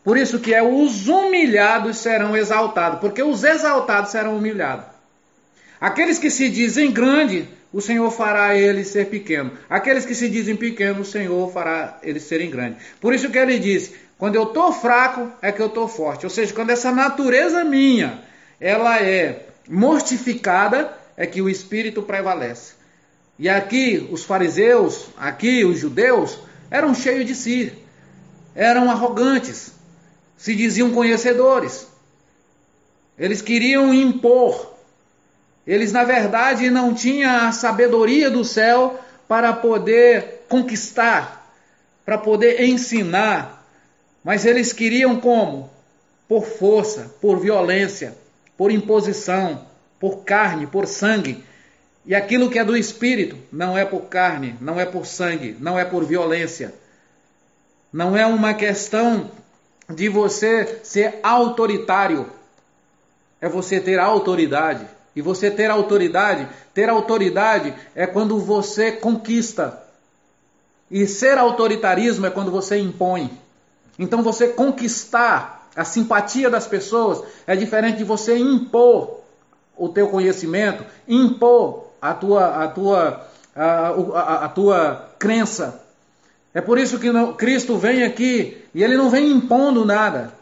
Por 0.04 0.16
isso 0.16 0.38
que 0.38 0.54
é 0.54 0.62
os 0.62 1.08
humilhados 1.08 1.98
serão 1.98 2.36
exaltados, 2.36 3.00
porque 3.00 3.22
os 3.22 3.42
exaltados 3.42 4.12
serão 4.12 4.36
humilhados. 4.36 4.86
Aqueles 5.80 6.18
que 6.18 6.30
se 6.30 6.48
dizem 6.48 6.90
grande 6.92 7.48
o 7.72 7.80
Senhor 7.80 8.10
fará 8.10 8.56
eles 8.56 8.88
ser 8.88 9.06
pequeno. 9.06 9.52
Aqueles 9.68 10.06
que 10.06 10.14
se 10.14 10.30
dizem 10.30 10.56
pequenos, 10.56 11.08
o 11.08 11.10
Senhor 11.10 11.52
fará 11.52 11.98
eles 12.02 12.22
serem 12.22 12.50
grandes. 12.50 12.78
Por 13.00 13.12
isso 13.12 13.28
que 13.28 13.36
ele 13.36 13.58
disse: 13.58 13.94
quando 14.16 14.36
eu 14.36 14.44
estou 14.44 14.72
fraco, 14.72 15.30
é 15.42 15.52
que 15.52 15.60
eu 15.60 15.66
estou 15.66 15.86
forte. 15.86 16.24
Ou 16.24 16.30
seja, 16.30 16.54
quando 16.54 16.70
essa 16.70 16.90
natureza 16.90 17.64
minha 17.64 18.20
ela 18.58 18.98
é 19.02 19.46
mortificada, 19.68 20.90
é 21.16 21.26
que 21.26 21.40
o 21.40 21.48
espírito 21.48 22.02
prevalece. 22.02 22.74
E 23.38 23.48
aqui 23.48 24.08
os 24.10 24.24
fariseus, 24.24 25.08
aqui 25.16 25.64
os 25.64 25.78
judeus, 25.78 26.38
eram 26.70 26.94
cheios 26.94 27.26
de 27.26 27.34
si, 27.34 27.72
eram 28.54 28.90
arrogantes, 28.90 29.72
se 30.36 30.54
diziam 30.54 30.90
conhecedores. 30.92 31.86
Eles 33.18 33.40
queriam 33.40 33.92
impor 33.92 34.76
eles, 35.66 35.90
na 35.90 36.04
verdade, 36.04 36.70
não 36.70 36.94
tinham 36.94 37.48
a 37.48 37.50
sabedoria 37.50 38.30
do 38.30 38.44
céu 38.44 39.00
para 39.26 39.52
poder 39.52 40.44
conquistar, 40.48 41.52
para 42.04 42.16
poder 42.16 42.62
ensinar, 42.62 43.66
mas 44.22 44.46
eles 44.46 44.72
queriam 44.72 45.20
como? 45.20 45.68
Por 46.28 46.46
força, 46.46 47.12
por 47.20 47.40
violência, 47.40 48.16
por 48.56 48.70
imposição, 48.70 49.66
por 49.98 50.24
carne, 50.24 50.66
por 50.66 50.86
sangue. 50.86 51.44
E 52.04 52.14
aquilo 52.14 52.48
que 52.48 52.58
é 52.58 52.64
do 52.64 52.76
espírito 52.76 53.36
não 53.50 53.76
é 53.76 53.84
por 53.84 54.02
carne, 54.02 54.56
não 54.60 54.78
é 54.78 54.86
por 54.86 55.06
sangue, 55.06 55.56
não 55.58 55.78
é 55.78 55.84
por 55.84 56.04
violência. 56.04 56.72
Não 57.92 58.16
é 58.16 58.26
uma 58.26 58.54
questão 58.54 59.30
de 59.88 60.08
você 60.08 60.80
ser 60.84 61.18
autoritário. 61.22 62.26
É 63.40 63.48
você 63.48 63.80
ter 63.80 63.98
autoridade. 63.98 64.86
E 65.14 65.22
você 65.22 65.50
ter 65.50 65.70
autoridade, 65.70 66.46
ter 66.74 66.90
autoridade 66.90 67.74
é 67.94 68.06
quando 68.06 68.38
você 68.38 68.92
conquista. 68.92 69.82
E 70.90 71.06
ser 71.06 71.38
autoritarismo 71.38 72.26
é 72.26 72.30
quando 72.30 72.50
você 72.50 72.78
impõe. 72.78 73.30
Então 73.98 74.22
você 74.22 74.48
conquistar 74.48 75.68
a 75.74 75.84
simpatia 75.84 76.50
das 76.50 76.66
pessoas 76.66 77.22
é 77.46 77.56
diferente 77.56 77.98
de 77.98 78.04
você 78.04 78.36
impor 78.36 79.15
o 79.76 79.88
teu 79.88 80.08
conhecimento, 80.08 80.84
impor 81.06 81.86
a 82.00 82.14
tua, 82.14 82.64
a 82.64 82.68
tua, 82.68 83.26
a, 83.54 83.88
a, 83.88 84.44
a 84.44 84.48
tua 84.48 85.08
crença. 85.18 85.82
É 86.54 86.60
por 86.60 86.78
isso 86.78 86.98
que 86.98 87.10
Cristo 87.34 87.76
vem 87.76 88.02
aqui 88.02 88.64
e 88.74 88.82
ele 88.82 88.96
não 88.96 89.10
vem 89.10 89.30
impondo 89.30 89.84
nada. 89.84 90.32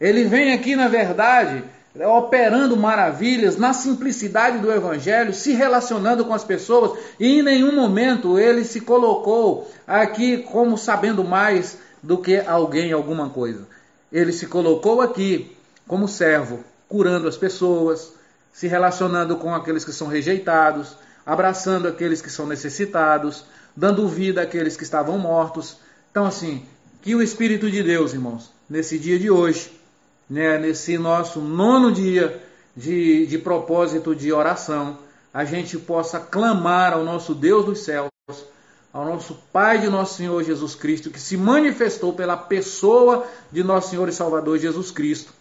Ele 0.00 0.24
vem 0.24 0.54
aqui, 0.54 0.74
na 0.74 0.88
verdade, 0.88 1.62
operando 1.94 2.76
maravilhas 2.76 3.56
na 3.56 3.72
simplicidade 3.72 4.58
do 4.58 4.72
Evangelho, 4.72 5.34
se 5.34 5.52
relacionando 5.52 6.24
com 6.24 6.32
as 6.32 6.44
pessoas, 6.44 6.98
e 7.18 7.38
em 7.38 7.42
nenhum 7.42 7.74
momento 7.74 8.38
ele 8.38 8.64
se 8.64 8.80
colocou 8.80 9.70
aqui 9.86 10.38
como 10.38 10.78
sabendo 10.78 11.24
mais 11.24 11.76
do 12.02 12.16
que 12.16 12.38
alguém, 12.38 12.92
alguma 12.92 13.28
coisa. 13.28 13.66
Ele 14.10 14.32
se 14.32 14.46
colocou 14.46 15.02
aqui 15.02 15.54
como 15.86 16.08
servo, 16.08 16.64
curando 16.88 17.28
as 17.28 17.36
pessoas, 17.36 18.12
se 18.52 18.66
relacionando 18.66 19.36
com 19.36 19.54
aqueles 19.54 19.84
que 19.84 19.92
são 19.92 20.08
rejeitados, 20.08 20.96
abraçando 21.24 21.88
aqueles 21.88 22.20
que 22.20 22.30
são 22.30 22.46
necessitados, 22.46 23.44
dando 23.76 24.08
vida 24.08 24.42
àqueles 24.42 24.76
que 24.76 24.82
estavam 24.82 25.18
mortos. 25.18 25.78
Então, 26.10 26.26
assim, 26.26 26.64
que 27.02 27.14
o 27.14 27.22
Espírito 27.22 27.70
de 27.70 27.82
Deus, 27.82 28.12
irmãos, 28.12 28.50
nesse 28.68 28.98
dia 28.98 29.18
de 29.18 29.30
hoje, 29.30 29.70
né, 30.28 30.58
nesse 30.58 30.98
nosso 30.98 31.40
nono 31.40 31.90
dia 31.90 32.42
de, 32.76 33.26
de 33.26 33.38
propósito 33.38 34.14
de 34.14 34.32
oração, 34.32 34.98
a 35.32 35.44
gente 35.44 35.78
possa 35.78 36.18
clamar 36.20 36.92
ao 36.92 37.04
nosso 37.04 37.34
Deus 37.34 37.64
dos 37.64 37.80
céus, 37.80 38.10
ao 38.92 39.04
nosso 39.04 39.34
Pai 39.52 39.78
de 39.78 39.88
nosso 39.88 40.16
Senhor 40.16 40.42
Jesus 40.42 40.74
Cristo, 40.74 41.10
que 41.10 41.20
se 41.20 41.36
manifestou 41.36 42.12
pela 42.12 42.36
pessoa 42.36 43.26
de 43.50 43.62
nosso 43.62 43.90
Senhor 43.90 44.08
e 44.08 44.12
Salvador 44.12 44.58
Jesus 44.58 44.90
Cristo, 44.90 45.32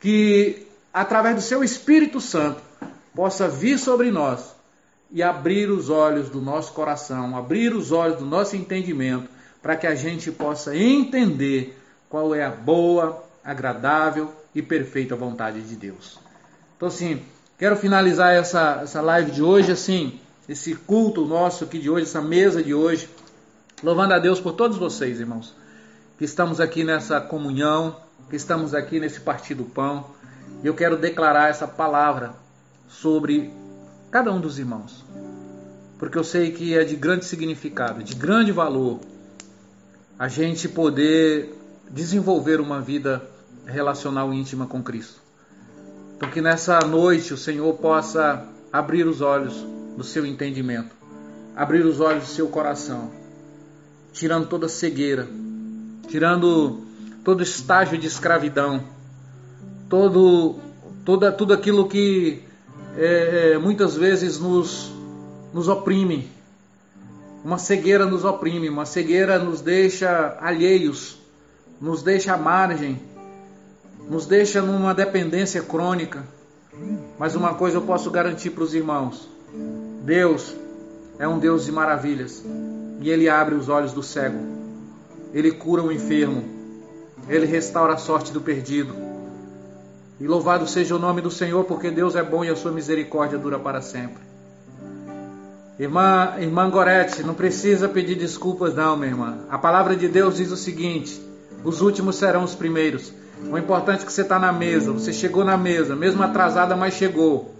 que 0.00 0.65
através 0.96 1.34
do 1.34 1.42
seu 1.42 1.62
Espírito 1.62 2.22
Santo 2.22 2.62
possa 3.14 3.46
vir 3.46 3.78
sobre 3.78 4.10
nós 4.10 4.56
e 5.10 5.22
abrir 5.22 5.68
os 5.70 5.90
olhos 5.90 6.30
do 6.30 6.40
nosso 6.40 6.72
coração, 6.72 7.36
abrir 7.36 7.74
os 7.74 7.92
olhos 7.92 8.16
do 8.16 8.24
nosso 8.24 8.56
entendimento, 8.56 9.28
para 9.60 9.76
que 9.76 9.86
a 9.86 9.94
gente 9.94 10.32
possa 10.32 10.74
entender 10.74 11.78
qual 12.08 12.34
é 12.34 12.42
a 12.42 12.50
boa, 12.50 13.22
agradável 13.44 14.32
e 14.54 14.62
perfeita 14.62 15.14
vontade 15.14 15.60
de 15.60 15.76
Deus. 15.76 16.18
Então, 16.78 16.88
assim, 16.88 17.22
quero 17.58 17.76
finalizar 17.76 18.32
essa, 18.32 18.80
essa 18.82 19.02
live 19.02 19.32
de 19.32 19.42
hoje, 19.42 19.72
assim, 19.72 20.18
esse 20.48 20.74
culto 20.74 21.26
nosso 21.26 21.64
aqui 21.64 21.78
de 21.78 21.90
hoje, 21.90 22.06
essa 22.06 22.22
mesa 22.22 22.62
de 22.62 22.72
hoje, 22.72 23.06
louvando 23.82 24.14
a 24.14 24.18
Deus 24.18 24.40
por 24.40 24.54
todos 24.54 24.78
vocês, 24.78 25.20
irmãos, 25.20 25.54
que 26.16 26.24
estamos 26.24 26.58
aqui 26.58 26.84
nessa 26.84 27.20
comunhão, 27.20 27.96
que 28.30 28.36
estamos 28.36 28.72
aqui 28.72 28.98
nesse 28.98 29.20
partir 29.20 29.52
do 29.52 29.64
pão. 29.64 30.16
E 30.62 30.66
eu 30.66 30.74
quero 30.74 30.96
declarar 30.96 31.48
essa 31.48 31.66
palavra 31.66 32.34
sobre 32.88 33.50
cada 34.10 34.32
um 34.32 34.40
dos 34.40 34.58
irmãos, 34.58 35.04
porque 35.98 36.16
eu 36.16 36.24
sei 36.24 36.52
que 36.52 36.76
é 36.76 36.84
de 36.84 36.96
grande 36.96 37.24
significado, 37.24 38.02
de 38.02 38.14
grande 38.14 38.52
valor, 38.52 39.00
a 40.18 40.28
gente 40.28 40.68
poder 40.68 41.54
desenvolver 41.90 42.60
uma 42.60 42.80
vida 42.80 43.22
relacional 43.66 44.32
íntima 44.32 44.66
com 44.66 44.82
Cristo. 44.82 45.20
Então, 46.16 46.30
que 46.30 46.40
nessa 46.40 46.78
noite 46.80 47.34
o 47.34 47.36
Senhor 47.36 47.72
possa 47.74 48.46
abrir 48.72 49.06
os 49.06 49.20
olhos 49.20 49.54
do 49.96 50.02
seu 50.02 50.24
entendimento, 50.24 50.94
abrir 51.54 51.84
os 51.84 52.00
olhos 52.00 52.24
do 52.24 52.30
seu 52.30 52.48
coração, 52.48 53.10
tirando 54.12 54.48
toda 54.48 54.68
cegueira, 54.68 55.28
tirando 56.08 56.82
todo 57.22 57.42
estágio 57.42 57.98
de 57.98 58.06
escravidão, 58.06 58.82
todo, 59.88 60.56
toda, 61.04 61.32
tudo 61.32 61.52
aquilo 61.52 61.88
que 61.88 62.42
é, 62.96 63.52
é, 63.52 63.58
muitas 63.58 63.96
vezes 63.96 64.38
nos, 64.38 64.92
nos 65.52 65.68
oprime. 65.68 66.30
Uma 67.44 67.58
cegueira 67.58 68.04
nos 68.06 68.24
oprime, 68.24 68.68
uma 68.68 68.84
cegueira 68.84 69.38
nos 69.38 69.60
deixa 69.60 70.36
alheios, 70.40 71.16
nos 71.80 72.02
deixa 72.02 72.34
à 72.34 72.36
margem, 72.36 73.00
nos 74.08 74.26
deixa 74.26 74.60
numa 74.60 74.92
dependência 74.92 75.62
crônica. 75.62 76.24
Mas 77.18 77.34
uma 77.34 77.54
coisa 77.54 77.76
eu 77.76 77.82
posso 77.82 78.10
garantir 78.10 78.50
para 78.50 78.64
os 78.64 78.74
irmãos: 78.74 79.28
Deus 80.02 80.54
é 81.18 81.28
um 81.28 81.38
Deus 81.38 81.64
de 81.64 81.72
maravilhas 81.72 82.44
e 83.00 83.08
Ele 83.08 83.28
abre 83.28 83.54
os 83.54 83.68
olhos 83.68 83.92
do 83.92 84.02
cego, 84.02 84.38
Ele 85.32 85.52
cura 85.52 85.82
o 85.82 85.92
enfermo, 85.92 86.44
Ele 87.28 87.46
restaura 87.46 87.94
a 87.94 87.98
sorte 87.98 88.32
do 88.32 88.40
perdido. 88.40 89.05
E 90.18 90.26
louvado 90.26 90.66
seja 90.66 90.96
o 90.96 90.98
nome 90.98 91.20
do 91.20 91.30
Senhor, 91.30 91.64
porque 91.64 91.90
Deus 91.90 92.16
é 92.16 92.22
bom 92.22 92.44
e 92.44 92.48
a 92.48 92.56
sua 92.56 92.72
misericórdia 92.72 93.38
dura 93.38 93.58
para 93.58 93.82
sempre. 93.82 94.22
Irmã, 95.78 96.36
irmã 96.38 96.70
Gorete, 96.70 97.22
não 97.22 97.34
precisa 97.34 97.86
pedir 97.86 98.14
desculpas, 98.14 98.74
não, 98.74 98.96
minha 98.96 99.10
irmã. 99.10 99.38
A 99.50 99.58
palavra 99.58 99.94
de 99.94 100.08
Deus 100.08 100.36
diz 100.36 100.50
o 100.50 100.56
seguinte: 100.56 101.20
os 101.62 101.82
últimos 101.82 102.16
serão 102.16 102.44
os 102.44 102.54
primeiros. 102.54 103.12
O 103.50 103.58
importante 103.58 104.02
é 104.02 104.06
que 104.06 104.12
você 104.12 104.22
está 104.22 104.38
na 104.38 104.50
mesa, 104.50 104.90
você 104.90 105.12
chegou 105.12 105.44
na 105.44 105.58
mesa, 105.58 105.94
mesmo 105.94 106.22
atrasada, 106.22 106.74
mas 106.74 106.94
chegou. 106.94 107.54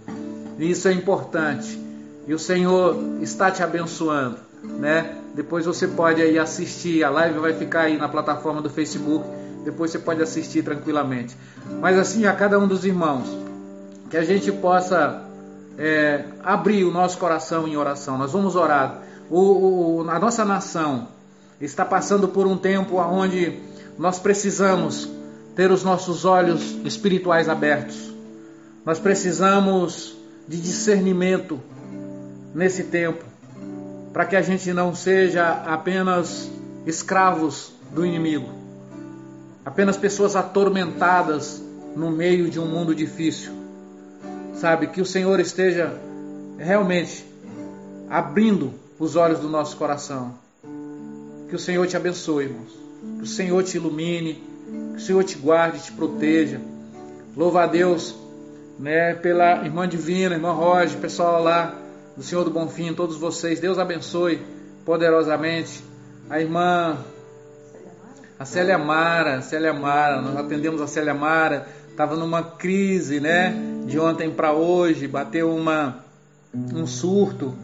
E 0.57 0.71
isso 0.71 0.87
é 0.87 0.93
importante. 0.93 1.79
E 2.25 2.33
o 2.33 2.39
Senhor 2.39 2.97
está 3.21 3.51
te 3.51 3.61
abençoando, 3.61 4.37
né? 4.63 5.15
Depois 5.35 5.67
você 5.67 5.87
pode 5.87 6.19
aí 6.19 6.39
assistir, 6.39 7.03
a 7.03 7.11
live 7.11 7.37
vai 7.37 7.53
ficar 7.53 7.81
aí 7.81 7.97
na 7.97 8.09
plataforma 8.09 8.63
do 8.63 8.69
Facebook. 8.69 9.23
Depois 9.67 9.91
você 9.91 9.99
pode 9.99 10.21
assistir 10.21 10.63
tranquilamente. 10.63 11.35
Mas 11.81 11.99
assim, 11.99 12.25
a 12.25 12.31
cada 12.31 12.57
um 12.57 12.65
dos 12.65 12.85
irmãos, 12.85 13.27
que 14.09 14.15
a 14.15 14.23
gente 14.23 14.49
possa 14.49 15.21
é, 15.77 16.23
abrir 16.41 16.85
o 16.85 16.91
nosso 16.91 17.17
coração 17.17 17.67
em 17.67 17.75
oração. 17.75 18.17
Nós 18.17 18.31
vamos 18.31 18.55
orar. 18.55 19.01
O, 19.29 20.03
o, 20.03 20.09
a 20.09 20.17
nossa 20.19 20.45
nação 20.45 21.09
está 21.59 21.83
passando 21.83 22.29
por 22.29 22.47
um 22.47 22.57
tempo 22.57 22.95
onde 22.95 23.59
nós 23.99 24.19
precisamos 24.19 25.09
ter 25.53 25.69
os 25.69 25.83
nossos 25.83 26.23
olhos 26.23 26.77
espirituais 26.85 27.49
abertos. 27.49 28.13
Nós 28.85 28.99
precisamos 28.99 30.15
de 30.47 30.61
discernimento 30.61 31.59
nesse 32.55 32.85
tempo, 32.85 33.25
para 34.13 34.25
que 34.25 34.37
a 34.37 34.41
gente 34.41 34.71
não 34.71 34.95
seja 34.95 35.61
apenas 35.65 36.49
escravos 36.85 37.73
do 37.91 38.05
inimigo, 38.05 38.66
apenas 39.67 39.97
pessoas 39.97 40.33
atormentadas 40.33 41.61
no 41.93 42.09
meio 42.09 42.49
de 42.49 42.57
um 42.57 42.65
mundo 42.65 42.95
difícil. 42.95 43.51
Sabe, 44.55 44.87
que 44.87 45.01
o 45.01 45.05
Senhor 45.05 45.41
esteja 45.41 45.93
realmente 46.57 47.25
abrindo 48.09 48.73
os 48.97 49.17
olhos 49.17 49.39
do 49.39 49.49
nosso 49.49 49.75
coração. 49.75 50.35
Que 51.49 51.55
o 51.57 51.59
Senhor 51.59 51.85
te 51.85 51.97
abençoe, 51.97 52.45
irmãos. 52.45 52.79
Que 53.17 53.23
o 53.23 53.27
Senhor 53.27 53.61
te 53.61 53.75
ilumine, 53.75 54.41
que 54.93 54.99
o 54.99 55.01
Senhor 55.01 55.21
te 55.25 55.37
guarde, 55.37 55.83
te 55.83 55.91
proteja. 55.91 56.61
Louva 57.35 57.63
a 57.63 57.67
Deus, 57.67 58.15
né, 58.79 59.15
pela 59.15 59.65
irmã 59.65 59.85
divina, 59.85 60.35
irmã 60.35 60.53
Roger, 60.53 60.97
pessoal 60.97 61.43
lá 61.43 61.77
do 62.15 62.23
Senhor 62.23 62.45
do 62.45 62.51
Bonfim, 62.51 62.93
todos 62.93 63.17
vocês. 63.17 63.59
Deus 63.59 63.77
abençoe 63.77 64.39
poderosamente. 64.85 65.83
A 66.29 66.39
irmã 66.39 66.97
a 68.39 68.45
Célia 68.45 68.77
Mara, 68.77 69.41
Célia 69.41 69.73
Mara, 69.73 70.21
nós 70.21 70.37
atendemos 70.37 70.81
a 70.81 70.87
Célia 70.87 71.13
Mara, 71.13 71.67
estava 71.89 72.15
numa 72.15 72.43
crise, 72.43 73.19
né? 73.19 73.55
De 73.85 73.99
ontem 73.99 74.29
para 74.29 74.53
hoje, 74.53 75.07
bateu 75.07 75.53
uma, 75.53 76.03
um 76.53 76.85
surto 76.85 77.55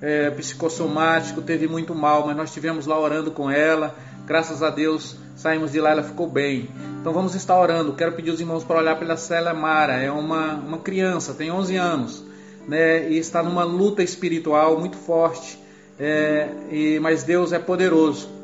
é, 0.00 0.30
psicossomático, 0.30 1.42
teve 1.42 1.66
muito 1.66 1.94
mal, 1.94 2.26
mas 2.26 2.36
nós 2.36 2.48
estivemos 2.50 2.86
lá 2.86 2.98
orando 2.98 3.30
com 3.30 3.50
ela. 3.50 3.94
Graças 4.26 4.62
a 4.62 4.70
Deus 4.70 5.16
saímos 5.34 5.72
de 5.72 5.80
lá, 5.80 5.90
ela 5.90 6.02
ficou 6.02 6.28
bem. 6.28 6.68
Então 7.00 7.12
vamos 7.12 7.34
estar 7.34 7.58
orando. 7.58 7.94
Quero 7.94 8.12
pedir 8.12 8.30
os 8.30 8.40
irmãos 8.40 8.62
para 8.62 8.78
olhar 8.78 8.98
pela 8.98 9.16
Célia 9.16 9.52
Mara. 9.52 9.94
É 9.94 10.10
uma, 10.10 10.54
uma 10.54 10.78
criança, 10.78 11.34
tem 11.34 11.50
11 11.50 11.76
anos, 11.76 12.24
né? 12.68 13.10
E 13.10 13.18
está 13.18 13.42
numa 13.42 13.64
luta 13.64 14.02
espiritual 14.02 14.78
muito 14.78 14.96
forte. 14.96 15.58
É, 15.98 16.48
e, 16.70 17.00
mas 17.00 17.24
Deus 17.24 17.52
é 17.52 17.58
poderoso. 17.58 18.39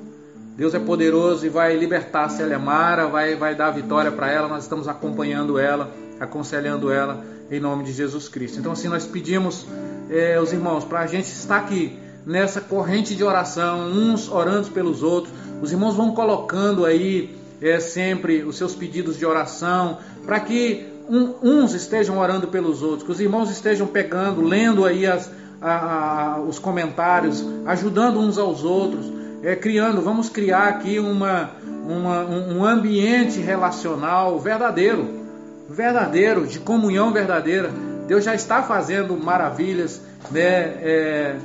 Deus 0.57 0.74
é 0.74 0.78
poderoso 0.78 1.45
e 1.45 1.49
vai 1.49 1.77
libertar 1.77 2.24
a 2.24 2.28
Célia 2.28 2.59
Mara, 2.59 3.07
vai, 3.07 3.37
vai 3.37 3.55
dar 3.55 3.70
vitória 3.70 4.11
para 4.11 4.31
ela. 4.31 4.49
Nós 4.49 4.62
estamos 4.62 4.89
acompanhando 4.89 5.59
ela 5.59 5.93
aconselhando 6.19 6.91
ela 6.91 7.24
em 7.51 7.61
nome 7.61 7.85
de 7.85 7.93
Jesus 7.93 8.28
Cristo. 8.28 8.59
Então, 8.59 8.73
assim, 8.73 8.89
nós 8.89 9.07
pedimos, 9.07 9.66
é, 10.11 10.41
os 10.41 10.53
irmãos, 10.53 10.85
para 10.85 11.01
a 11.01 11.07
gente 11.07 11.27
estar 11.27 11.59
aqui 11.59 11.99
nessa 12.24 12.61
corrente 12.61 13.15
de 13.15 13.23
oração, 13.23 13.87
uns 13.87 14.28
orando 14.28 14.70
pelos 14.70 15.03
outros. 15.03 15.33
Os 15.62 15.70
irmãos 15.70 15.95
vão 15.95 16.12
colocando 16.12 16.85
aí 16.85 17.37
é, 17.62 17.78
sempre 17.78 18.43
os 18.43 18.57
seus 18.57 18.74
pedidos 18.74 19.16
de 19.16 19.24
oração, 19.24 19.99
para 20.24 20.41
que 20.41 20.87
um, 21.09 21.35
uns 21.43 21.73
estejam 21.73 22.19
orando 22.19 22.49
pelos 22.49 22.83
outros, 22.83 23.05
que 23.05 23.12
os 23.12 23.20
irmãos 23.20 23.49
estejam 23.51 23.87
pegando, 23.87 24.43
lendo 24.43 24.85
aí 24.85 25.07
as, 25.07 25.31
a, 25.61 26.33
a, 26.35 26.41
os 26.41 26.59
comentários, 26.59 27.45
ajudando 27.65 28.19
uns 28.19 28.39
aos 28.39 28.65
outros, 28.65 29.07
é, 29.43 29.55
criando, 29.55 30.01
vamos 30.01 30.29
criar 30.29 30.69
aqui 30.69 30.99
uma, 30.99 31.51
uma, 31.87 32.25
um 32.25 32.65
ambiente 32.65 33.41
relacional 33.41 34.39
verdadeiro, 34.39 35.09
verdadeiro, 35.69 36.47
de 36.47 36.59
comunhão 36.59 37.13
verdadeira. 37.13 37.71
Deus 38.07 38.25
já 38.25 38.35
está 38.35 38.63
fazendo 38.63 39.17
maravilhas, 39.17 40.01
né? 40.31 40.49
É, 40.83 41.37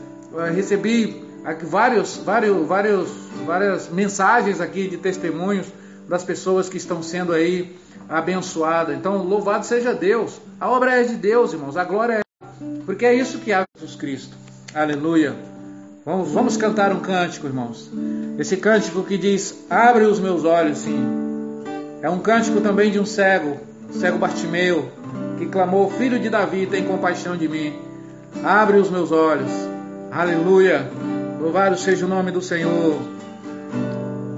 recebi 0.53 1.23
vários, 1.63 2.17
vários, 2.17 2.67
vários, 2.67 3.09
várias 3.45 3.89
mensagens 3.89 4.61
aqui 4.61 4.87
de 4.87 4.97
testemunhos 4.97 5.67
das 6.07 6.23
pessoas 6.23 6.69
que 6.69 6.77
estão 6.77 7.01
sendo 7.01 7.33
aí 7.33 7.75
abençoadas. 8.07 8.95
Então, 8.95 9.23
louvado 9.23 9.65
seja 9.65 9.93
Deus. 9.93 10.39
A 10.59 10.69
obra 10.69 10.99
é 10.99 11.03
de 11.03 11.15
Deus, 11.15 11.53
irmãos. 11.53 11.77
A 11.77 11.83
glória 11.83 12.19
é. 12.19 12.21
Porque 12.85 13.05
é 13.05 13.13
isso 13.13 13.39
que 13.39 13.53
há 13.53 13.63
Jesus 13.75 13.95
Cristo. 13.95 14.35
Aleluia. 14.73 15.50
Vamos, 16.03 16.31
vamos 16.31 16.57
cantar 16.57 16.91
um 16.91 16.99
cântico, 16.99 17.45
irmãos. 17.45 17.91
Esse 18.39 18.57
cântico 18.57 19.03
que 19.03 19.17
diz: 19.17 19.65
Abre 19.69 20.05
os 20.05 20.19
meus 20.19 20.43
olhos, 20.43 20.79
sim. 20.79 20.99
É 22.01 22.09
um 22.09 22.17
cântico 22.17 22.59
também 22.59 22.89
de 22.89 22.99
um 22.99 23.05
cego, 23.05 23.57
cego 23.91 24.17
Bartimeu, 24.17 24.89
que 25.37 25.45
clamou: 25.45 25.91
Filho 25.91 26.19
de 26.19 26.27
Davi, 26.27 26.65
tem 26.65 26.85
compaixão 26.85 27.37
de 27.37 27.47
mim. 27.47 27.73
Abre 28.43 28.77
os 28.77 28.89
meus 28.89 29.11
olhos. 29.11 29.51
Aleluia. 30.11 30.89
Louvado 31.39 31.77
seja 31.77 32.05
o 32.05 32.09
nome 32.09 32.31
do 32.31 32.41
Senhor. 32.41 32.99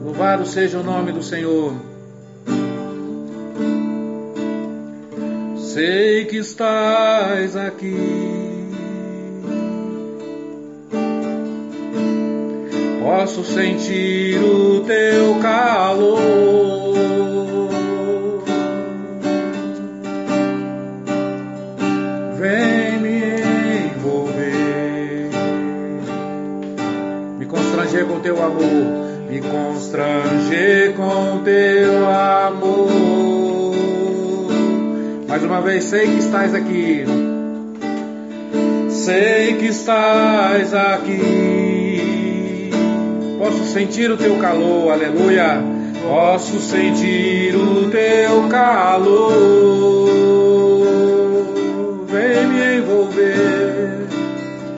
Louvado 0.03 0.45
seja 0.45 0.79
o 0.79 0.83
nome 0.83 1.13
do 1.13 1.23
Senhor. 1.23 1.73
Sei 5.57 6.25
que 6.25 6.37
estás 6.37 7.55
aqui. 7.55 8.52
Posso 13.03 13.43
sentir 13.43 14.39
o 14.41 14.79
teu 14.81 15.35
calor. 15.41 16.23
Vem 22.39 22.99
me 22.99 23.19
envolver, 23.87 25.29
me 27.37 27.45
constranger 27.45 28.05
com 28.05 28.19
teu 28.21 28.41
amor 28.41 29.13
me 29.33 29.41
constranger 29.41 30.93
com 30.95 31.41
teu 31.43 32.07
amor. 32.07 33.73
Mais 35.27 35.43
uma 35.43 35.59
vez, 35.59 35.85
sei 35.85 36.05
que 36.05 36.19
estás 36.19 36.53
aqui. 36.53 37.03
Sei 38.89 39.55
que 39.55 39.65
estás 39.65 40.71
aqui. 40.71 41.62
Posso 43.43 43.65
sentir 43.65 44.09
o 44.09 44.15
teu 44.15 44.37
calor, 44.37 44.93
aleluia. 44.93 45.61
Posso 46.01 46.61
sentir 46.61 47.53
o 47.53 47.89
teu 47.89 48.47
calor. 48.47 49.33
Vem 52.07 52.47
me 52.47 52.77
envolver. 52.77 54.02